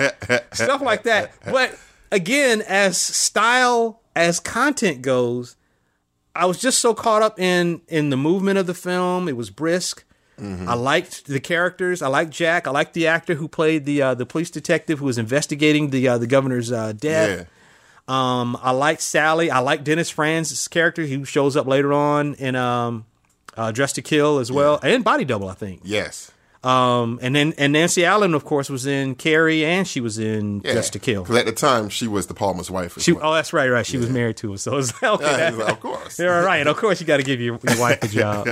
stuff 0.53 0.81
like 0.81 1.03
that. 1.03 1.33
But 1.45 1.77
again, 2.11 2.63
as 2.63 2.97
style, 2.97 4.01
as 4.15 4.39
content 4.39 5.03
goes, 5.03 5.55
I 6.35 6.45
was 6.45 6.59
just 6.59 6.79
so 6.79 6.93
caught 6.93 7.21
up 7.21 7.39
in 7.39 7.81
in 7.87 8.09
the 8.09 8.17
movement 8.17 8.57
of 8.57 8.67
the 8.67 8.73
film. 8.73 9.27
It 9.27 9.37
was 9.37 9.49
brisk. 9.49 10.03
I 10.37 10.73
liked 10.75 11.27
the 11.27 11.39
characters. 11.39 12.01
I 12.01 12.09
liked 12.09 12.31
Jack. 12.31 12.67
I 12.67 12.71
liked 12.71 12.93
the 12.93 13.07
actor 13.07 13.35
who 13.35 13.47
played 13.47 13.85
the 13.85 14.01
uh, 14.01 14.13
the 14.15 14.25
police 14.25 14.49
detective 14.49 14.99
who 14.99 15.05
was 15.05 15.17
investigating 15.17 15.91
the 15.91 16.09
uh, 16.09 16.17
the 16.17 16.27
governor's 16.27 16.73
uh, 16.73 16.91
death. 16.91 17.39
Yeah. 17.39 17.45
Um, 18.07 18.57
I 18.61 18.71
liked 18.71 19.01
Sally. 19.01 19.49
I 19.49 19.59
liked 19.59 19.85
Dennis 19.85 20.09
Franz's 20.09 20.67
character 20.67 21.05
who 21.05 21.23
shows 21.23 21.55
up 21.55 21.67
later 21.67 21.93
on 21.93 22.33
in 22.35 22.55
um, 22.55 23.05
uh, 23.55 23.71
Dressed 23.71 23.95
to 23.95 24.01
Kill 24.01 24.39
as 24.39 24.51
well, 24.51 24.77
and 24.83 25.03
Body 25.05 25.23
Double, 25.23 25.47
I 25.47 25.53
think. 25.53 25.81
Yes. 25.85 26.31
Um, 26.65 27.19
and 27.21 27.35
then 27.35 27.53
and 27.57 27.73
Nancy 27.73 28.03
Allen, 28.05 28.33
of 28.33 28.43
course, 28.43 28.69
was 28.71 28.85
in 28.87 29.13
Carrie, 29.15 29.63
and 29.63 29.87
she 29.87 30.01
was 30.01 30.17
in 30.17 30.61
Yeah. 30.65 30.73
Dressed 30.73 30.93
to 30.93 30.99
Kill. 30.99 31.21
Because 31.21 31.37
at 31.37 31.45
the 31.45 31.51
time, 31.51 31.89
she 31.89 32.07
was 32.07 32.25
De 32.25 32.33
Palma's 32.33 32.71
wife. 32.71 32.99
She, 32.99 33.11
well. 33.11 33.31
oh, 33.31 33.33
that's 33.35 33.53
right, 33.53 33.69
right. 33.69 33.85
She 33.85 33.97
was 33.97 34.09
married 34.09 34.37
to 34.37 34.51
him, 34.51 34.57
so 34.57 34.77
it's 34.77 34.91
okay. 35.03 35.23
Yeah, 35.25 35.51
that- 35.51 35.69
of 35.69 35.79
course. 35.79 36.17
You're 36.17 36.43
right. 36.43 36.65
Of 36.65 36.75
course, 36.77 36.99
you 36.99 37.05
got 37.05 37.17
to 37.17 37.23
give 37.23 37.39
your, 37.39 37.59
your 37.67 37.79
wife 37.79 37.99
the 38.01 38.07
job. 38.07 38.47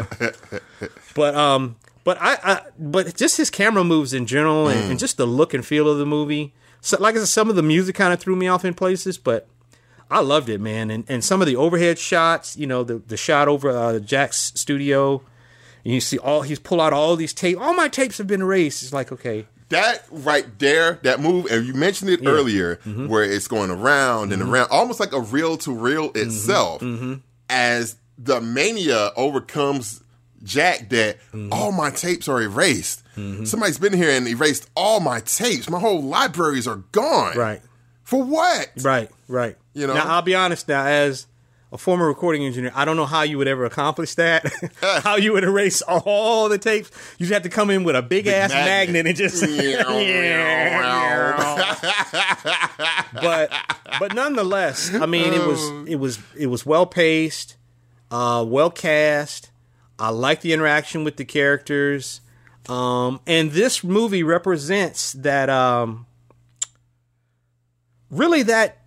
but 1.15 1.33
um, 1.35 1.75
but 2.03 2.17
I, 2.21 2.37
I, 2.43 2.61
but 2.77 3.15
just 3.15 3.37
his 3.37 3.49
camera 3.49 3.83
moves 3.83 4.13
in 4.13 4.25
general, 4.25 4.67
and, 4.67 4.79
Mm. 4.83 4.89
and 4.91 4.99
just 4.99 5.17
the 5.17 5.25
look 5.25 5.53
and 5.53 5.65
feel 5.65 5.89
of 5.89 5.97
the 5.97 6.05
movie. 6.05 6.53
So, 6.81 6.97
like 6.99 7.15
I 7.15 7.19
said, 7.19 7.29
some 7.29 7.49
of 7.49 7.55
the 7.55 7.63
music 7.63 7.95
kind 7.95 8.13
of 8.13 8.19
threw 8.19 8.35
me 8.35 8.47
off 8.47 8.65
in 8.65 8.73
places, 8.73 9.17
but 9.17 9.47
I 10.11 10.19
loved 10.19 10.49
it, 10.49 10.59
man. 10.61 10.91
And 10.91 11.05
and 11.07 11.23
some 11.23 11.41
of 11.41 11.47
the 11.47 11.55
overhead 11.55 11.97
shots, 11.97 12.57
you 12.57 12.67
know, 12.67 12.83
the 12.83 12.97
the 12.99 13.17
shot 13.17 13.47
over 13.47 13.69
uh, 13.71 13.99
Jack's 13.99 14.51
studio, 14.55 15.21
and 15.83 15.93
you 15.93 15.99
see 16.01 16.17
all 16.17 16.41
he's 16.43 16.59
pull 16.59 16.79
out 16.81 16.93
all 16.93 17.15
these 17.15 17.33
tapes. 17.33 17.59
All 17.59 17.73
my 17.73 17.87
tapes 17.89 18.17
have 18.17 18.27
been 18.27 18.41
erased. 18.41 18.83
It's 18.83 18.93
like 18.93 19.11
okay, 19.11 19.47
that 19.69 20.03
right 20.11 20.45
there, 20.59 20.99
that 21.03 21.19
move, 21.19 21.47
and 21.51 21.65
you 21.65 21.73
mentioned 21.73 22.09
it 22.11 22.21
earlier, 22.25 22.77
Mm-hmm. 22.77 23.07
where 23.07 23.23
it's 23.23 23.47
going 23.47 23.71
around 23.71 24.31
and 24.33 24.41
around, 24.41 24.67
almost 24.71 24.99
like 24.99 25.13
a 25.13 25.19
reel 25.21 25.57
to 25.57 25.73
reel 25.73 26.09
Mm-hmm. 26.11 26.19
itself, 26.27 26.83
as 27.49 27.95
the 28.17 28.39
mania 28.41 29.11
overcomes 29.15 30.01
Jack. 30.43 30.89
That 30.89 31.17
Mm-hmm. 31.31 31.49
all 31.53 31.71
my 31.71 31.89
tapes 31.91 32.27
are 32.27 32.41
erased. 32.41 33.01
Somebody's 33.15 33.77
been 33.77 33.93
here 33.93 34.09
and 34.09 34.27
erased 34.27 34.67
all 34.75 34.99
my 34.99 35.19
tapes. 35.19 35.69
My 35.69 35.79
whole 35.79 36.01
libraries 36.01 36.67
are 36.67 36.77
gone. 36.91 37.37
right. 37.37 37.61
For 38.03 38.21
what? 38.23 38.69
Right, 38.81 39.09
right. 39.27 39.55
You 39.73 39.85
know? 39.87 39.93
now 39.93 40.05
I'll 40.15 40.21
be 40.23 40.33
honest. 40.35 40.67
Now, 40.67 40.85
as 40.85 41.25
a 41.73 41.77
former 41.77 42.07
recording 42.07 42.45
engineer, 42.45 42.71
I 42.75 42.85
don't 42.85 42.95
know 42.95 43.07
how 43.07 43.23
you 43.23 43.39
would 43.39 43.47
ever 43.47 43.65
accomplish 43.65 44.13
that. 44.15 44.45
how 44.81 45.15
you 45.15 45.33
would 45.33 45.43
erase 45.43 45.81
all 45.81 46.47
the 46.47 46.59
tapes? 46.59 46.91
You'd 47.17 47.31
have 47.31 47.41
to 47.41 47.49
come 47.49 47.71
in 47.71 47.83
with 47.83 47.95
a 47.95 48.03
big, 48.03 48.27
ass 48.27 48.51
magnet. 48.51 49.05
magnet. 49.05 49.07
and 49.07 49.17
just. 49.17 49.41
but 53.13 53.51
but 53.99 54.13
nonetheless, 54.13 54.93
I 54.93 55.07
mean, 55.07 55.33
it 55.33 55.45
was 55.45 55.89
it 55.89 55.95
was 55.95 56.19
it 56.37 56.47
was 56.47 56.63
well 56.63 56.85
paced, 56.85 57.57
uh, 58.11 58.45
well 58.47 58.69
cast. 58.69 59.49
I 59.97 60.09
like 60.09 60.41
the 60.41 60.53
interaction 60.53 61.03
with 61.03 61.17
the 61.17 61.25
characters, 61.25 62.21
um, 62.69 63.19
and 63.25 63.49
this 63.51 63.83
movie 63.83 64.21
represents 64.21 65.13
that. 65.13 65.49
Um, 65.49 66.05
really 68.11 68.43
that 68.43 68.82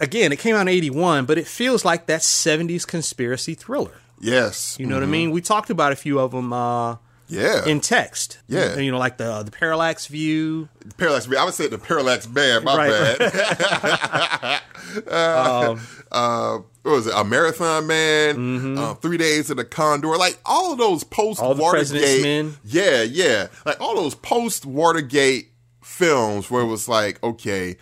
again 0.00 0.32
it 0.32 0.38
came 0.38 0.56
out 0.56 0.62
in 0.62 0.68
81 0.68 1.26
but 1.26 1.38
it 1.38 1.46
feels 1.46 1.84
like 1.84 2.06
that 2.06 2.20
70s 2.22 2.86
conspiracy 2.86 3.54
thriller 3.54 3.92
yes. 4.20 4.76
you 4.80 4.86
know 4.86 4.96
what 4.96 5.02
i 5.04 5.06
mean 5.06 5.30
we 5.30 5.40
talked 5.40 5.70
about 5.70 5.92
a 5.92 5.96
few 5.96 6.18
of 6.18 6.32
them 6.32 6.52
uh, 6.52 6.96
Yeah. 7.28 7.64
in 7.66 7.80
text 7.80 8.38
Yeah. 8.48 8.76
you 8.78 8.90
know 8.90 8.98
like 8.98 9.16
the 9.18 9.42
the 9.44 9.50
parallax 9.50 10.06
view 10.08 10.68
Parallax. 10.96 11.26
View. 11.26 11.38
I 11.38 11.44
would 11.44 11.54
say 11.54 11.68
the 11.68 11.78
Parallax 11.78 12.26
Band. 12.26 12.64
My 12.64 12.76
Right. 12.76 13.18
bad. 13.18 14.62
uh, 15.06 16.58
what 16.82 16.90
was 16.92 17.06
it? 17.06 17.12
A 17.14 17.22
Marathon 17.24 17.86
Man. 17.86 18.78
Uh, 18.78 18.94
Three 18.94 19.16
Days 19.18 19.50
of 19.50 19.56
the 19.56 19.64
Condor. 19.64 20.16
Like 20.16 20.38
all 20.44 20.72
of 20.72 20.78
those 20.78 21.04
post 21.04 21.40
Mm-hmm. 21.40 21.60
Watergate. 21.60 22.22
Men. 22.22 22.56
Yeah, 22.64 23.02
yeah. 23.02 23.48
Like 23.64 23.80
all 23.80 23.94
those 23.94 24.14
post 24.14 24.66
Watergate 24.66 25.50
films 25.82 26.50
where 26.50 26.62
it 26.62 26.66
was 26.66 26.88
like, 26.88 27.22
okay, 27.22 27.76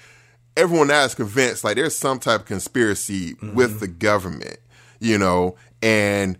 everyone 0.58 0.88
now 0.88 1.04
is 1.04 1.14
convinced 1.14 1.64
like 1.64 1.76
there's 1.76 1.96
some 1.96 2.18
type 2.18 2.40
of 2.40 2.46
conspiracy 2.46 3.34
Mm-hmm. 3.34 3.54
with 3.54 3.80
the 3.80 3.88
government, 3.88 4.58
you 5.00 5.16
know, 5.16 5.56
and 5.82 6.36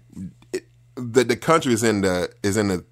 it, 0.53 0.65
the 0.97 1.25
the 1.25 1.37
country 1.37 1.73
is 1.73 1.83
in 1.83 2.01
the 2.03 2.31
is 2.43 2.57
in 2.57 2.69
the 2.69 2.85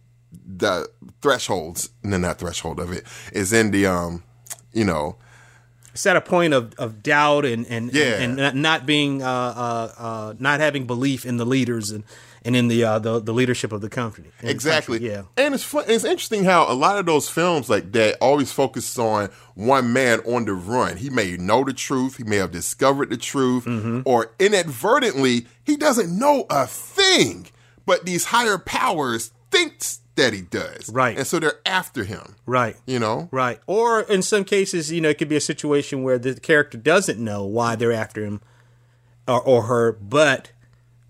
the 0.46 0.88
thresholds, 1.20 1.90
no, 2.02 2.16
not 2.16 2.38
threshold 2.38 2.78
of 2.80 2.92
it, 2.92 3.04
is 3.32 3.52
in 3.52 3.72
the 3.72 3.86
um, 3.86 4.22
you 4.72 4.84
know, 4.84 5.16
it's 5.96 6.06
at 6.06 6.14
a 6.16 6.20
point 6.20 6.52
of, 6.54 6.74
of 6.78 7.02
doubt 7.02 7.44
and 7.44 7.66
and 7.66 7.92
Yeah. 7.92 8.20
and, 8.22 8.38
and 8.38 8.62
not 8.62 8.84
being 8.86 9.22
uh, 9.22 9.26
uh, 9.26 9.92
uh, 9.98 10.34
not 10.38 10.60
having 10.60 10.86
belief 10.86 11.24
in 11.24 11.38
the 11.38 11.46
leaders 11.46 11.90
and 11.90 12.04
and 12.44 12.54
in 12.54 12.68
the 12.68 12.84
uh, 12.84 12.98
the, 13.00 13.18
the 13.18 13.32
leadership 13.32 13.72
of 13.72 13.80
the 13.80 13.88
company 13.88 14.28
in 14.40 14.46
the 14.46 14.52
Exactly. 14.52 14.98
country, 14.98 15.10
yeah 15.14 15.44
And 15.44 15.54
it's 15.54 15.64
fun. 15.64 15.84
It's 15.88 16.04
interesting 16.04 16.44
how 16.44 16.70
a 16.70 16.74
lot 16.74 16.98
of 16.98 17.06
those 17.06 17.28
films 17.28 17.68
like 17.68 17.90
that 17.92 18.18
always 18.20 18.52
focus 18.52 18.96
on 18.98 19.30
one 19.54 19.92
man 19.92 20.20
on 20.26 20.44
the 20.44 20.52
run. 20.52 20.96
He 20.98 21.10
may 21.10 21.36
know 21.38 21.64
the 21.64 21.72
truth. 21.72 22.18
He 22.18 22.24
may 22.24 22.36
have 22.36 22.52
discovered 22.52 23.10
the 23.10 23.16
truth, 23.16 23.64
Mm-hmm. 23.64 24.02
or 24.04 24.32
inadvertently 24.38 25.46
he 25.64 25.76
doesn't 25.76 26.16
know 26.16 26.46
a 26.50 26.66
thing. 26.66 27.46
But 27.86 28.04
these 28.04 28.26
higher 28.26 28.58
powers 28.58 29.30
thinks 29.56 30.00
that 30.16 30.32
he 30.32 30.40
does. 30.42 30.88
Right. 30.90 31.16
And 31.18 31.26
so 31.26 31.38
they're 31.38 31.60
after 31.66 32.04
him. 32.04 32.36
right 32.46 32.76
You 32.86 32.98
know. 32.98 33.28
Right. 33.30 33.60
Or 33.66 34.00
in 34.00 34.22
some 34.22 34.44
cases, 34.44 34.90
you 34.90 35.00
know, 35.00 35.10
it 35.10 35.18
could 35.18 35.28
be 35.28 35.36
a 35.36 35.40
situation 35.40 36.02
where 36.02 36.18
the 36.18 36.34
character 36.40 36.78
doesn't 36.78 37.18
know 37.22 37.44
why 37.44 37.76
they're 37.76 37.92
after 37.92 38.24
him 38.24 38.40
or, 39.28 39.40
or 39.42 39.62
her, 39.64 39.92
but 39.92 40.52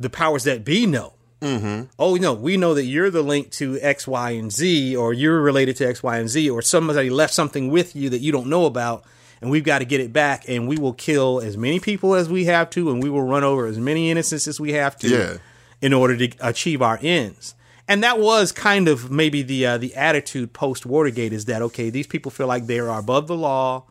the 0.00 0.10
powers 0.10 0.44
that 0.44 0.64
be 0.64 0.86
know. 0.86 1.12
Mm-hmm. 1.42 1.84
Oh 1.98 2.14
no, 2.16 2.32
we 2.32 2.56
know 2.56 2.72
that 2.74 2.84
you're 2.84 3.10
the 3.10 3.22
link 3.22 3.50
to 3.52 3.78
X, 3.82 4.08
Y, 4.08 4.30
and 4.30 4.50
Z, 4.50 4.96
or 4.96 5.12
you're 5.12 5.40
related 5.40 5.76
to 5.76 5.86
X, 5.86 6.02
Y, 6.02 6.16
and 6.18 6.28
Z, 6.30 6.48
or 6.48 6.62
somebody 6.62 7.10
left 7.10 7.34
something 7.34 7.70
with 7.70 7.94
you 7.94 8.08
that 8.10 8.20
you 8.20 8.32
don't 8.32 8.46
know 8.48 8.64
about, 8.64 9.04
and 9.42 9.50
we've 9.50 9.62
got 9.62 9.80
to 9.80 9.84
get 9.84 10.00
it 10.00 10.14
back, 10.14 10.48
and 10.48 10.66
we 10.66 10.78
will 10.78 10.94
kill 10.94 11.40
as 11.40 11.56
many 11.58 11.78
people 11.78 12.14
as 12.14 12.30
we 12.30 12.46
have 12.46 12.70
to, 12.70 12.90
and 12.90 13.02
we 13.02 13.10
will 13.10 13.22
run 13.22 13.44
over 13.44 13.66
as 13.66 13.78
many 13.78 14.10
innocents 14.10 14.48
as 14.48 14.58
we 14.58 14.72
have 14.72 14.96
to, 14.96 15.08
Yeah. 15.08 15.36
in 15.82 15.92
order 15.92 16.16
to 16.16 16.30
achieve 16.40 16.80
our 16.80 16.98
ends. 17.02 17.54
And 17.88 18.02
that 18.02 18.18
was 18.18 18.50
kind 18.52 18.88
of 18.88 19.10
maybe 19.10 19.42
the 19.42 19.66
uh, 19.66 19.78
the 19.78 19.94
attitude 19.94 20.52
post 20.52 20.86
Watergate 20.86 21.32
is 21.32 21.44
that 21.44 21.62
okay, 21.62 21.90
these 21.90 22.06
people 22.06 22.30
feel 22.30 22.46
like 22.48 22.66
they 22.66 22.78
are 22.80 22.98
above 22.98 23.26
the 23.28 23.36
law, 23.36 23.84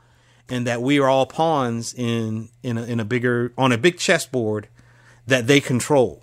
and 0.50 0.68
that 0.68 0.82
we 0.82 1.00
are 1.00 1.08
all 1.08 1.26
pawns 1.26 1.94
in 1.94 2.50
in 2.62 2.78
a, 2.78 2.84
in 2.84 3.00
a 3.00 3.06
bigger 3.06 3.54
on 3.58 3.72
a 3.72 3.78
big 3.78 3.98
chessboard 3.98 4.68
that 5.28 5.48
they 5.48 5.62
control. 5.62 6.22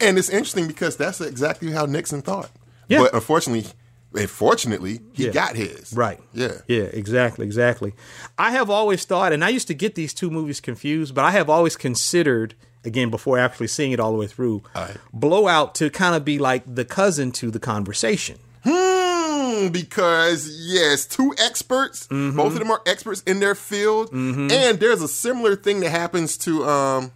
And 0.00 0.18
it's 0.18 0.28
interesting 0.28 0.66
because 0.66 0.96
that's 0.96 1.20
exactly 1.20 1.70
how 1.72 1.86
Nixon 1.86 2.22
thought. 2.22 2.50
Yeah. 2.88 2.98
But 3.00 3.14
unfortunately, 3.14 3.66
unfortunately, 4.14 5.00
he 5.12 5.26
Yeah. 5.26 5.30
got 5.32 5.56
his. 5.56 5.92
Right. 5.92 6.20
Yeah. 6.32 6.58
Yeah, 6.68 6.82
exactly, 6.84 7.46
exactly. 7.46 7.94
I 8.38 8.50
have 8.52 8.68
always 8.70 9.04
thought, 9.04 9.32
and 9.32 9.44
I 9.44 9.48
used 9.48 9.68
to 9.68 9.74
get 9.74 9.94
these 9.94 10.12
two 10.12 10.30
movies 10.30 10.60
confused, 10.60 11.14
but 11.14 11.24
I 11.24 11.30
have 11.32 11.48
always 11.48 11.76
considered, 11.76 12.54
again, 12.84 13.10
before 13.10 13.38
actually 13.38 13.68
seeing 13.68 13.92
it 13.92 14.00
all 14.00 14.12
the 14.12 14.18
way 14.18 14.26
through, 14.26 14.62
Aye. 14.74 14.94
Blowout 15.12 15.74
to 15.76 15.90
kind 15.90 16.14
of 16.14 16.24
be 16.24 16.38
like 16.38 16.62
the 16.66 16.84
cousin 16.84 17.32
to 17.32 17.50
the 17.50 17.60
conversation. 17.60 18.38
Hmm, 18.64 19.68
because 19.68 20.48
yes, 20.66 21.04
two 21.06 21.34
experts. 21.38 22.06
Mm-hmm. 22.08 22.36
Both 22.36 22.52
of 22.54 22.58
them 22.58 22.70
are 22.70 22.80
experts 22.86 23.22
in 23.22 23.40
their 23.40 23.54
field, 23.54 24.12
and 24.12 24.50
there's 24.80 25.02
a 25.02 25.08
similar 25.08 25.56
thing 25.56 25.80
that 25.80 25.90
happens 25.90 26.36
to 26.38 26.64
um, 26.64 27.12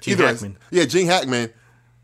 Gene 0.00 0.12
either- 0.14 0.26
Hackman. 0.26 0.56
Yeah, 0.70 0.84
Gene 0.84 1.06
Hackman. 1.06 1.52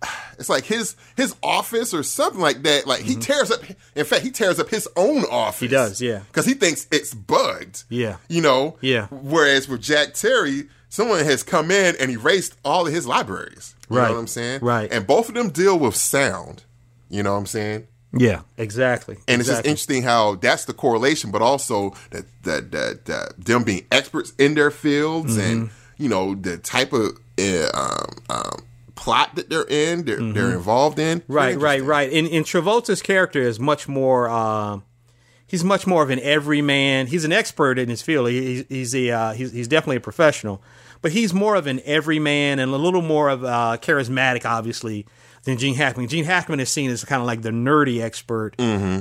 It's 0.38 0.51
like 0.51 0.64
his 0.66 0.97
his 1.16 1.34
office 1.42 1.94
or 1.94 2.03
something 2.03 2.42
like 2.42 2.62
that. 2.64 2.86
Like 2.86 3.01
he 3.01 3.16
tears 3.16 3.51
up. 3.51 3.61
In 3.94 4.05
fact, 4.05 4.22
he 4.22 4.30
tears 4.30 4.61
up 4.61 4.68
his 4.68 4.86
own 4.94 5.24
office. 5.30 5.57
Mm-hmm. 5.57 5.64
He 5.64 5.68
does, 5.70 6.03
yeah. 6.03 6.18
because 6.26 6.44
he 6.44 6.53
thinks 6.53 6.86
it's 6.92 7.14
bugged. 7.14 7.84
Yeah. 7.88 8.16
you 8.28 8.42
know. 8.42 8.76
Yeah. 8.82 9.07
Whereas 9.07 9.66
with 9.66 9.80
Jack 9.80 10.12
Terry, 10.12 10.68
someone 10.89 11.24
has 11.24 11.43
come 11.43 11.70
in 11.70 11.95
and 12.01 12.11
erased 12.11 12.57
all 12.64 12.87
of 12.87 12.93
his 12.93 13.07
libraries. 13.07 13.74
You 13.91 13.97
Right. 13.99 14.09
know 14.09 14.14
what 14.14 14.20
I'm 14.20 14.26
saying? 14.26 14.61
Right. 14.62 14.91
And 14.93 15.07
both 15.07 15.28
of 15.28 15.34
them 15.34 15.51
deal 15.51 15.78
with 15.78 15.95
sound. 15.97 16.64
You 17.09 17.22
know 17.22 17.32
what 17.32 17.39
I'm 17.39 17.47
saying? 17.47 17.87
Yeah, 18.18 18.41
exactly. 18.57 19.18
And 19.28 19.41
it's 19.41 19.49
just 19.51 19.64
interesting 19.66 20.03
how 20.03 20.37
that's 20.37 20.64
the 20.64 20.72
correlation, 20.72 21.30
but 21.30 21.43
also 21.43 21.95
that 22.11 22.24
that 22.45 22.72
that, 22.72 23.05
that 23.07 23.45
them 23.45 23.62
being 23.62 23.84
experts 23.93 24.32
in 24.39 24.55
their 24.55 24.70
fields 24.70 25.37
and 25.37 25.68
Mm-hmm. 25.68 26.03
you 26.03 26.09
know 26.09 26.34
the 26.34 26.57
type 26.59 26.93
of 26.93 27.18
uh, 27.39 27.68
um, 27.74 28.16
um, 28.30 28.62
plot 28.95 29.34
that 29.37 29.51
they're 29.51 29.66
in, 29.68 30.05
they're, 30.07 30.16
they're 30.32 30.53
involved 30.53 30.99
in. 30.99 31.20
Mm-hmm. 31.20 31.32
Right, 31.32 31.59
right, 31.59 31.82
right. 31.82 32.11
And, 32.12 32.26
and 32.28 32.45
Travolta's 32.47 33.03
character 33.03 33.41
is 33.43 33.61
much 33.61 33.87
more. 33.89 34.28
Uh, 34.28 34.78
he's 35.47 35.64
much 35.64 35.86
more 35.86 36.03
of 36.03 36.11
an 36.11 36.20
everyman. 36.20 37.07
He's 37.07 37.24
an 37.24 37.32
expert 37.32 37.78
in 37.78 37.88
his 37.88 38.03
field. 38.03 38.28
He, 38.28 38.64
he's 38.68 38.94
a 38.94 39.11
uh, 39.11 39.32
he's, 39.32 39.53
he's 39.53 39.68
definitely 39.68 39.97
a 39.97 40.01
professional, 40.01 40.62
but 41.03 41.12
he's 41.12 41.32
more 41.32 41.55
of 41.55 41.66
an 41.66 41.80
everyman 41.84 42.59
and 42.59 42.72
a 42.72 42.76
little 42.76 43.03
more 43.03 43.28
of 43.28 43.44
uh, 43.44 43.78
charismatic, 43.80 44.44
obviously, 44.44 45.07
than 45.44 45.59
Gene 45.59 45.74
Hackman. 45.74 46.09
Gene 46.09 46.24
Hackman 46.24 46.61
is 46.61 46.68
seen 46.70 46.90
as 46.90 47.05
kind 47.05 47.20
of 47.22 47.26
like 47.26 47.42
the 47.42 47.51
nerdy 47.51 48.03
expert 48.03 48.55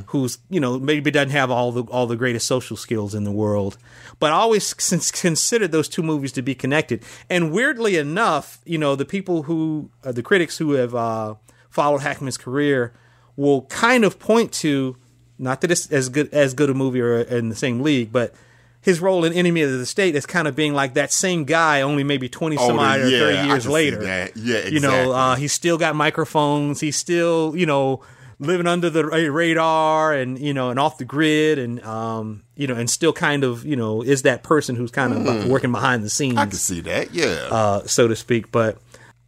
who's 0.08 0.38
you 0.50 0.60
know 0.60 0.80
maybe 0.80 1.10
doesn't 1.12 1.32
have 1.32 1.50
all 1.50 1.72
the 1.72 1.84
all 1.86 2.06
the 2.08 2.16
greatest 2.16 2.48
social 2.48 2.78
skills 2.78 3.16
in 3.16 3.24
the 3.24 3.32
world. 3.32 3.78
But 4.20 4.32
I 4.32 4.36
always 4.36 4.74
cons- 4.74 5.12
considered 5.12 5.72
those 5.72 5.90
two 5.90 6.04
movies 6.04 6.32
to 6.34 6.42
be 6.42 6.56
connected. 6.56 7.04
And 7.30 7.52
weirdly 7.52 7.98
enough, 7.98 8.60
you 8.66 8.78
know, 8.78 8.96
the 8.96 9.06
people 9.06 9.44
who, 9.44 9.90
uh, 10.04 10.12
the 10.12 10.24
critics 10.24 10.58
who 10.58 10.74
have 10.74 10.96
uh, 10.96 11.36
followed 11.70 12.02
Hackman's 12.02 12.38
career 12.38 12.94
will 13.36 13.64
kind 13.64 14.06
of 14.06 14.18
point 14.20 14.54
to, 14.54 14.96
not 15.38 15.62
that 15.62 15.72
it's 15.72 15.92
as 15.92 16.10
good 16.10 16.34
as 16.34 16.54
good 16.54 16.70
a 16.70 16.74
movie 16.74 17.02
or 17.02 17.20
in 17.22 17.50
the 17.50 17.56
same 17.56 17.82
league, 17.82 18.12
but 18.12 18.34
his 18.82 19.00
role 19.00 19.26
in 19.26 19.34
Enemy 19.34 19.62
of 19.64 19.72
the 19.72 19.86
State 19.86 20.16
is 20.16 20.26
kind 20.28 20.48
of 20.48 20.56
being 20.56 20.74
like 20.74 20.94
that 20.94 21.12
same 21.12 21.44
guy, 21.46 21.82
only 21.82 22.04
maybe 22.04 22.30
twenty 22.30 22.56
some 22.58 22.78
odd 22.80 23.00
or 23.02 23.08
yeah, 23.10 23.20
thirty 23.20 23.48
years 23.48 23.68
later. 23.68 23.98
that. 24.04 24.38
Yeah, 24.38 24.66
You 24.68 24.80
know, 24.80 24.90
exactly. 24.90 25.14
uh, 25.14 25.36
he's 25.36 25.54
still 25.54 25.78
got 25.78 25.96
microphones. 25.96 26.80
He's 26.82 26.96
still, 26.96 27.56
you 27.56 27.66
know, 27.66 28.02
living 28.40 28.68
under 28.68 28.90
the 28.90 29.06
radar 29.06 30.14
and 30.14 30.38
you 30.38 30.54
know, 30.54 30.70
and 30.70 30.80
off 30.80 30.98
the 31.00 31.06
grid, 31.06 31.58
and 31.58 31.84
um, 31.84 32.44
you 32.56 32.68
know, 32.68 32.76
and 32.76 32.88
still 32.90 33.12
kind 33.12 33.44
of, 33.44 33.66
you 33.66 33.76
know, 33.76 34.02
is 34.04 34.22
that 34.22 34.44
person 34.44 34.76
who's 34.76 34.92
kind 34.92 35.14
of 35.14 35.28
uh, 35.28 35.48
working 35.50 35.72
behind 35.72 36.04
the 36.04 36.10
scenes. 36.10 36.38
I 36.38 36.46
can 36.46 36.52
see 36.54 36.82
that. 36.82 37.12
Yeah. 37.14 37.48
uh, 37.52 37.88
so 37.88 38.08
to 38.08 38.16
speak. 38.16 38.52
But 38.52 38.78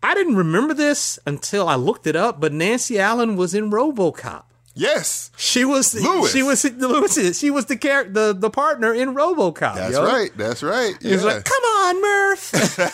I 0.04 0.14
didn't 0.14 0.36
remember 0.36 0.76
this 0.76 1.18
until 1.26 1.68
I 1.68 1.76
looked 1.76 2.06
it 2.06 2.16
up. 2.16 2.40
But 2.40 2.54
Nancy 2.54 3.00
Allen 3.00 3.36
was 3.36 3.56
in 3.56 3.72
RoboCop. 3.72 4.44
Yes. 4.78 5.32
She 5.38 5.66
was 5.66 5.94
Lewis. 5.96 6.32
She 6.32 6.44
was 6.44 6.64
Lewis. 6.64 7.40
She 7.40 7.52
was 7.52 7.66
the 7.66 7.76
char- 7.76 8.06
the 8.06 8.34
the 8.34 8.50
partner 8.50 8.94
in 8.94 9.14
RoboCop. 9.16 9.76
That's 9.76 9.94
yo. 9.94 10.06
right. 10.06 10.32
That's 10.38 10.64
right. 10.64 10.96
He 11.02 11.12
was 11.12 11.24
like, 11.24 11.44
"Come 11.44 11.64
on, 11.64 12.02
Murph." 12.02 12.52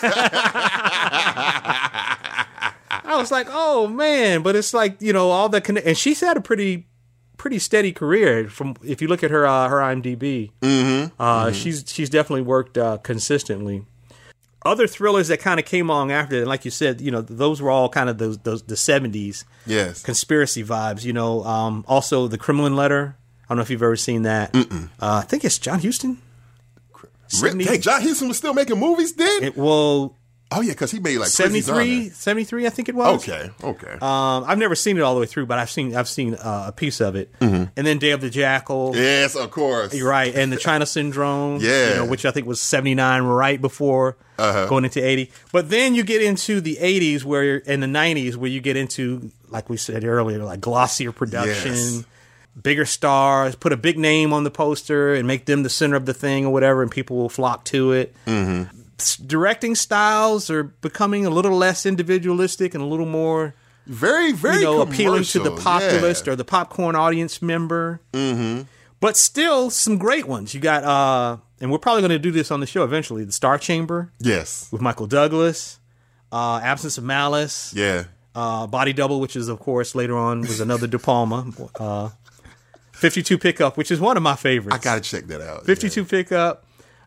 I 3.06 3.16
was 3.16 3.30
like, 3.30 3.46
"Oh 3.50 3.86
man!" 3.86 4.42
But 4.42 4.56
it's 4.56 4.72
like 4.74 5.00
you 5.00 5.12
know 5.12 5.30
all 5.30 5.48
the 5.48 5.60
conne- 5.60 5.78
and 5.78 5.96
she's 5.96 6.20
had 6.20 6.36
a 6.36 6.40
pretty 6.40 6.86
pretty 7.36 7.58
steady 7.58 7.92
career 7.92 8.48
from 8.48 8.74
if 8.82 9.02
you 9.02 9.08
look 9.08 9.22
at 9.22 9.30
her 9.30 9.46
uh, 9.46 9.68
her 9.68 9.76
IMDb. 9.78 10.50
Mm-hmm. 10.62 11.20
Uh, 11.20 11.52
She's 11.52 11.84
she's 11.86 12.08
definitely 12.08 12.42
worked 12.42 12.78
uh, 12.78 12.98
consistently. 12.98 13.84
Other 14.64 14.86
thrillers 14.86 15.28
that 15.28 15.40
kind 15.40 15.60
of 15.60 15.66
came 15.66 15.90
along 15.90 16.10
after, 16.10 16.38
and 16.38 16.46
like 16.46 16.64
you 16.64 16.70
said, 16.70 17.00
you 17.00 17.10
know, 17.10 17.20
those 17.20 17.60
were 17.60 17.70
all 17.70 17.88
kind 17.88 18.08
of 18.08 18.16
those 18.18 18.38
those 18.38 18.62
the 18.62 18.76
seventies 18.76 19.44
yes. 19.66 20.02
conspiracy 20.02 20.64
vibes. 20.64 21.04
You 21.04 21.12
know, 21.12 21.44
um, 21.44 21.84
also 21.86 22.28
the 22.28 22.38
Kremlin 22.38 22.74
Letter. 22.74 23.16
I 23.44 23.48
don't 23.48 23.58
know 23.58 23.62
if 23.62 23.68
you've 23.68 23.82
ever 23.82 23.96
seen 23.96 24.22
that. 24.22 24.54
Uh, 25.00 25.16
I 25.16 25.20
think 25.22 25.44
it's 25.44 25.58
John 25.58 25.80
Huston. 25.80 26.18
Hey, 27.68 27.78
John 27.78 28.00
Huston 28.00 28.28
was 28.28 28.38
still 28.38 28.54
making 28.54 28.78
movies 28.78 29.14
then? 29.14 29.44
It, 29.44 29.56
well, 29.56 30.16
oh 30.52 30.60
yeah, 30.60 30.72
because 30.72 30.90
he 30.90 31.00
made 31.00 31.18
like 31.18 31.32
Prison 31.34 31.50
73, 31.62 32.08
73, 32.10 32.66
I 32.66 32.70
think 32.70 32.88
it 32.88 32.94
was. 32.94 33.22
Okay. 33.22 33.50
Okay. 33.62 33.92
Um, 33.92 34.44
I've 34.46 34.58
never 34.58 34.74
seen 34.74 34.96
it 34.96 35.00
all 35.00 35.14
the 35.14 35.20
way 35.20 35.26
through, 35.26 35.46
but 35.46 35.58
I've 35.58 35.70
seen 35.70 35.94
I've 35.96 36.08
seen 36.08 36.34
uh, 36.34 36.66
a 36.68 36.72
piece 36.72 37.00
of 37.00 37.16
it. 37.16 37.32
Mm-hmm. 37.40 37.64
And 37.76 37.86
then 37.86 37.98
Day 37.98 38.10
of 38.10 38.20
the 38.20 38.30
Jackal. 38.30 38.92
yes, 38.94 39.34
of 39.34 39.50
course. 39.50 39.94
You're 39.94 40.08
right, 40.08 40.34
and 40.34 40.52
the 40.52 40.56
China 40.56 40.86
Syndrome, 40.86 41.60
Yeah. 41.60 41.90
you 41.90 41.94
know, 41.96 42.06
which 42.06 42.24
I 42.24 42.30
think 42.30 42.46
was 42.46 42.60
'79, 42.60 43.22
right 43.22 43.60
before 43.60 44.16
Uh-huh. 44.38 44.66
going 44.66 44.84
into 44.84 45.04
'80. 45.04 45.30
But 45.52 45.70
then 45.70 45.94
you 45.94 46.02
get 46.04 46.22
into 46.22 46.60
the 46.60 46.76
'80s, 46.80 47.24
where 47.24 47.44
you're, 47.44 47.62
and 47.66 47.82
the 47.82 47.86
'90s, 47.88 48.36
where 48.36 48.50
you 48.50 48.60
get 48.60 48.76
into, 48.76 49.30
like 49.48 49.68
we 49.70 49.76
said 49.76 50.04
earlier, 50.04 50.38
like 50.44 50.60
glossier 50.60 51.12
production, 51.12 51.72
Yes. 51.72 52.04
bigger 52.60 52.84
stars, 52.84 53.56
put 53.56 53.72
a 53.72 53.76
big 53.76 53.98
name 53.98 54.32
on 54.32 54.44
the 54.44 54.50
poster, 54.50 55.14
and 55.14 55.26
make 55.26 55.46
them 55.46 55.62
the 55.64 55.70
center 55.70 55.96
of 55.96 56.06
the 56.06 56.14
thing 56.14 56.46
or 56.46 56.52
whatever, 56.52 56.82
and 56.82 56.90
people 56.90 57.16
will 57.16 57.28
flock 57.28 57.64
to 57.66 57.92
it. 57.92 58.14
Mm-hmm. 58.26 58.80
Directing 59.26 59.74
styles 59.74 60.50
are 60.50 60.62
becoming 60.64 61.26
a 61.26 61.30
little 61.30 61.56
less 61.56 61.84
individualistic 61.86 62.74
and 62.74 62.82
a 62.82 62.86
little 62.86 63.06
more 63.06 63.54
Very, 63.86 64.32
very 64.32 64.56
you 64.58 64.62
know, 64.62 64.80
appealing 64.82 65.24
to 65.24 65.40
the 65.40 65.50
populist 65.50 66.26
yeah. 66.26 66.32
or 66.32 66.36
the 66.36 66.44
popcorn 66.44 66.94
audience 66.96 67.42
member. 67.42 68.00
Mm-hmm. 68.12 68.62
But 69.00 69.16
still, 69.16 69.68
some 69.70 69.98
great 69.98 70.26
ones. 70.26 70.54
You 70.54 70.60
got, 70.60 70.84
uh, 70.84 71.36
and 71.60 71.70
we're 71.70 71.78
probably 71.78 72.02
going 72.02 72.10
to 72.10 72.18
do 72.18 72.30
this 72.30 72.50
on 72.50 72.60
the 72.60 72.66
show 72.66 72.84
eventually. 72.84 73.24
The 73.24 73.32
Star 73.32 73.58
Chamber 73.58 74.12
Yes. 74.20 74.68
with 74.72 74.80
Michael 74.80 75.06
Douglas, 75.06 75.78
uh, 76.32 76.60
Absence 76.62 76.96
of 76.96 77.04
Malice, 77.04 77.74
Yeah. 77.76 78.04
uh, 78.34 78.66
Body 78.66 78.92
Double, 78.92 79.20
which 79.20 79.36
is 79.36 79.48
of 79.48 79.58
course 79.58 79.94
later 79.94 80.16
on 80.16 80.40
was 80.42 80.60
another 80.60 80.86
De 80.86 80.98
Palma. 80.98 81.46
Uh, 81.78 82.10
52 82.92 83.36
Pickup, 83.38 83.76
which 83.76 83.90
is 83.90 84.00
one 84.00 84.16
of 84.16 84.22
my 84.22 84.36
favorites. 84.36 84.76
I 84.76 84.78
gotta 84.78 85.00
check 85.00 85.26
that 85.26 85.40
out. 85.40 85.66
52 85.66 86.04
Pickup. 86.04 86.64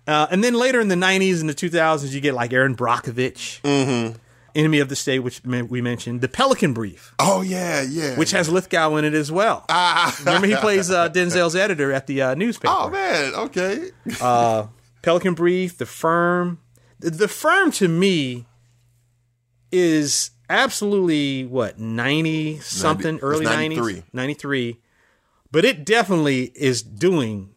Uh, 0.08 0.26
and 0.32 0.44
then 0.44 0.54
later 0.54 0.80
in 0.80 0.88
the 0.88 0.96
90s 0.96 1.42
and 1.42 1.50
the 1.50 1.54
2000s, 1.54 2.12
you 2.14 2.22
get 2.22 2.34
like 2.34 2.54
Erin 2.54 2.76
Brockovich, 2.76 3.62
Mm-hmm. 3.62 4.16
Enemy 4.56 4.80
of 4.80 4.90
the 4.90 4.96
State, 4.96 5.20
which 5.20 5.44
we 5.44 5.82
mentioned. 5.82 6.22
The 6.22 6.28
Pelican 6.28 6.74
Brief 6.74 7.14
Oh 7.20 7.42
yeah, 7.42 7.82
yeah. 7.84 8.16
which 8.16 8.32
has 8.32 8.50
Lithgow 8.50 8.96
in 8.96 9.06
it 9.06 9.14
as 9.14 9.32
well. 9.32 9.64
Ah. 9.70 10.16
Remember, 10.20 10.48
he 10.48 10.56
plays 10.56 10.90
uh, 10.90 11.10
Denzel's 11.10 11.56
editor 11.56 11.92
at 11.94 12.08
the 12.08 12.24
uh, 12.24 12.34
newspaper. 12.34 12.74
Oh 12.76 12.90
man. 12.90 13.36
Okay. 13.36 13.90
Pelican 15.04 15.36
Brief, 15.36 15.78
The 15.78 15.86
Firm. 15.86 16.60
The, 17.00 17.12
the 17.12 17.28
Firm 17.28 17.70
to 17.74 17.88
me 17.88 18.48
is 19.72 20.32
absolutely 20.50 21.46
what 21.46 21.78
ninety 21.78 22.58
something, 22.60 23.16
it's 23.16 23.24
early 23.24 23.46
93. 23.46 23.78
nineties, 23.94 24.04
ninety 24.14 24.34
three, 24.34 24.80
but 25.52 25.66
it 25.66 25.86
definitely 25.86 26.52
is 26.56 26.82
doing 26.82 27.54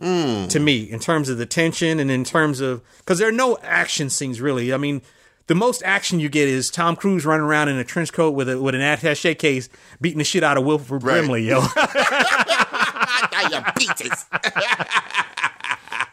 seventies. 0.00 0.52
To 0.52 0.60
me, 0.60 0.82
in 0.82 0.98
terms 1.00 1.28
of 1.28 1.38
the 1.38 1.46
tension 1.46 1.98
and 2.00 2.10
in 2.10 2.24
terms 2.24 2.60
of 2.60 2.82
because 2.98 3.18
there 3.18 3.28
are 3.28 3.32
no 3.32 3.58
action 3.62 4.10
scenes 4.10 4.40
really. 4.40 4.72
I 4.72 4.76
mean, 4.76 5.02
the 5.46 5.54
most 5.54 5.82
action 5.84 6.20
you 6.20 6.28
get 6.28 6.48
is 6.48 6.70
Tom 6.70 6.94
Cruise 6.96 7.24
running 7.26 7.44
around 7.46 7.68
in 7.68 7.76
a 7.78 7.84
trench 7.84 8.12
coat 8.12 8.30
with 8.32 8.48
a 8.48 8.60
with 8.60 8.74
an 8.74 8.80
attaché 8.80 9.38
case, 9.38 9.68
beating 10.00 10.18
the 10.18 10.24
shit 10.24 10.42
out 10.44 10.56
of 10.56 10.64
Wilford 10.64 11.02
Right. 11.02 11.20
Brimley, 11.20 11.44
yo. 11.44 11.60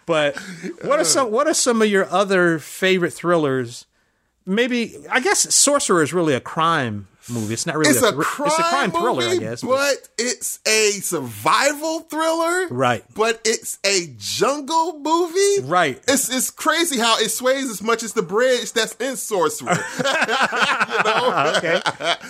But 0.06 0.38
what 0.84 1.00
are 1.00 1.04
some 1.04 1.32
what 1.32 1.48
are 1.48 1.54
some 1.54 1.82
of 1.82 1.88
your 1.88 2.06
other 2.12 2.60
favorite 2.60 3.12
thrillers 3.12 3.86
maybe 4.46 4.96
I 5.12 5.20
guess 5.20 5.54
Sorcerer 5.56 6.04
is 6.04 6.14
really 6.14 6.36
a 6.36 6.40
crime 6.40 7.08
movie. 7.30 7.54
It's 7.54 7.66
not 7.66 7.76
really 7.78 7.92
It's 7.92 8.02
a, 8.02 8.12
thr- 8.12 8.22
crime 8.22 8.48
it's 8.48 8.60
a 8.60 8.64
crime 8.64 8.92
thriller, 8.92 9.22
movie, 9.24 9.38
I 9.38 9.50
guess. 9.50 9.62
but- 9.62 9.68
but 9.70 10.10
it's 10.18 10.60
a 10.68 10.92
survival 11.02 12.02
thriller. 12.02 12.68
Right. 12.68 13.04
But 13.14 13.42
it's 13.46 13.80
a 13.86 14.14
jungle 14.18 15.00
movie. 15.00 15.62
Right. 15.68 16.02
It's 16.08 16.30
it's 16.34 16.52
crazy 16.52 17.00
how 17.00 17.18
it 17.20 17.30
sways 17.30 17.70
as 17.70 17.82
much 17.82 18.04
as 18.04 18.14
the 18.14 18.22
bridge 18.22 18.74
that's 18.74 18.94
in 18.96 19.16
Sorcerer. 19.16 19.72
you 19.98 20.04
know? 21.04 21.54
okay, 21.58 21.82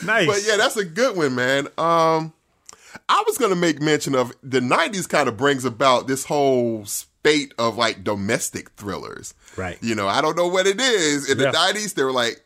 nice. 0.06 0.28
But 0.28 0.44
yeah, 0.46 0.58
that's 0.58 0.78
a 0.78 0.86
good 0.86 1.16
one, 1.18 1.36
man. 1.36 1.68
Um, 1.78 2.34
I 3.10 3.24
was 3.28 3.38
gonna 3.38 3.56
make 3.56 3.82
mention 3.82 4.16
of 4.16 4.34
the 4.42 4.60
'90s. 4.60 5.08
Kind 5.08 5.28
of 5.30 5.38
brings 5.38 5.66
about 5.66 6.08
this 6.08 6.26
whole 6.26 6.86
spate 6.86 7.54
of 7.58 7.78
like 7.78 8.04
domestic 8.04 8.70
thrillers. 8.72 9.34
Right. 9.58 9.78
You 9.82 9.96
know, 9.96 10.08
I 10.08 10.22
don't 10.22 10.36
know 10.38 10.48
what 10.48 10.68
it 10.68 10.80
is. 10.80 11.30
In 11.30 11.38
the 11.38 11.46
'90s, 11.46 11.94
they 11.94 12.04
were 12.04 12.12
like 12.12 12.42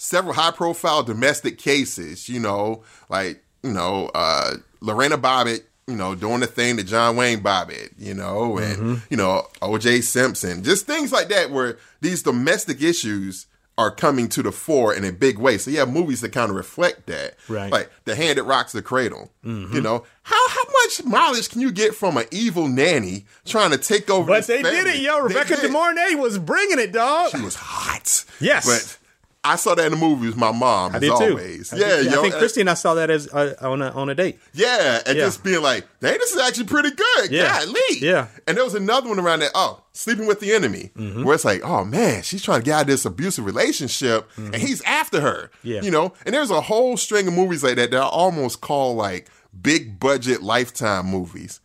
several 0.00 0.32
high-profile 0.34 1.02
domestic 1.04 1.58
cases. 1.58 2.28
You 2.28 2.40
know, 2.40 2.82
like 3.08 3.42
you 3.62 3.72
know, 3.72 4.10
uh, 4.14 4.54
Lorena 4.80 5.18
Bobbitt. 5.18 5.62
You 5.86 5.96
know, 5.96 6.14
doing 6.14 6.38
the 6.38 6.46
thing 6.46 6.76
that 6.76 6.84
John 6.84 7.16
Wayne 7.16 7.40
Bobbitt. 7.42 7.90
You 7.98 8.14
know, 8.14 8.58
and 8.58 8.76
Mm-hmm. 8.76 8.94
you 9.10 9.16
know, 9.16 9.46
O.J. 9.60 10.02
Simpson. 10.02 10.62
Just 10.62 10.86
things 10.86 11.10
like 11.12 11.28
that, 11.30 11.50
where 11.50 11.78
these 12.00 12.22
domestic 12.22 12.80
issues 12.80 13.46
are 13.76 13.90
coming 13.90 14.28
to 14.28 14.42
the 14.42 14.52
fore 14.52 14.94
in 14.94 15.04
a 15.04 15.10
big 15.12 15.38
way. 15.38 15.56
So 15.56 15.70
you 15.70 15.78
have 15.78 15.90
movies 15.90 16.20
that 16.20 16.32
kind 16.32 16.50
of 16.50 16.54
reflect 16.56 17.06
that. 17.06 17.34
Right. 17.48 17.64
Mm-hmm. 17.64 17.72
Like 17.72 17.90
The 18.04 18.14
Hand 18.14 18.36
That 18.38 18.42
Rocks 18.44 18.72
the 18.72 18.82
Cradle. 18.82 19.30
You 19.42 19.80
know, 19.80 20.04
how 20.22 20.48
how 20.48 20.62
much 20.84 21.02
mileage 21.04 21.48
can 21.48 21.60
you 21.60 21.72
get 21.72 21.94
from 21.94 22.16
an 22.18 22.26
evil 22.30 22.68
nanny 22.68 23.24
trying 23.46 23.70
to 23.70 23.78
take 23.78 24.08
over 24.10 24.26
But 24.28 24.46
they 24.46 24.62
did 24.62 24.86
it, 24.86 25.00
yo. 25.00 25.20
Rebecca. 25.20 25.56
De 25.56 25.68
Mornay 25.70 26.14
was 26.14 26.38
bringing 26.38 26.78
it, 26.78 26.92
dog. 26.92 27.30
She 27.30 27.40
was 27.40 27.56
hot. 27.56 28.24
Yes. 28.38 28.66
But 28.66 28.98
I 29.42 29.56
saw 29.56 29.74
that 29.74 29.86
in 29.86 29.92
the 29.92 29.96
movies. 29.98 30.36
my 30.36 30.52
mom, 30.52 30.92
I 30.92 30.96
as 30.96 31.00
did 31.00 31.08
too. 31.16 31.30
always. 31.30 31.72
I 31.72 31.76
yeah, 31.78 31.86
did- 31.96 32.12
yo. 32.12 32.18
I 32.18 32.22
think 32.22 32.34
Christy 32.34 32.60
and 32.60 32.68
I 32.68 32.74
saw 32.74 32.92
that 32.94 33.08
as 33.08 33.26
uh, 33.32 33.54
on 33.62 33.80
a 33.80 33.88
on 33.92 34.10
a 34.10 34.14
date. 34.14 34.38
Yeah, 34.52 35.00
and 35.06 35.16
Yeah. 35.16 35.24
just 35.24 35.42
being 35.42 35.62
like, 35.62 35.86
"Hey, 36.02 36.18
this 36.18 36.32
is 36.32 36.40
actually 36.42 36.66
pretty 36.66 36.90
good." 36.90 37.30
Yeah. 37.30 37.58
Golly. 37.64 37.80
Yeah. 38.00 38.26
And 38.46 38.56
there 38.56 38.64
was 38.64 38.74
another 38.74 39.08
one 39.08 39.18
around 39.18 39.40
that. 39.40 39.52
Oh, 39.54 39.82
sleeping 39.92 40.26
with 40.26 40.40
the 40.40 40.52
enemy, 40.52 40.90
Mm-hmm. 40.94 41.24
where 41.24 41.34
it's 41.34 41.46
like, 41.46 41.62
"Oh 41.64 41.84
man, 41.86 42.22
she's 42.22 42.42
trying 42.42 42.60
to 42.60 42.64
get 42.66 42.74
out 42.74 42.80
of 42.82 42.86
this 42.88 43.06
abusive 43.06 43.46
relationship, 43.46 44.28
and 44.36 44.54
he's 44.56 44.82
after 44.82 45.22
her." 45.22 45.50
Mm-hmm. 45.60 45.68
Yeah. 45.68 45.80
You 45.82 45.90
know, 45.90 46.12
and 46.26 46.34
there's 46.34 46.50
a 46.50 46.60
whole 46.60 46.98
string 46.98 47.26
of 47.26 47.32
movies 47.32 47.64
like 47.64 47.76
that 47.76 47.90
that 47.92 48.00
are 48.02 48.10
almost 48.10 48.60
called 48.60 48.98
like 48.98 49.30
big 49.58 49.98
budget 49.98 50.42
Lifetime 50.42 51.06
movies. 51.06 51.60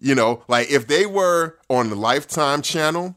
You 0.00 0.16
know, 0.16 0.42
like 0.48 0.72
if 0.72 0.88
they 0.88 1.06
were 1.06 1.56
on 1.70 1.88
the 1.88 1.94
Lifetime 1.94 2.62
channel, 2.62 3.14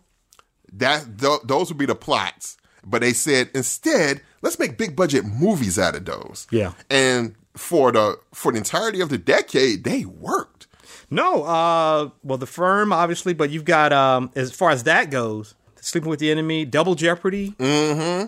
that 0.73 1.17
th- 1.19 1.41
those 1.43 1.69
would 1.69 1.77
be 1.79 1.87
the 1.87 1.95
plots. 1.95 2.57
But 2.85 3.01
they 3.01 3.13
said 3.13 3.49
instead, 3.53 4.21
let's 4.41 4.59
make 4.59 4.77
big 4.77 4.95
budget 4.95 5.25
movies 5.25 5.79
out 5.79 5.95
of 5.95 6.05
those. 6.05 6.47
Yeah. 6.51 6.73
And 6.89 7.35
for 7.55 7.91
the 7.91 8.19
for 8.33 8.51
the 8.51 8.57
entirety 8.59 9.01
of 9.01 9.09
the 9.09 9.17
decade, 9.17 9.83
they 9.83 10.05
worked. 10.05 10.67
No, 11.09 11.43
uh, 11.43 12.09
well, 12.23 12.37
the 12.37 12.47
firm 12.47 12.91
obviously, 12.93 13.33
but 13.33 13.49
you've 13.49 13.65
got 13.65 13.93
um, 13.93 14.31
as 14.35 14.51
far 14.51 14.71
as 14.71 14.83
that 14.83 15.09
goes, 15.11 15.53
Sleeping 15.81 16.09
with 16.09 16.19
the 16.19 16.31
Enemy, 16.31 16.65
Double 16.65 16.95
Jeopardy 16.95 17.53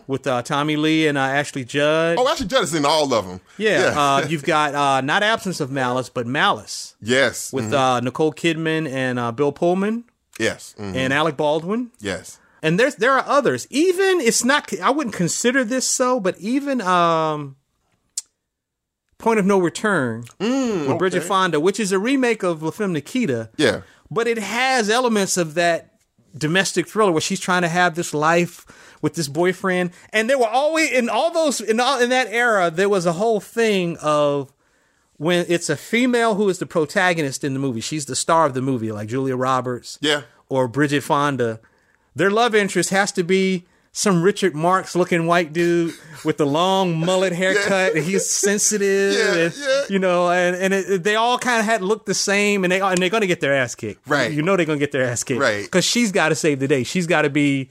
with 0.08 0.28
uh, 0.28 0.44
Tommy 0.44 0.76
Lee 0.76 1.08
and 1.08 1.18
uh, 1.18 1.22
Ashley 1.22 1.66
Judd. 1.66 2.18
Oh, 2.20 2.30
actually, 2.30 2.46
Judd 2.48 2.64
is 2.64 2.76
in 2.76 2.86
all 2.86 3.12
of 3.12 3.26
them. 3.28 3.42
yeah, 3.58 3.94
Uh, 3.98 4.28
you've 4.28 4.44
got 4.44 4.76
uh, 4.76 5.02
not 5.02 5.24
Absence 5.24 5.60
of 5.60 5.72
Malice, 5.72 6.08
but 6.08 6.28
Malice 6.28 6.96
yes. 7.02 7.52
with 7.52 7.72
mhm, 7.72 7.74
uh, 7.74 8.00
Nicole 8.00 8.32
Kidman 8.32 8.88
and 8.88 9.18
uh, 9.18 9.32
Bill 9.32 9.52
Pullman 9.52 10.04
yes. 10.38 10.76
mhm, 10.78 10.96
and 10.96 11.12
Alec 11.12 11.36
Baldwin. 11.36 11.90
yes. 12.00 12.40
And 12.64 12.80
there's 12.80 12.96
there 12.96 13.14
are 13.14 13.24
others. 13.28 13.68
Even 13.70 14.20
it's 14.22 14.44
not. 14.44 14.72
I 14.82 14.90
wouldn't 14.90 15.16
consider 15.16 15.64
this 15.64 15.88
so, 15.88 16.20
but 16.20 16.38
even 16.40 16.82
um, 16.82 17.56
Point 19.18 19.40
of 19.40 19.46
No 19.46 19.60
Return 19.60 20.26
with 20.40 20.98
Bridget 21.00 21.22
Fonda, 21.24 21.60
which 21.60 21.80
is 21.80 21.92
a 21.92 22.00
remake 22.00 22.44
of 22.44 22.62
La 22.62 22.72
Femme 22.72 22.94
Nikita. 22.94 23.50
Yeah. 23.58 23.82
but 24.12 24.28
it 24.28 24.38
has 24.38 24.90
elements 24.90 25.38
of 25.38 25.56
that 25.56 25.94
domestic 26.38 26.88
thriller 26.88 27.12
where 27.12 27.22
she's 27.22 27.40
trying 27.40 27.64
to 27.64 27.68
have 27.68 27.96
this 27.96 28.14
life 28.14 28.66
with 29.02 29.16
this 29.16 29.28
boyfriend 29.28 29.90
and 30.12 30.30
there 30.30 30.38
were 30.38 30.48
always 30.48 30.92
in 30.92 31.10
all 31.10 31.32
those 31.32 31.60
in 31.62 31.80
all 31.80 32.00
in 32.00 32.10
that 32.10 32.28
era 32.30 32.70
there 32.70 32.90
was 32.90 33.06
a 33.08 33.14
whole 33.14 33.40
thing 33.40 33.98
of 34.04 34.52
when 35.18 35.46
it's 35.50 35.68
a 35.70 35.76
female 35.78 36.36
who 36.36 36.48
is 36.50 36.60
the 36.60 36.66
protagonist 36.68 37.44
in 37.44 37.54
the 37.54 37.60
movie 37.60 37.80
she's 37.82 38.06
the 38.06 38.16
star 38.16 38.46
of 38.46 38.54
the 38.54 38.62
movie 38.62 38.92
like 38.92 39.08
Julia 39.08 39.36
Roberts 39.36 39.98
Yeah. 40.02 40.24
or 40.48 40.68
Bridget 40.68 41.02
Fonda 41.02 41.60
their 42.18 42.32
love 42.32 42.56
interest 42.56 42.90
has 42.90 43.12
to 43.14 43.24
be 43.24 43.66
some 43.94 44.22
Richard 44.22 44.54
Marx 44.54 44.96
looking 44.96 45.26
white 45.26 45.54
dude 45.54 45.94
with 46.24 46.38
the 46.38 46.46
long 46.46 47.00
mullet 47.00 47.34
haircut 47.42 47.96
and 47.96 48.04
he's 48.06 48.30
sensitive 48.30 49.14
Yeah, 49.14 49.34
and 49.46 49.54
yeah. 49.58 49.84
you 49.90 49.98
know 50.00 50.30
and 50.30 50.56
and 50.56 50.74
it, 50.74 51.04
they 51.04 51.16
all 51.16 51.40
kind 51.40 51.60
of 51.60 51.66
had 51.66 51.82
looked 51.82 52.06
the 52.06 52.14
same 52.14 52.64
and 52.64 52.72
they 52.72 52.80
and 52.82 52.98
they're 53.00 53.10
going 53.10 53.22
to 53.22 53.28
get 53.28 53.42
their 53.42 53.56
ass 53.56 53.74
kicked 53.76 54.08
Right. 54.08 54.32
you 54.32 54.42
know 54.44 54.56
they're 54.56 54.66
going 54.68 54.80
to 54.80 54.86
get 54.86 54.92
their 54.92 55.04
ass 55.04 55.24
kicked 55.24 55.40
Right. 55.42 55.70
cuz 55.72 55.84
she's 55.84 56.12
got 56.12 56.30
to 56.30 56.36
save 56.36 56.60
the 56.60 56.68
day 56.68 56.84
she's 56.84 57.08
got 57.08 57.24
to 57.24 57.30
be 57.30 57.70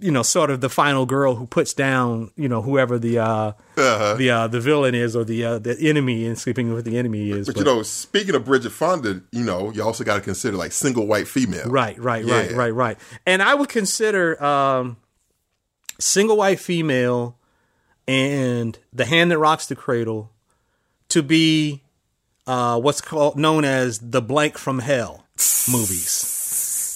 you 0.00 0.10
know 0.10 0.22
sort 0.22 0.50
of 0.50 0.60
the 0.60 0.68
final 0.68 1.06
girl 1.06 1.34
who 1.36 1.46
puts 1.46 1.74
down 1.74 2.30
you 2.36 2.48
know 2.48 2.62
whoever 2.62 2.98
the 2.98 3.18
uh 3.18 3.52
Uh-huh. 3.76 4.14
the 4.14 4.30
uh 4.30 4.46
the 4.48 4.60
villain 4.60 4.94
is 4.94 5.14
or 5.14 5.24
the 5.24 5.44
uh 5.44 5.58
the 5.58 5.76
enemy 5.88 6.24
in 6.24 6.36
sleeping 6.36 6.72
with 6.72 6.84
the 6.84 6.96
enemy 6.98 7.30
is 7.30 7.46
But 7.46 7.56
you 7.56 7.64
know, 7.64 7.82
speaking 7.82 8.34
of 8.34 8.44
Bridget 8.44 8.70
Fonda, 8.72 9.22
you 9.32 9.44
know, 9.44 9.70
you 9.72 9.82
also 9.82 10.04
got 10.04 10.16
to 10.16 10.20
consider 10.20 10.56
like 10.56 10.72
single 10.72 11.06
white 11.06 11.28
female. 11.28 11.68
Right, 11.68 11.98
right, 11.98 12.24
right, 12.24 12.52
right, 12.52 12.74
right. 12.74 12.98
And 13.26 13.42
I 13.42 13.54
would 13.54 13.68
consider 13.68 14.42
um, 14.42 14.96
single 15.98 16.36
white 16.36 16.60
female 16.60 17.36
and 18.08 18.78
the 18.92 19.04
hand 19.04 19.30
that 19.30 19.38
rocks 19.38 19.66
the 19.66 19.76
cradle 19.76 20.32
to 21.08 21.22
be 21.22 21.82
uh, 22.46 22.80
what's 22.80 23.00
called 23.00 23.36
known 23.36 23.64
as 23.64 23.98
the 23.98 24.20
blank 24.22 24.58
from 24.58 24.80
hell 24.80 25.26
movies. 25.70 26.29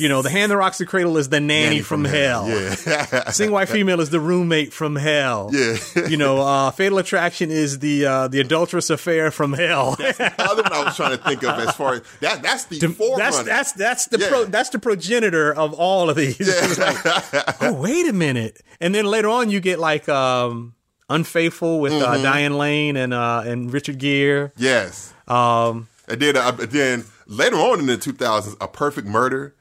You 0.04 0.10
know, 0.10 0.20
the 0.20 0.28
hand 0.28 0.52
that 0.52 0.56
rocks 0.58 0.76
the 0.76 0.84
cradle 0.84 1.16
is 1.16 1.30
the 1.30 1.40
nanny, 1.40 1.64
Nanny 1.64 1.80
from, 1.80 2.04
from 2.04 2.12
hell. 2.12 2.46
Yeah. 2.48 3.30
Single 3.30 3.54
white 3.54 3.70
female 3.70 4.00
is 4.00 4.10
the 4.10 4.20
roommate 4.20 4.72
from 4.74 4.96
hell. 4.96 5.48
Yeah. 5.50 5.76
you 6.08 6.18
know, 6.18 6.42
uh, 6.42 6.70
fatal 6.72 6.98
attraction 6.98 7.50
is 7.50 7.78
the 7.78 8.04
uh, 8.04 8.28
the 8.28 8.40
adulterous 8.40 8.90
affair 8.90 9.30
from 9.30 9.54
hell. 9.54 9.96
the 9.96 10.34
other 10.38 10.62
one 10.62 10.72
I 10.74 10.84
was 10.84 10.94
trying 10.96 11.16
to 11.16 11.24
think 11.24 11.42
of 11.42 11.58
as 11.58 11.74
far 11.74 11.94
as 11.94 12.02
that 12.20 12.42
that's 12.42 12.64
the 12.66 12.78
forerunner. 12.88 13.16
That's 13.24 13.42
that's 13.44 13.72
that's 13.72 14.06
the 14.08 14.18
Yeah. 14.18 14.28
pro, 14.28 14.44
that's 14.44 14.68
the 14.70 14.78
progenitor 14.78 15.54
of 15.54 15.72
all 15.72 16.10
of 16.10 16.16
these. 16.16 16.36
It's 16.38 16.78
like, 16.78 17.62
oh 17.62 17.72
wait 17.72 18.06
a 18.06 18.12
minute, 18.12 18.60
and 18.80 18.94
then 18.94 19.06
later 19.06 19.28
on 19.28 19.48
you 19.50 19.60
get 19.60 19.78
like 19.78 20.06
um, 20.08 20.74
unfaithful 21.08 21.80
with 21.80 21.92
uh, 21.94 22.12
Mm-hmm. 22.14 22.22
Diane 22.22 22.58
Lane 22.58 22.96
and 22.98 23.14
uh, 23.14 23.42
and 23.46 23.72
Richard 23.72 23.98
Gere. 23.98 24.50
yes. 24.56 25.14
Um, 25.28 25.88
And 26.08 26.20
then, 26.20 26.36
uh, 26.36 26.50
then 26.52 27.04
later 27.26 27.56
on 27.56 27.80
in 27.80 27.86
the 27.86 27.96
2000s, 27.96 28.56
A 28.60 28.68
Perfect 28.68 29.06
Murder 29.08 29.53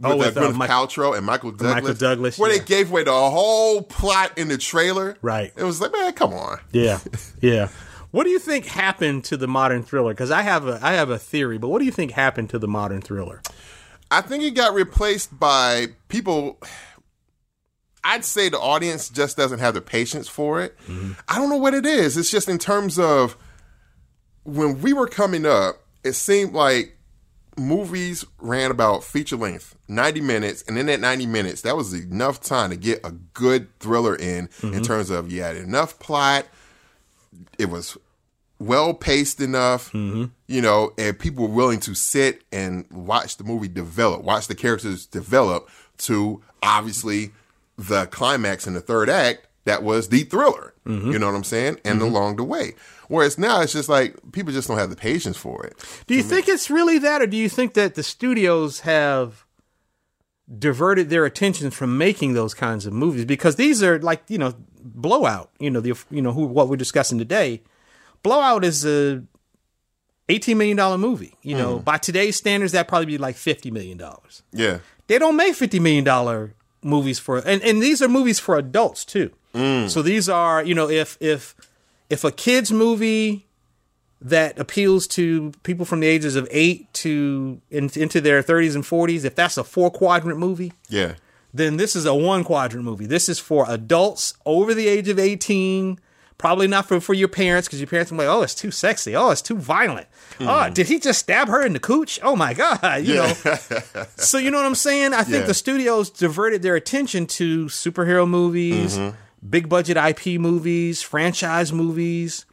with, 0.00 0.10
Oh, 0.12 0.16
with, 0.16 0.36
uh, 0.36 0.40
uh, 0.40 0.44
Gwyneth 0.50 0.56
Mike- 0.56 0.70
Paltrow 0.70 1.16
and 1.16 1.24
Michael 1.26 1.50
Douglas. 1.52 1.74
Michael 1.74 1.94
Douglas, 1.94 2.38
Where 2.38 2.52
yeah. 2.52 2.58
they 2.58 2.64
gave 2.64 2.90
away 2.90 3.04
the 3.04 3.12
whole 3.12 3.82
plot 3.82 4.36
in 4.36 4.48
the 4.48 4.58
trailer. 4.58 5.16
Right. 5.22 5.52
It 5.56 5.64
was 5.64 5.80
like, 5.80 5.92
man, 5.92 6.12
come 6.14 6.32
on. 6.34 6.58
yeah, 6.72 6.98
yeah. 7.40 7.68
What 8.10 8.24
do 8.24 8.30
you 8.30 8.38
think 8.38 8.66
happened 8.66 9.24
to 9.24 9.36
the 9.36 9.48
modern 9.48 9.82
thriller? 9.82 10.12
Because 10.12 10.30
I 10.30 10.42
have 10.42 10.66
a 10.68 10.78
I 10.82 10.92
have 10.92 11.10
a 11.10 11.18
theory, 11.18 11.58
but 11.58 11.68
what 11.68 11.80
do 11.80 11.84
you 11.84 11.90
think 11.90 12.12
happened 12.12 12.48
to 12.50 12.58
the 12.60 12.68
modern 12.68 13.00
thriller? 13.02 13.42
I 14.10 14.20
think 14.20 14.44
it 14.44 14.52
got 14.52 14.72
replaced 14.74 15.36
by 15.36 15.88
people. 16.08 16.60
I'd 18.04 18.24
say 18.24 18.48
the 18.50 18.60
audience 18.60 19.08
just 19.08 19.36
doesn't 19.36 19.58
have 19.60 19.74
the 19.74 19.80
patience 19.80 20.28
for 20.28 20.60
it. 20.62 20.76
I 21.26 21.36
don't 21.38 21.48
know 21.48 21.56
what 21.56 21.74
it 21.74 21.86
is. 21.86 22.16
It's 22.16 22.30
just 22.30 22.48
in 22.48 22.58
terms 22.58 22.98
of 22.98 23.36
when 24.44 24.80
we 24.82 24.92
were 24.92 25.06
coming 25.08 25.46
up, 25.46 25.76
it 26.04 26.12
seemed 26.12 26.52
like 26.52 26.96
movies 27.56 28.24
ran 28.38 28.70
about 28.70 29.04
feature 29.04 29.36
length, 29.36 29.76
90 29.88 30.20
minutes, 30.20 30.64
and 30.66 30.78
in 30.78 30.86
that 30.86 31.00
90 31.00 31.26
minutes, 31.26 31.62
that 31.62 31.76
was 31.76 31.92
enough 31.92 32.40
time 32.40 32.70
to 32.70 32.76
get 32.76 33.00
a 33.04 33.12
good 33.12 33.78
thriller 33.78 34.16
in, 34.16 34.24
in 34.24 34.48
mm-hmm. 34.48 34.82
terms 34.82 35.10
of 35.10 35.30
you 35.30 35.42
had 35.42 35.56
enough 35.56 35.98
plot, 35.98 36.46
it 37.58 37.66
was 37.70 37.96
well 38.58 38.94
paced 38.94 39.40
enough, 39.40 39.92
mm-hmm. 39.92 40.24
you 40.46 40.60
know, 40.60 40.92
and 40.96 41.18
people 41.18 41.46
were 41.46 41.54
willing 41.54 41.80
to 41.80 41.94
sit 41.94 42.42
and 42.52 42.86
watch 42.90 43.36
the 43.36 43.44
movie 43.44 43.68
develop, 43.68 44.22
watch 44.22 44.46
the 44.46 44.54
characters 44.54 45.06
develop 45.06 45.68
to 45.98 46.42
obviously 46.62 47.32
the 47.76 48.06
climax 48.06 48.66
in 48.66 48.74
the 48.74 48.80
third 48.80 49.08
act 49.08 49.46
that 49.64 49.82
was 49.82 50.08
the 50.08 50.24
thriller. 50.24 50.74
Mm-hmm. 50.86 51.12
You 51.12 51.18
know 51.18 51.26
what 51.26 51.34
I'm 51.34 51.44
saying? 51.44 51.80
And 51.84 52.00
mm-hmm. 52.00 52.08
along 52.08 52.36
the 52.36 52.44
way. 52.44 52.74
Whereas 53.08 53.38
now 53.38 53.60
it's 53.60 53.72
just 53.72 53.88
like 53.88 54.16
people 54.32 54.52
just 54.52 54.68
don't 54.68 54.78
have 54.78 54.90
the 54.90 54.96
patience 54.96 55.36
for 55.36 55.64
it. 55.64 55.76
Do 56.06 56.14
you 56.14 56.22
think 56.22 56.48
it's 56.48 56.70
really 56.70 56.98
that, 56.98 57.22
or 57.22 57.26
do 57.26 57.36
you 57.36 57.48
think 57.48 57.74
that 57.74 57.94
the 57.94 58.02
studios 58.02 58.80
have 58.80 59.44
diverted 60.58 61.10
their 61.10 61.24
attention 61.24 61.70
from 61.70 61.96
making 61.96 62.34
those 62.34 62.54
kinds 62.54 62.86
of 62.86 62.92
movies? 62.92 63.24
Because 63.24 63.56
these 63.56 63.82
are 63.82 63.98
like 63.98 64.22
you 64.28 64.38
know, 64.38 64.54
Blowout. 64.82 65.50
You 65.58 65.70
know 65.70 65.80
the 65.80 65.98
you 66.10 66.22
know 66.22 66.32
who 66.32 66.46
what 66.46 66.68
we're 66.68 66.76
discussing 66.76 67.18
today. 67.18 67.62
Blowout 68.22 68.64
is 68.64 68.84
a 68.86 69.22
eighteen 70.28 70.58
million 70.58 70.76
dollar 70.76 70.98
movie. 70.98 71.34
You 71.42 71.56
know, 71.56 71.78
mm. 71.78 71.84
by 71.84 71.98
today's 71.98 72.36
standards, 72.36 72.72
that 72.72 72.88
probably 72.88 73.06
be 73.06 73.18
like 73.18 73.36
fifty 73.36 73.70
million 73.70 73.98
dollars. 73.98 74.42
Yeah. 74.52 74.78
They 75.06 75.18
don't 75.18 75.36
make 75.36 75.54
fifty 75.54 75.80
million 75.80 76.04
dollar 76.04 76.54
movies 76.82 77.18
for, 77.18 77.38
and 77.38 77.62
and 77.62 77.82
these 77.82 78.00
are 78.02 78.08
movies 78.08 78.38
for 78.38 78.56
adults 78.56 79.04
too. 79.04 79.32
Mm. 79.54 79.88
So 79.88 80.02
these 80.02 80.28
are, 80.28 80.62
you 80.64 80.74
know, 80.74 80.88
if 80.90 81.16
if 81.20 81.54
if 82.10 82.24
a 82.24 82.30
kids 82.32 82.70
movie 82.72 83.46
that 84.20 84.58
appeals 84.58 85.06
to 85.06 85.52
people 85.62 85.84
from 85.84 86.00
the 86.00 86.06
ages 86.06 86.34
of 86.36 86.48
eight 86.50 86.92
to 86.94 87.60
in, 87.70 87.90
into 87.94 88.20
their 88.20 88.42
30s 88.42 88.74
and 88.74 88.84
40s, 88.84 89.24
if 89.24 89.34
that's 89.34 89.56
a 89.56 89.64
four 89.64 89.90
quadrant 89.90 90.38
movie, 90.38 90.72
Yeah. 90.88 91.14
then 91.52 91.76
this 91.76 91.94
is 91.94 92.06
a 92.06 92.14
one 92.14 92.42
quadrant 92.42 92.84
movie. 92.84 93.06
This 93.06 93.28
is 93.28 93.38
for 93.38 93.66
adults 93.68 94.34
over 94.46 94.72
the 94.74 94.88
age 94.88 95.08
of 95.08 95.18
18. 95.18 95.98
Probably 96.38 96.66
not 96.66 96.86
for, 96.86 97.00
for 97.00 97.14
your 97.14 97.28
parents 97.28 97.68
because 97.68 97.80
your 97.80 97.86
parents 97.86 98.10
are 98.10 98.16
like, 98.16 98.26
oh, 98.26 98.42
it's 98.42 98.54
too 98.56 98.70
sexy. 98.72 99.14
Oh, 99.14 99.30
it's 99.30 99.40
too 99.42 99.56
violent. 99.56 100.08
Hmm. 100.38 100.48
Oh, 100.48 100.68
did 100.70 100.88
he 100.88 100.98
just 100.98 101.20
stab 101.20 101.48
her 101.48 101.64
in 101.64 101.74
the 101.74 101.78
cooch? 101.78 102.18
Oh 102.22 102.34
my 102.34 102.54
God. 102.54 103.02
You 103.04 103.14
know. 103.14 103.32
so 104.16 104.38
you 104.38 104.50
know 104.50 104.56
what 104.58 104.66
I'm 104.66 104.74
saying? 104.74 105.12
I 105.14 105.22
think 105.22 105.42
Yeah. 105.42 105.46
the 105.46 105.54
studios 105.54 106.10
diverted 106.10 106.62
their 106.62 106.74
attention 106.76 107.26
to 107.28 107.66
superhero 107.66 108.28
movies, 108.28 108.96
mm-hmm. 108.98 109.16
Big 109.48 109.68
budget 109.68 109.96
IP 109.96 110.40
movies, 110.40 111.02
franchise 111.02 111.72
movies, 111.72 112.46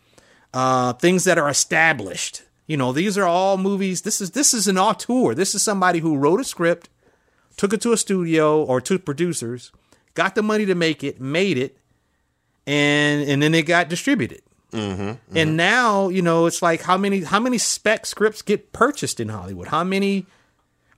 uh, 0.53 0.93
things 0.93 1.23
that 1.23 1.37
are 1.37 1.49
established. 1.49 2.43
You 2.67 2.77
know, 2.77 2.91
these 2.91 3.17
are 3.17 3.25
all 3.25 3.57
movies. 3.57 4.01
This 4.01 4.21
is 4.21 4.31
this 4.31 4.53
is 4.53 4.67
an 4.67 4.77
auteur. 4.77 5.33
This 5.35 5.55
is 5.55 5.63
somebody 5.63 5.99
who 5.99 6.17
wrote 6.17 6.39
a 6.39 6.43
script, 6.43 6.89
took 7.57 7.73
it 7.73 7.81
to 7.81 7.91
a 7.91 7.97
studio 7.97 8.63
or 8.63 8.79
to 8.81 8.97
producers, 8.99 9.71
got 10.13 10.35
the 10.35 10.43
money 10.43 10.65
to 10.65 10.75
make 10.75 11.03
it, 11.03 11.19
made 11.19 11.57
it, 11.57 11.77
and 12.65 13.27
and 13.29 13.41
then 13.41 13.53
it 13.53 13.63
got 13.63 13.89
distributed. 13.89 14.41
Mm-hmm, 14.71 15.35
And 15.37 15.57
now 15.57 16.07
you 16.07 16.21
know 16.21 16.45
it's 16.45 16.61
like 16.61 16.81
how 16.83 16.97
many 16.97 17.23
how 17.23 17.41
many 17.41 17.57
spec 17.57 18.05
scripts 18.05 18.41
get 18.41 18.71
purchased 18.71 19.19
in 19.19 19.27
Hollywood? 19.27 19.67
How 19.67 19.83
many 19.83 20.27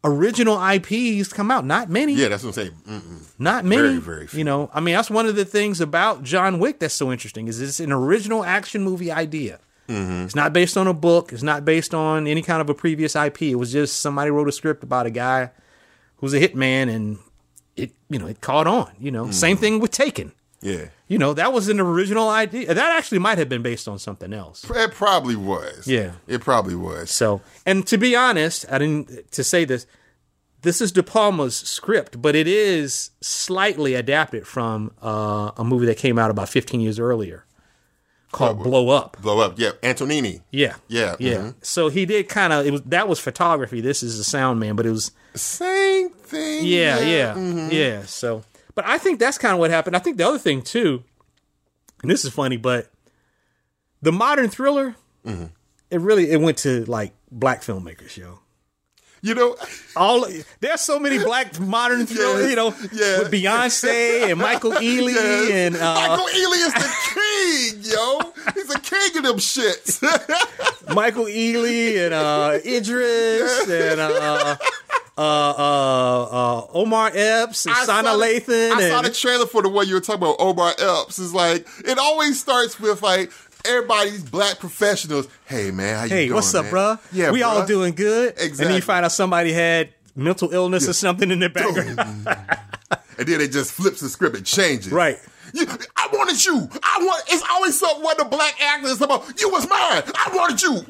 original 0.04 0.60
IPs 0.64 1.32
come 1.32 1.50
out? 1.52 1.66
Not 1.66 1.90
many. 1.90 2.14
Yeah, 2.14 2.30
that's 2.30 2.44
what 2.44 2.50
I'm 2.50 2.54
saying. 2.54 2.72
Mm-mm. 2.88 3.28
Not 3.40 3.66
many. 3.66 3.82
Very, 3.82 4.00
very 4.00 4.28
few. 4.28 4.40
You 4.40 4.44
know, 4.44 4.70
I 4.74 4.80
mean, 4.80 4.96
that's 4.96 5.10
one 5.10 5.26
of 5.26 5.36
the 5.36 5.46
things 5.46 5.80
about 5.82 6.24
John 6.24 6.60
Wick 6.60 6.80
that's 6.80 6.94
so 6.94 7.12
interesting 7.12 7.48
is 7.48 7.62
it's 7.62 7.80
an 7.80 7.92
original 7.92 8.44
action 8.44 8.84
movie 8.84 9.12
idea. 9.12 9.60
Mm-hmm. 9.88 10.26
It's 10.26 10.36
not 10.36 10.54
based 10.54 10.78
on 10.78 10.88
a 10.88 10.94
book. 10.94 11.34
It's 11.34 11.44
not 11.44 11.66
based 11.66 11.94
on 11.94 12.28
any 12.28 12.42
kind 12.42 12.62
of 12.62 12.70
a 12.70 12.74
previous 12.74 13.16
IP. 13.16 13.44
It 13.44 13.56
was 13.56 13.72
just 13.72 14.00
somebody 14.00 14.32
wrote 14.32 14.48
a 14.48 14.52
script 14.52 14.84
about 14.84 15.06
a 15.06 15.12
guy 15.12 15.52
who's 16.18 16.34
a 16.34 16.40
hitman, 16.40 16.94
and 16.94 17.18
it 17.76 17.92
you 18.10 18.18
know 18.20 18.28
it 18.28 18.40
caught 18.42 18.68
on. 18.68 18.92
You 19.00 19.12
know, 19.12 19.32
same 19.32 19.58
thing 19.58 19.80
with 19.80 19.92
Taken. 19.92 20.32
Yeah. 20.64 20.86
You 21.08 21.18
know, 21.20 21.34
that 21.34 21.54
was 21.54 21.68
an 21.70 21.80
original 21.80 22.30
idea. 22.30 22.74
That 22.74 22.98
actually 22.98 23.20
might 23.20 23.38
have 23.38 23.50
been 23.50 23.62
based 23.62 23.88
on 23.88 24.00
something 24.00 24.34
else. 24.34 24.64
It 24.70 24.92
probably 24.94 25.36
was. 25.36 25.88
Yeah. 25.88 26.14
It 26.28 26.42
probably 26.42 26.76
was. 26.76 27.12
So, 27.12 27.42
and 27.66 27.86
to 27.88 27.98
be 27.98 28.16
honest, 28.16 28.66
I 28.72 28.80
didn't 28.80 29.32
to 29.34 29.44
say 29.44 29.66
this. 29.66 29.86
This 30.62 30.80
is 30.80 30.94
De 30.94 31.04
Palma's 31.04 31.58
script, 31.58 32.22
but 32.22 32.36
it 32.36 32.48
is 32.48 33.12
slightly 33.20 33.96
adapted 33.96 34.48
from 34.48 34.92
uh, 35.02 35.52
a 35.58 35.64
movie 35.66 35.86
that 35.88 35.98
came 35.98 36.18
out 36.18 36.32
about 36.32 36.48
15 36.48 36.80
years 36.80 37.00
earlier 37.00 37.46
called 38.32 38.64
Blow 38.64 38.88
Up. 38.90 39.18
Blow 39.22 39.40
up. 39.42 39.60
Yeah. 39.60 39.72
Antonioni. 39.84 40.42
Yeah, 40.52 40.76
Yeah, 40.88 41.18
yeah. 41.20 41.34
mhm. 41.38 41.56
So 41.62 41.90
he 41.90 42.06
did 42.06 42.30
kind 42.30 42.54
of. 42.54 42.66
It 42.66 42.72
was 42.72 42.82
that 42.84 43.08
was 43.10 43.20
photography. 43.20 43.82
This 43.82 44.02
is 44.02 44.18
a 44.18 44.24
sound 44.24 44.60
man, 44.62 44.76
but 44.78 44.86
it 44.86 44.92
was 44.92 45.12
Same 45.36 46.10
thing. 46.12 46.66
yeah, 46.66 47.00
yeah, 47.02 47.34
mhm. 47.36 47.72
yeah. 47.72 48.04
So, 48.06 48.44
but 48.76 48.86
I 48.88 48.98
think 48.98 49.20
that's 49.20 49.38
kind 49.38 49.54
of 49.54 49.60
what 49.60 49.72
happened. 49.72 49.96
I 49.96 50.00
think 50.00 50.18
the 50.18 50.28
other 50.28 50.40
thing 50.40 50.62
too, 50.62 51.04
and 52.02 52.10
this 52.12 52.26
is 52.26 52.34
funny, 52.34 52.58
but 52.58 52.92
the 54.02 54.12
modern 54.12 54.50
thriller, 54.50 54.96
Mm-hmm. 55.26 55.46
it 55.90 56.02
really 56.02 56.30
it 56.32 56.42
went 56.42 56.58
to 56.60 56.84
like 56.86 57.14
black 57.32 57.62
filmmakers, 57.62 58.18
yo. 58.18 58.40
You 59.22 59.36
know, 59.36 59.56
all 59.96 60.28
there's 60.60 60.82
so 60.82 61.00
many 61.00 61.18
black 61.18 61.58
modern 61.58 62.06
thrillers, 62.06 62.42
Yeah, 62.44 62.50
you 62.50 62.56
know, 62.58 62.76
yeah. 62.92 63.20
with 63.20 63.32
Beyonce 63.32 64.30
and 64.30 64.38
Michael 64.38 64.72
Ealy 64.92 65.50
and 65.50 65.78
uh, 65.78 65.94
Michael 65.96 66.26
Ealy 66.26 66.68
is 66.68 66.74
the 66.74 66.94
king, 67.14 67.94
yo. 67.94 68.34
He's 68.54 68.70
a 68.70 68.80
king 68.82 69.18
of 69.20 69.24
them 69.24 69.38
shits. 69.38 70.02
Michael 70.94 71.24
Ealy 71.28 72.04
and 72.06 72.14
uh, 72.14 72.60
Idris 72.66 73.70
and 73.70 74.02
uh, 74.02 74.58
uh, 75.18 75.22
uh, 75.22 76.24
uh, 76.24 76.68
Omar 76.74 77.12
Epps 77.14 77.66
and 77.66 77.76
I 77.76 77.86
Sanaa 77.86 78.04
saw 78.04 78.18
Lathan. 78.20 78.72
I 78.72 78.90
saw 78.90 78.98
and, 78.98 79.08
the 79.08 79.12
trailer 79.12 79.46
for 79.46 79.62
the 79.62 79.70
one 79.70 79.88
you 79.88 79.96
were 79.96 80.02
talking 80.02 80.24
about, 80.24 80.38
Omar 80.40 80.74
Epps. 80.78 81.20
Is 81.20 81.34
like 81.34 81.68
it 81.86 81.98
always 81.98 82.40
starts 82.40 82.80
with 82.80 83.02
like 83.02 83.32
everybody's 83.66 84.24
black 84.24 84.60
professionals. 84.60 85.28
Hey 85.46 85.72
man, 85.72 85.98
how 85.98 86.04
you 86.06 86.10
hey, 86.10 86.26
doing? 86.26 86.36
what's 86.36 86.54
up, 86.56 86.66
man? 86.66 86.74
bruh? 86.74 87.00
Yeah, 87.12 87.32
we 87.32 87.44
all 87.44 87.66
doing 87.66 87.94
good. 87.94 88.32
Exactly. 88.32 88.50
And 88.50 88.70
then 88.70 88.76
you 88.76 88.82
find 88.82 89.06
out 89.06 89.12
somebody 89.12 89.54
had 89.54 89.90
mental 90.16 90.52
illness 90.54 90.88
or 90.88 90.94
something 90.94 91.30
in 91.32 91.40
their 91.40 91.50
background. 91.50 92.28
And 93.18 93.28
then 93.28 93.42
it 93.42 93.52
just 93.52 93.72
flips 93.72 94.00
the 94.00 94.10
script 94.10 94.36
and 94.36 94.46
changes. 94.46 94.92
Right. 94.92 95.20
You, 95.54 95.68
I 95.96 96.10
wanted 96.12 96.44
you. 96.44 96.68
I 96.82 96.98
want. 97.02 97.24
It's 97.28 97.44
always 97.50 97.80
something 97.80 98.04
when 98.04 98.18
the 98.18 98.26
black 98.26 98.60
actor 98.60 98.88
is 98.88 99.02
about 99.02 99.40
you 99.40 99.50
was 99.50 99.70
mine. 99.70 100.02
I 100.16 100.32
wanted 100.34 100.62
you. 100.62 100.74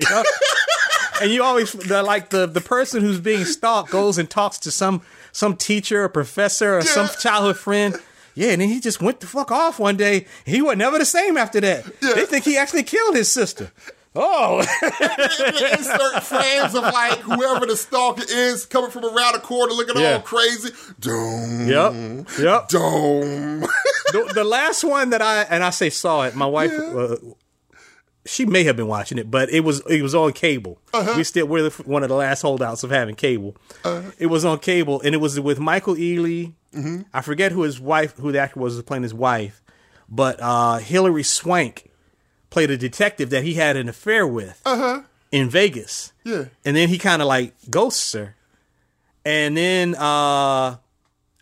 and 1.22 1.32
you 1.32 1.44
always 1.44 1.72
the, 1.74 2.04
like 2.04 2.30
the 2.30 2.46
the 2.48 2.62
person 2.62 3.02
who's 3.02 3.20
being 3.20 3.46
stalked 3.46 3.92
goes 3.92 4.18
and 4.18 4.30
talks 4.30 4.58
to 4.60 4.72
some 4.72 5.02
some 5.32 5.56
teacher 5.56 6.04
or 6.04 6.10
professor 6.10 6.78
or 6.78 6.82
some 6.82 7.10
childhood 7.20 7.58
friend. 7.58 7.96
Yeah, 8.36 8.50
and 8.50 8.62
then 8.62 8.70
he 8.70 8.80
just 8.80 9.00
went 9.02 9.20
the 9.20 9.28
fuck 9.28 9.52
off 9.52 9.80
one 9.80 9.96
day. 9.96 10.26
He 10.46 10.62
was 10.62 10.76
never 10.76 10.98
the 10.98 11.06
same 11.06 11.38
after 11.38 11.62
that. 11.62 11.86
Yeah. 12.02 12.14
They 12.16 12.26
think 12.26 12.46
he 12.46 12.58
actually 12.58 12.84
killed 12.84 13.16
his 13.16 13.32
sister. 13.32 13.72
Oh, 14.16 14.60
Insert 15.72 16.24
frames 16.24 16.76
of 16.76 16.84
like 16.84 17.20
whoever 17.20 17.66
the 17.66 17.76
stalker 17.76 18.24
is 18.28 18.66
coming 18.66 18.92
from 18.92 19.06
around 19.06 19.34
the 19.34 19.40
corner 19.40 19.74
looking 19.74 20.00
Yeah. 20.00 20.14
all 20.16 20.20
crazy. 20.22 20.70
Doom. 21.00 21.68
yep, 21.68 21.94
yep. 22.40 22.68
Doom. 22.70 23.62
the, 23.62 24.32
the 24.36 24.44
last 24.44 24.84
one 24.84 25.10
that 25.12 25.22
I 25.24 25.42
and 25.44 25.64
I 25.64 25.72
say 25.72 25.90
saw 25.90 26.24
it. 26.24 26.36
My 26.36 26.46
wife, 26.46 26.72
uh, 26.72 27.16
she 28.26 28.46
may 28.46 28.64
have 28.64 28.76
been 28.78 28.88
watching 28.88 29.18
it, 29.18 29.30
but 29.30 29.50
it 29.52 29.62
was 29.62 29.82
it 29.90 30.02
was 30.02 30.16
on 30.16 30.32
cable. 30.34 30.80
We 31.18 31.24
still 31.24 31.46
we're 31.48 31.70
the, 31.70 31.84
one 31.84 32.04
of 32.04 32.10
the 32.10 32.16
last 32.16 32.42
holdouts 32.42 32.84
of 32.84 32.90
having 32.92 33.16
cable. 33.16 33.56
It 34.18 34.28
was 34.28 34.46
on 34.46 34.60
cable, 34.60 35.02
and 35.02 35.14
it 35.14 35.18
was 35.20 35.40
with 35.40 35.60
Michael 35.60 35.96
Ealy. 35.96 36.54
I 37.14 37.22
forget 37.22 37.52
who 37.52 37.62
his 37.64 37.80
wife, 37.80 38.18
who 38.18 38.32
the 38.32 38.40
actor 38.40 38.60
was 38.60 38.76
was 38.76 38.84
playing 38.84 39.04
his 39.04 39.14
wife, 39.14 39.62
but 40.10 40.40
uh, 40.42 40.78
Hilary 40.78 41.24
Swank 41.24 41.92
played 42.50 42.72
a 42.72 42.78
detective 42.78 43.30
that 43.32 43.44
he 43.44 43.56
had 43.56 43.76
an 43.78 43.88
affair 43.90 44.26
with 44.28 44.62
in 45.32 45.50
Vegas. 45.50 46.14
Yeah. 46.24 46.46
and 46.66 46.76
then 46.78 46.88
he 46.90 46.98
kind 46.98 47.22
of 47.22 47.28
like 47.28 47.54
ghosts 47.70 48.14
her, 48.14 48.36
and 49.26 49.56
then 49.58 49.96
uh 49.96 50.78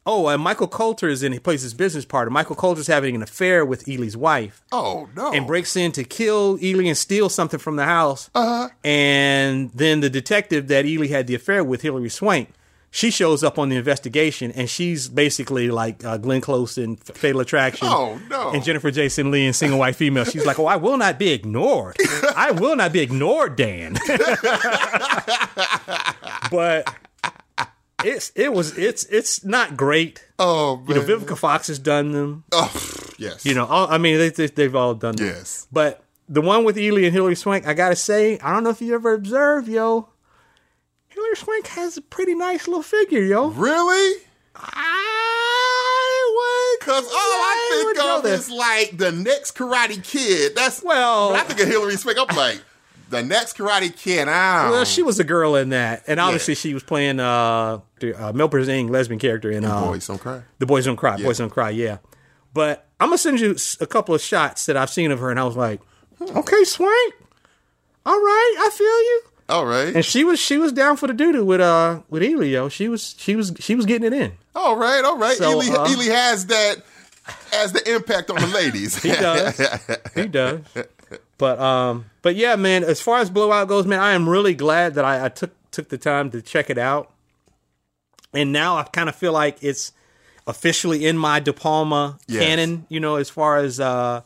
oh, 0.06 0.28
and 0.28 0.42
Michael 0.42 0.68
Colter 0.68 1.08
is 1.10 1.24
in. 1.24 1.32
He 1.34 1.40
plays 1.40 1.62
his 1.62 1.74
business 1.74 2.06
partner. 2.06 2.32
Michael 2.32 2.56
Colter's 2.56 2.88
having 2.88 3.16
an 3.16 3.22
affair 3.22 3.66
with 3.66 3.86
Ealy's 3.86 4.18
wife 4.18 4.64
Oh 4.72 5.10
no. 5.16 5.32
and 5.32 5.46
breaks 5.48 5.76
in 5.76 5.92
to 5.94 6.04
kill 6.04 6.58
Ealy 6.58 6.88
and 6.88 6.98
steal 6.98 7.30
something 7.30 7.60
from 7.60 7.76
the 7.76 7.86
house. 7.86 8.30
Uh-huh. 8.34 8.70
And 8.84 9.72
then 9.72 10.00
the 10.02 10.10
detective 10.10 10.68
that 10.70 10.86
Ealy 10.86 11.10
had 11.10 11.28
the 11.28 11.36
affair 11.36 11.64
with, 11.64 11.82
Hilary 11.82 12.10
Swank, 12.10 12.50
she 12.94 13.10
shows 13.10 13.42
up 13.42 13.58
on 13.58 13.70
the 13.70 13.78
investigation, 13.78 14.52
and 14.52 14.70
she's 14.70 15.08
basically 15.08 15.70
like 15.72 16.04
uh, 16.04 16.18
Glenn 16.18 16.42
Close 16.42 16.78
in 16.78 16.98
Fatal 16.98 17.40
Attraction. 17.40 17.88
Oh, 17.90 18.20
no. 18.30 18.50
And 18.52 18.66
Jennifer 18.66 18.92
Jason 18.92 19.32
Leigh 19.32 19.46
in 19.46 19.54
Single 19.54 19.80
White 19.80 19.96
Female. 19.96 20.26
She's 20.26 20.46
like, 20.46 20.60
"Oh, 20.60 20.66
I 20.66 20.76
will 20.76 20.98
not 20.98 21.18
be 21.18 21.30
ignored. 21.32 21.96
I 22.36 22.52
will 22.52 22.76
not 22.76 22.92
be 22.92 23.00
ignored, 23.00 23.56
Dan." 23.56 23.94
but 26.52 26.94
it's 28.06 28.32
it 28.36 28.54
was 28.54 28.78
it's 28.78 29.04
it's 29.06 29.44
not 29.44 29.76
great. 29.78 30.26
Oh 30.40 30.78
man. 30.78 30.88
You 30.88 30.96
know, 30.96 31.02
Vivica 31.02 31.38
Fox 31.38 31.68
has 31.68 31.80
done 31.80 32.12
them. 32.12 32.44
oh 32.52 32.72
yes. 33.18 33.46
You 33.46 33.54
know, 33.56 33.66
all, 33.66 33.88
I 33.90 33.98
mean, 33.98 34.18
they, 34.18 34.30
they, 34.30 34.48
they've 34.48 34.76
all 34.76 34.94
done 34.96 35.16
them. 35.16 35.28
Yes. 35.28 35.68
But 35.72 36.04
the 36.30 36.42
one 36.42 36.64
with 36.64 36.78
Ealy 36.78 37.04
and 37.06 37.14
Hilary 37.14 37.36
Swank, 37.36 37.68
I 37.68 37.74
gotta 37.74 37.96
say, 37.96 38.40
I 38.40 38.54
don't 38.54 38.64
know 38.64 38.70
if 38.70 38.82
you 38.82 38.94
ever 38.96 39.14
observed, 39.14 39.68
yo. 39.68 40.10
Hilary 41.10 41.36
Swank 41.36 41.68
has 41.68 41.98
a 41.98 42.02
pretty 42.02 42.36
nice 42.36 42.68
little 42.68 42.84
figure, 42.84 43.22
yo. 43.22 43.48
Really? 43.50 44.22
I 44.56 46.78
would. 46.80 46.86
Cause 46.86 47.06
all 47.06 47.12
I 47.14 47.84
would 47.86 47.96
think 47.96 48.06
of 48.08 48.26
is 48.26 48.50
like 48.50 48.98
the 48.98 49.12
next 49.12 49.56
Karate 49.56 50.04
Kid. 50.04 50.56
That's 50.56 50.82
Well- 50.84 51.32
When 51.32 51.40
I 51.40 51.44
think 51.44 51.60
of 51.60 51.68
Hilary 51.68 51.98
Swank. 51.98 52.18
I'm 52.20 52.36
like 52.36 52.62
the 53.12 53.22
next 53.22 53.58
Karate 53.58 53.96
Kid. 53.96 54.28
I 54.28 54.70
Well, 54.70 54.86
she 54.86 55.04
was 55.04 55.20
a 55.20 55.24
girl 55.24 55.56
in 55.56 55.70
that, 55.70 56.04
and 56.08 56.20
obviously 56.20 56.56
she 56.56 56.74
was 56.74 56.82
playing 56.84 57.20
uh, 57.20 57.80
the 58.00 58.14
uh, 58.16 58.34
Mel 58.34 58.50
Brzezinski 58.50 58.90
lesbian 58.90 59.20
character 59.20 59.52
in 59.52 59.64
uh, 59.64 59.86
boys 59.86 60.08
don't 60.08 60.18
cry. 60.20 60.42
The 60.60 60.66
Boys 60.66 60.86
Don't 60.86 60.96
Cry. 60.96 61.18
Yeah. 61.18 61.26
Boys 61.26 61.38
Don't 61.38 61.50
Cry. 61.50 61.70
Yeah. 61.70 61.98
But 62.54 62.88
I'm 63.00 63.08
gonna 63.10 63.18
send 63.18 63.40
you 63.40 63.56
a 63.80 63.86
couple 63.88 64.16
of 64.16 64.22
shots 64.22 64.66
that 64.66 64.76
I've 64.76 64.90
seen 64.90 65.12
of 65.12 65.20
her, 65.20 65.30
and 65.30 65.40
I 65.40 65.44
was 65.44 65.56
like, 65.56 65.82
okay, 66.22 66.64
Swank. 66.64 67.14
All 68.06 68.18
right, 68.18 68.56
I 68.60 68.70
feel 68.72 68.88
you. 68.88 69.22
All 69.50 69.66
right. 69.66 69.96
And 69.96 70.04
she 70.06 70.24
was 70.24 70.40
she 70.40 70.58
was 70.58 70.72
down 70.72 70.98
for 70.98 71.08
the 71.08 71.14
doo 71.14 71.32
doo 71.34 71.46
with 71.46 71.62
uh 71.62 72.02
with 72.10 72.24
Elio. 72.24 72.70
She 72.70 72.88
was 72.88 73.16
she 73.18 73.36
was 73.36 73.54
she 73.60 73.76
was 73.76 73.86
getting 73.86 74.08
it 74.08 74.14
in. 74.14 74.32
all 74.56 74.78
right. 74.78 75.04
All 75.04 75.18
right. 75.18 75.36
So, 75.36 75.60
Ealy, 75.60 75.70
uh, 75.74 75.86
Ealy 75.88 76.08
has 76.08 76.48
that 76.48 76.78
has 77.52 77.72
the 77.74 77.94
impact 77.94 78.30
on 78.30 78.38
the 78.38 78.48
ladies. 78.48 78.96
He 79.04 79.10
does. 79.12 79.62
he 80.16 80.28
does. 80.28 80.62
But 81.42 81.60
um 81.60 82.06
but 82.22 82.36
yeah, 82.36 82.56
man, 82.56 82.84
as 82.84 83.02
far 83.02 83.18
as 83.18 83.32
blowout 83.32 83.68
goes, 83.68 83.88
man, 83.88 84.00
I 84.00 84.12
am 84.12 84.30
really 84.30 84.54
glad 84.54 84.94
that 84.94 85.04
I, 85.04 85.26
I 85.26 85.30
took 85.30 85.50
took 85.72 85.90
the 85.90 85.98
time 85.98 86.30
to 86.32 86.42
check 86.42 86.70
it 86.70 86.78
out. 86.78 87.12
And 88.32 88.54
now 88.54 88.78
I 88.78 88.84
kind 88.84 89.10
of 89.10 89.16
feel 89.16 89.34
like 89.34 89.58
it's 89.64 89.92
officially 90.46 91.04
in 91.08 91.18
my 91.18 91.40
De 91.40 91.52
Palma 91.52 92.20
Yes. 92.28 92.44
canon. 92.44 92.86
You 92.90 93.00
know, 93.00 93.16
as 93.16 93.32
far 93.32 93.58
as 93.58 93.80
uh, 93.80 94.22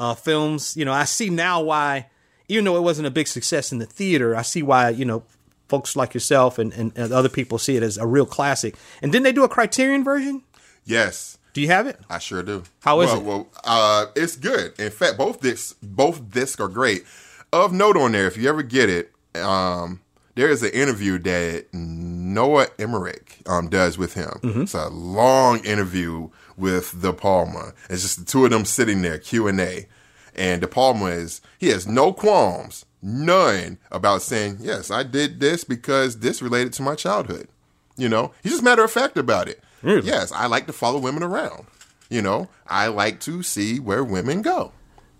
uh, 0.00 0.14
films, 0.16 0.76
you 0.76 0.84
know, 0.84 0.92
I 0.92 1.04
see 1.04 1.30
now 1.30 1.62
why, 1.62 2.08
even 2.48 2.64
though 2.64 2.76
it 2.76 2.82
wasn't 2.82 3.06
a 3.06 3.12
big 3.12 3.28
success 3.28 3.70
in 3.70 3.78
the 3.78 3.86
theater, 3.86 4.34
I 4.34 4.42
see 4.42 4.64
why 4.64 4.88
you 4.88 5.04
know 5.04 5.22
folks 5.68 5.94
like 5.94 6.14
yourself 6.14 6.58
and, 6.58 6.72
and, 6.72 6.92
and 6.96 7.12
other 7.12 7.28
people 7.28 7.58
see 7.58 7.76
it 7.76 7.84
as 7.84 7.96
a 7.96 8.06
real 8.08 8.26
classic. 8.26 8.74
And 9.02 9.12
didn't 9.12 9.22
they 9.22 9.32
do 9.32 9.44
a 9.44 9.48
Criterion 9.48 10.02
version? 10.02 10.42
Yes, 10.84 11.35
Do 11.56 11.62
you 11.62 11.68
have 11.68 11.86
it? 11.86 11.98
I 12.10 12.18
sure 12.18 12.42
do. 12.42 12.64
How 12.80 13.00
is 13.00 13.06
well, 13.06 13.16
it? 13.16 13.24
Well, 13.24 13.48
uh, 13.64 14.06
it's 14.14 14.36
good. 14.36 14.78
In 14.78 14.90
fact, 14.90 15.16
both 15.16 15.40
discs, 15.40 15.72
both 15.82 16.30
discs 16.30 16.60
are 16.60 16.68
great. 16.68 17.04
Of 17.50 17.72
note 17.72 17.96
on 17.96 18.12
there, 18.12 18.26
if 18.26 18.36
you 18.36 18.46
ever 18.46 18.62
get 18.62 18.90
it, 18.90 19.10
um, 19.34 20.02
there 20.34 20.50
is 20.50 20.62
an 20.62 20.72
interview 20.72 21.18
that 21.20 21.72
Noah 21.72 22.66
Emmerich 22.78 23.38
um, 23.46 23.70
does 23.70 23.96
with 23.96 24.12
him. 24.12 24.38
Mm-hmm. 24.42 24.62
It's 24.64 24.74
a 24.74 24.88
long 24.88 25.64
interview 25.64 26.28
with 26.58 27.00
De 27.00 27.14
Palma. 27.14 27.72
It's 27.88 28.02
just 28.02 28.18
the 28.18 28.26
two 28.26 28.44
of 28.44 28.50
them 28.50 28.66
sitting 28.66 29.00
there 29.00 29.16
Q 29.16 29.48
and 29.48 29.58
A, 29.58 29.88
and 30.34 30.60
De 30.60 30.68
Palma 30.68 31.06
is 31.06 31.40
he 31.56 31.68
has 31.68 31.86
no 31.86 32.12
qualms, 32.12 32.84
none 33.00 33.78
about 33.90 34.20
saying 34.20 34.58
yes, 34.60 34.90
I 34.90 35.04
did 35.04 35.40
this 35.40 35.64
because 35.64 36.18
this 36.18 36.42
related 36.42 36.74
to 36.74 36.82
my 36.82 36.96
childhood. 36.96 37.48
You 37.96 38.10
know, 38.10 38.32
he's 38.42 38.52
just 38.52 38.62
matter 38.62 38.84
of 38.84 38.92
fact 38.92 39.16
about 39.16 39.48
it. 39.48 39.62
Yes, 39.86 40.32
I 40.32 40.46
like 40.46 40.66
to 40.66 40.72
follow 40.72 40.98
women 40.98 41.22
around. 41.22 41.66
You 42.08 42.22
know, 42.22 42.48
I 42.66 42.88
like 42.88 43.20
to 43.20 43.42
see 43.42 43.80
where 43.80 44.04
women 44.04 44.42
go. 44.42 44.72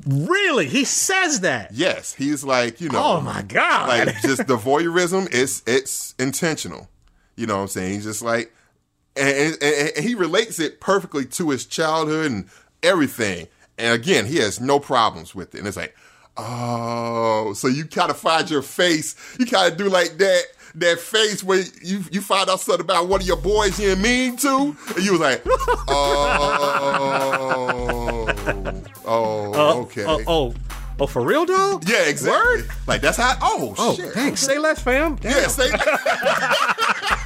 Really? 0.06 0.66
He 0.66 0.84
says 0.84 1.40
that. 1.40 1.72
Yes, 1.72 2.12
he's 2.14 2.44
like, 2.44 2.80
you 2.80 2.88
know, 2.90 3.02
Oh 3.02 3.20
my 3.20 3.42
god! 3.42 3.88
like 3.88 4.20
just 4.22 4.46
the 4.46 4.56
voyeurism 4.56 5.32
is 5.32 5.62
it's 5.66 6.14
intentional. 6.18 6.88
You 7.34 7.46
know 7.46 7.56
what 7.56 7.62
I'm 7.62 7.68
saying? 7.68 7.94
He's 7.94 8.04
just 8.04 8.22
like, 8.22 8.54
and, 9.16 9.56
and, 9.60 9.92
and 9.96 10.04
he 10.04 10.14
relates 10.14 10.58
it 10.60 10.80
perfectly 10.80 11.24
to 11.26 11.50
his 11.50 11.66
childhood 11.66 12.30
and 12.30 12.48
everything. 12.82 13.48
And 13.78 13.94
again, 13.94 14.26
he 14.26 14.36
has 14.36 14.60
no 14.60 14.78
problems 14.80 15.34
with 15.34 15.54
it. 15.54 15.58
And 15.58 15.68
it's 15.68 15.76
like, 15.76 15.94
oh, 16.36 17.52
so 17.54 17.68
you 17.68 17.84
kind 17.86 18.10
of 18.10 18.16
find 18.18 18.50
your 18.50 18.62
face. 18.62 19.16
You 19.38 19.46
kind 19.46 19.70
of 19.70 19.78
do 19.78 19.88
like 19.88 20.18
that. 20.18 20.42
That 20.78 20.98
face 21.00 21.42
where 21.42 21.64
you 21.80 22.04
you 22.10 22.20
find 22.20 22.50
out 22.50 22.60
something 22.60 22.84
about 22.84 23.08
one 23.08 23.22
of 23.22 23.26
your 23.26 23.38
boys 23.38 23.80
you're 23.80 23.96
mean 23.96 24.36
to, 24.38 24.76
and 24.94 25.02
you 25.04 25.12
was 25.12 25.20
like, 25.22 25.40
oh, 25.88 28.26
oh, 29.06 29.54
uh, 29.54 29.74
okay, 29.82 30.04
Oh, 30.06 30.22
oh, 30.26 30.54
oh, 31.00 31.06
for 31.06 31.22
real, 31.22 31.46
dog? 31.46 31.88
yeah, 31.88 32.02
exactly. 32.04 32.62
Word? 32.62 32.68
Like 32.86 33.00
that's 33.00 33.16
how. 33.16 33.36
Oh, 33.40 33.74
Oh, 33.78 33.94
shit. 33.96 34.12
thanks. 34.12 34.40
Say 34.40 34.58
less, 34.58 34.82
fam. 34.82 35.16
Damn. 35.16 35.32
Yeah, 35.32 35.46
say 35.48 35.70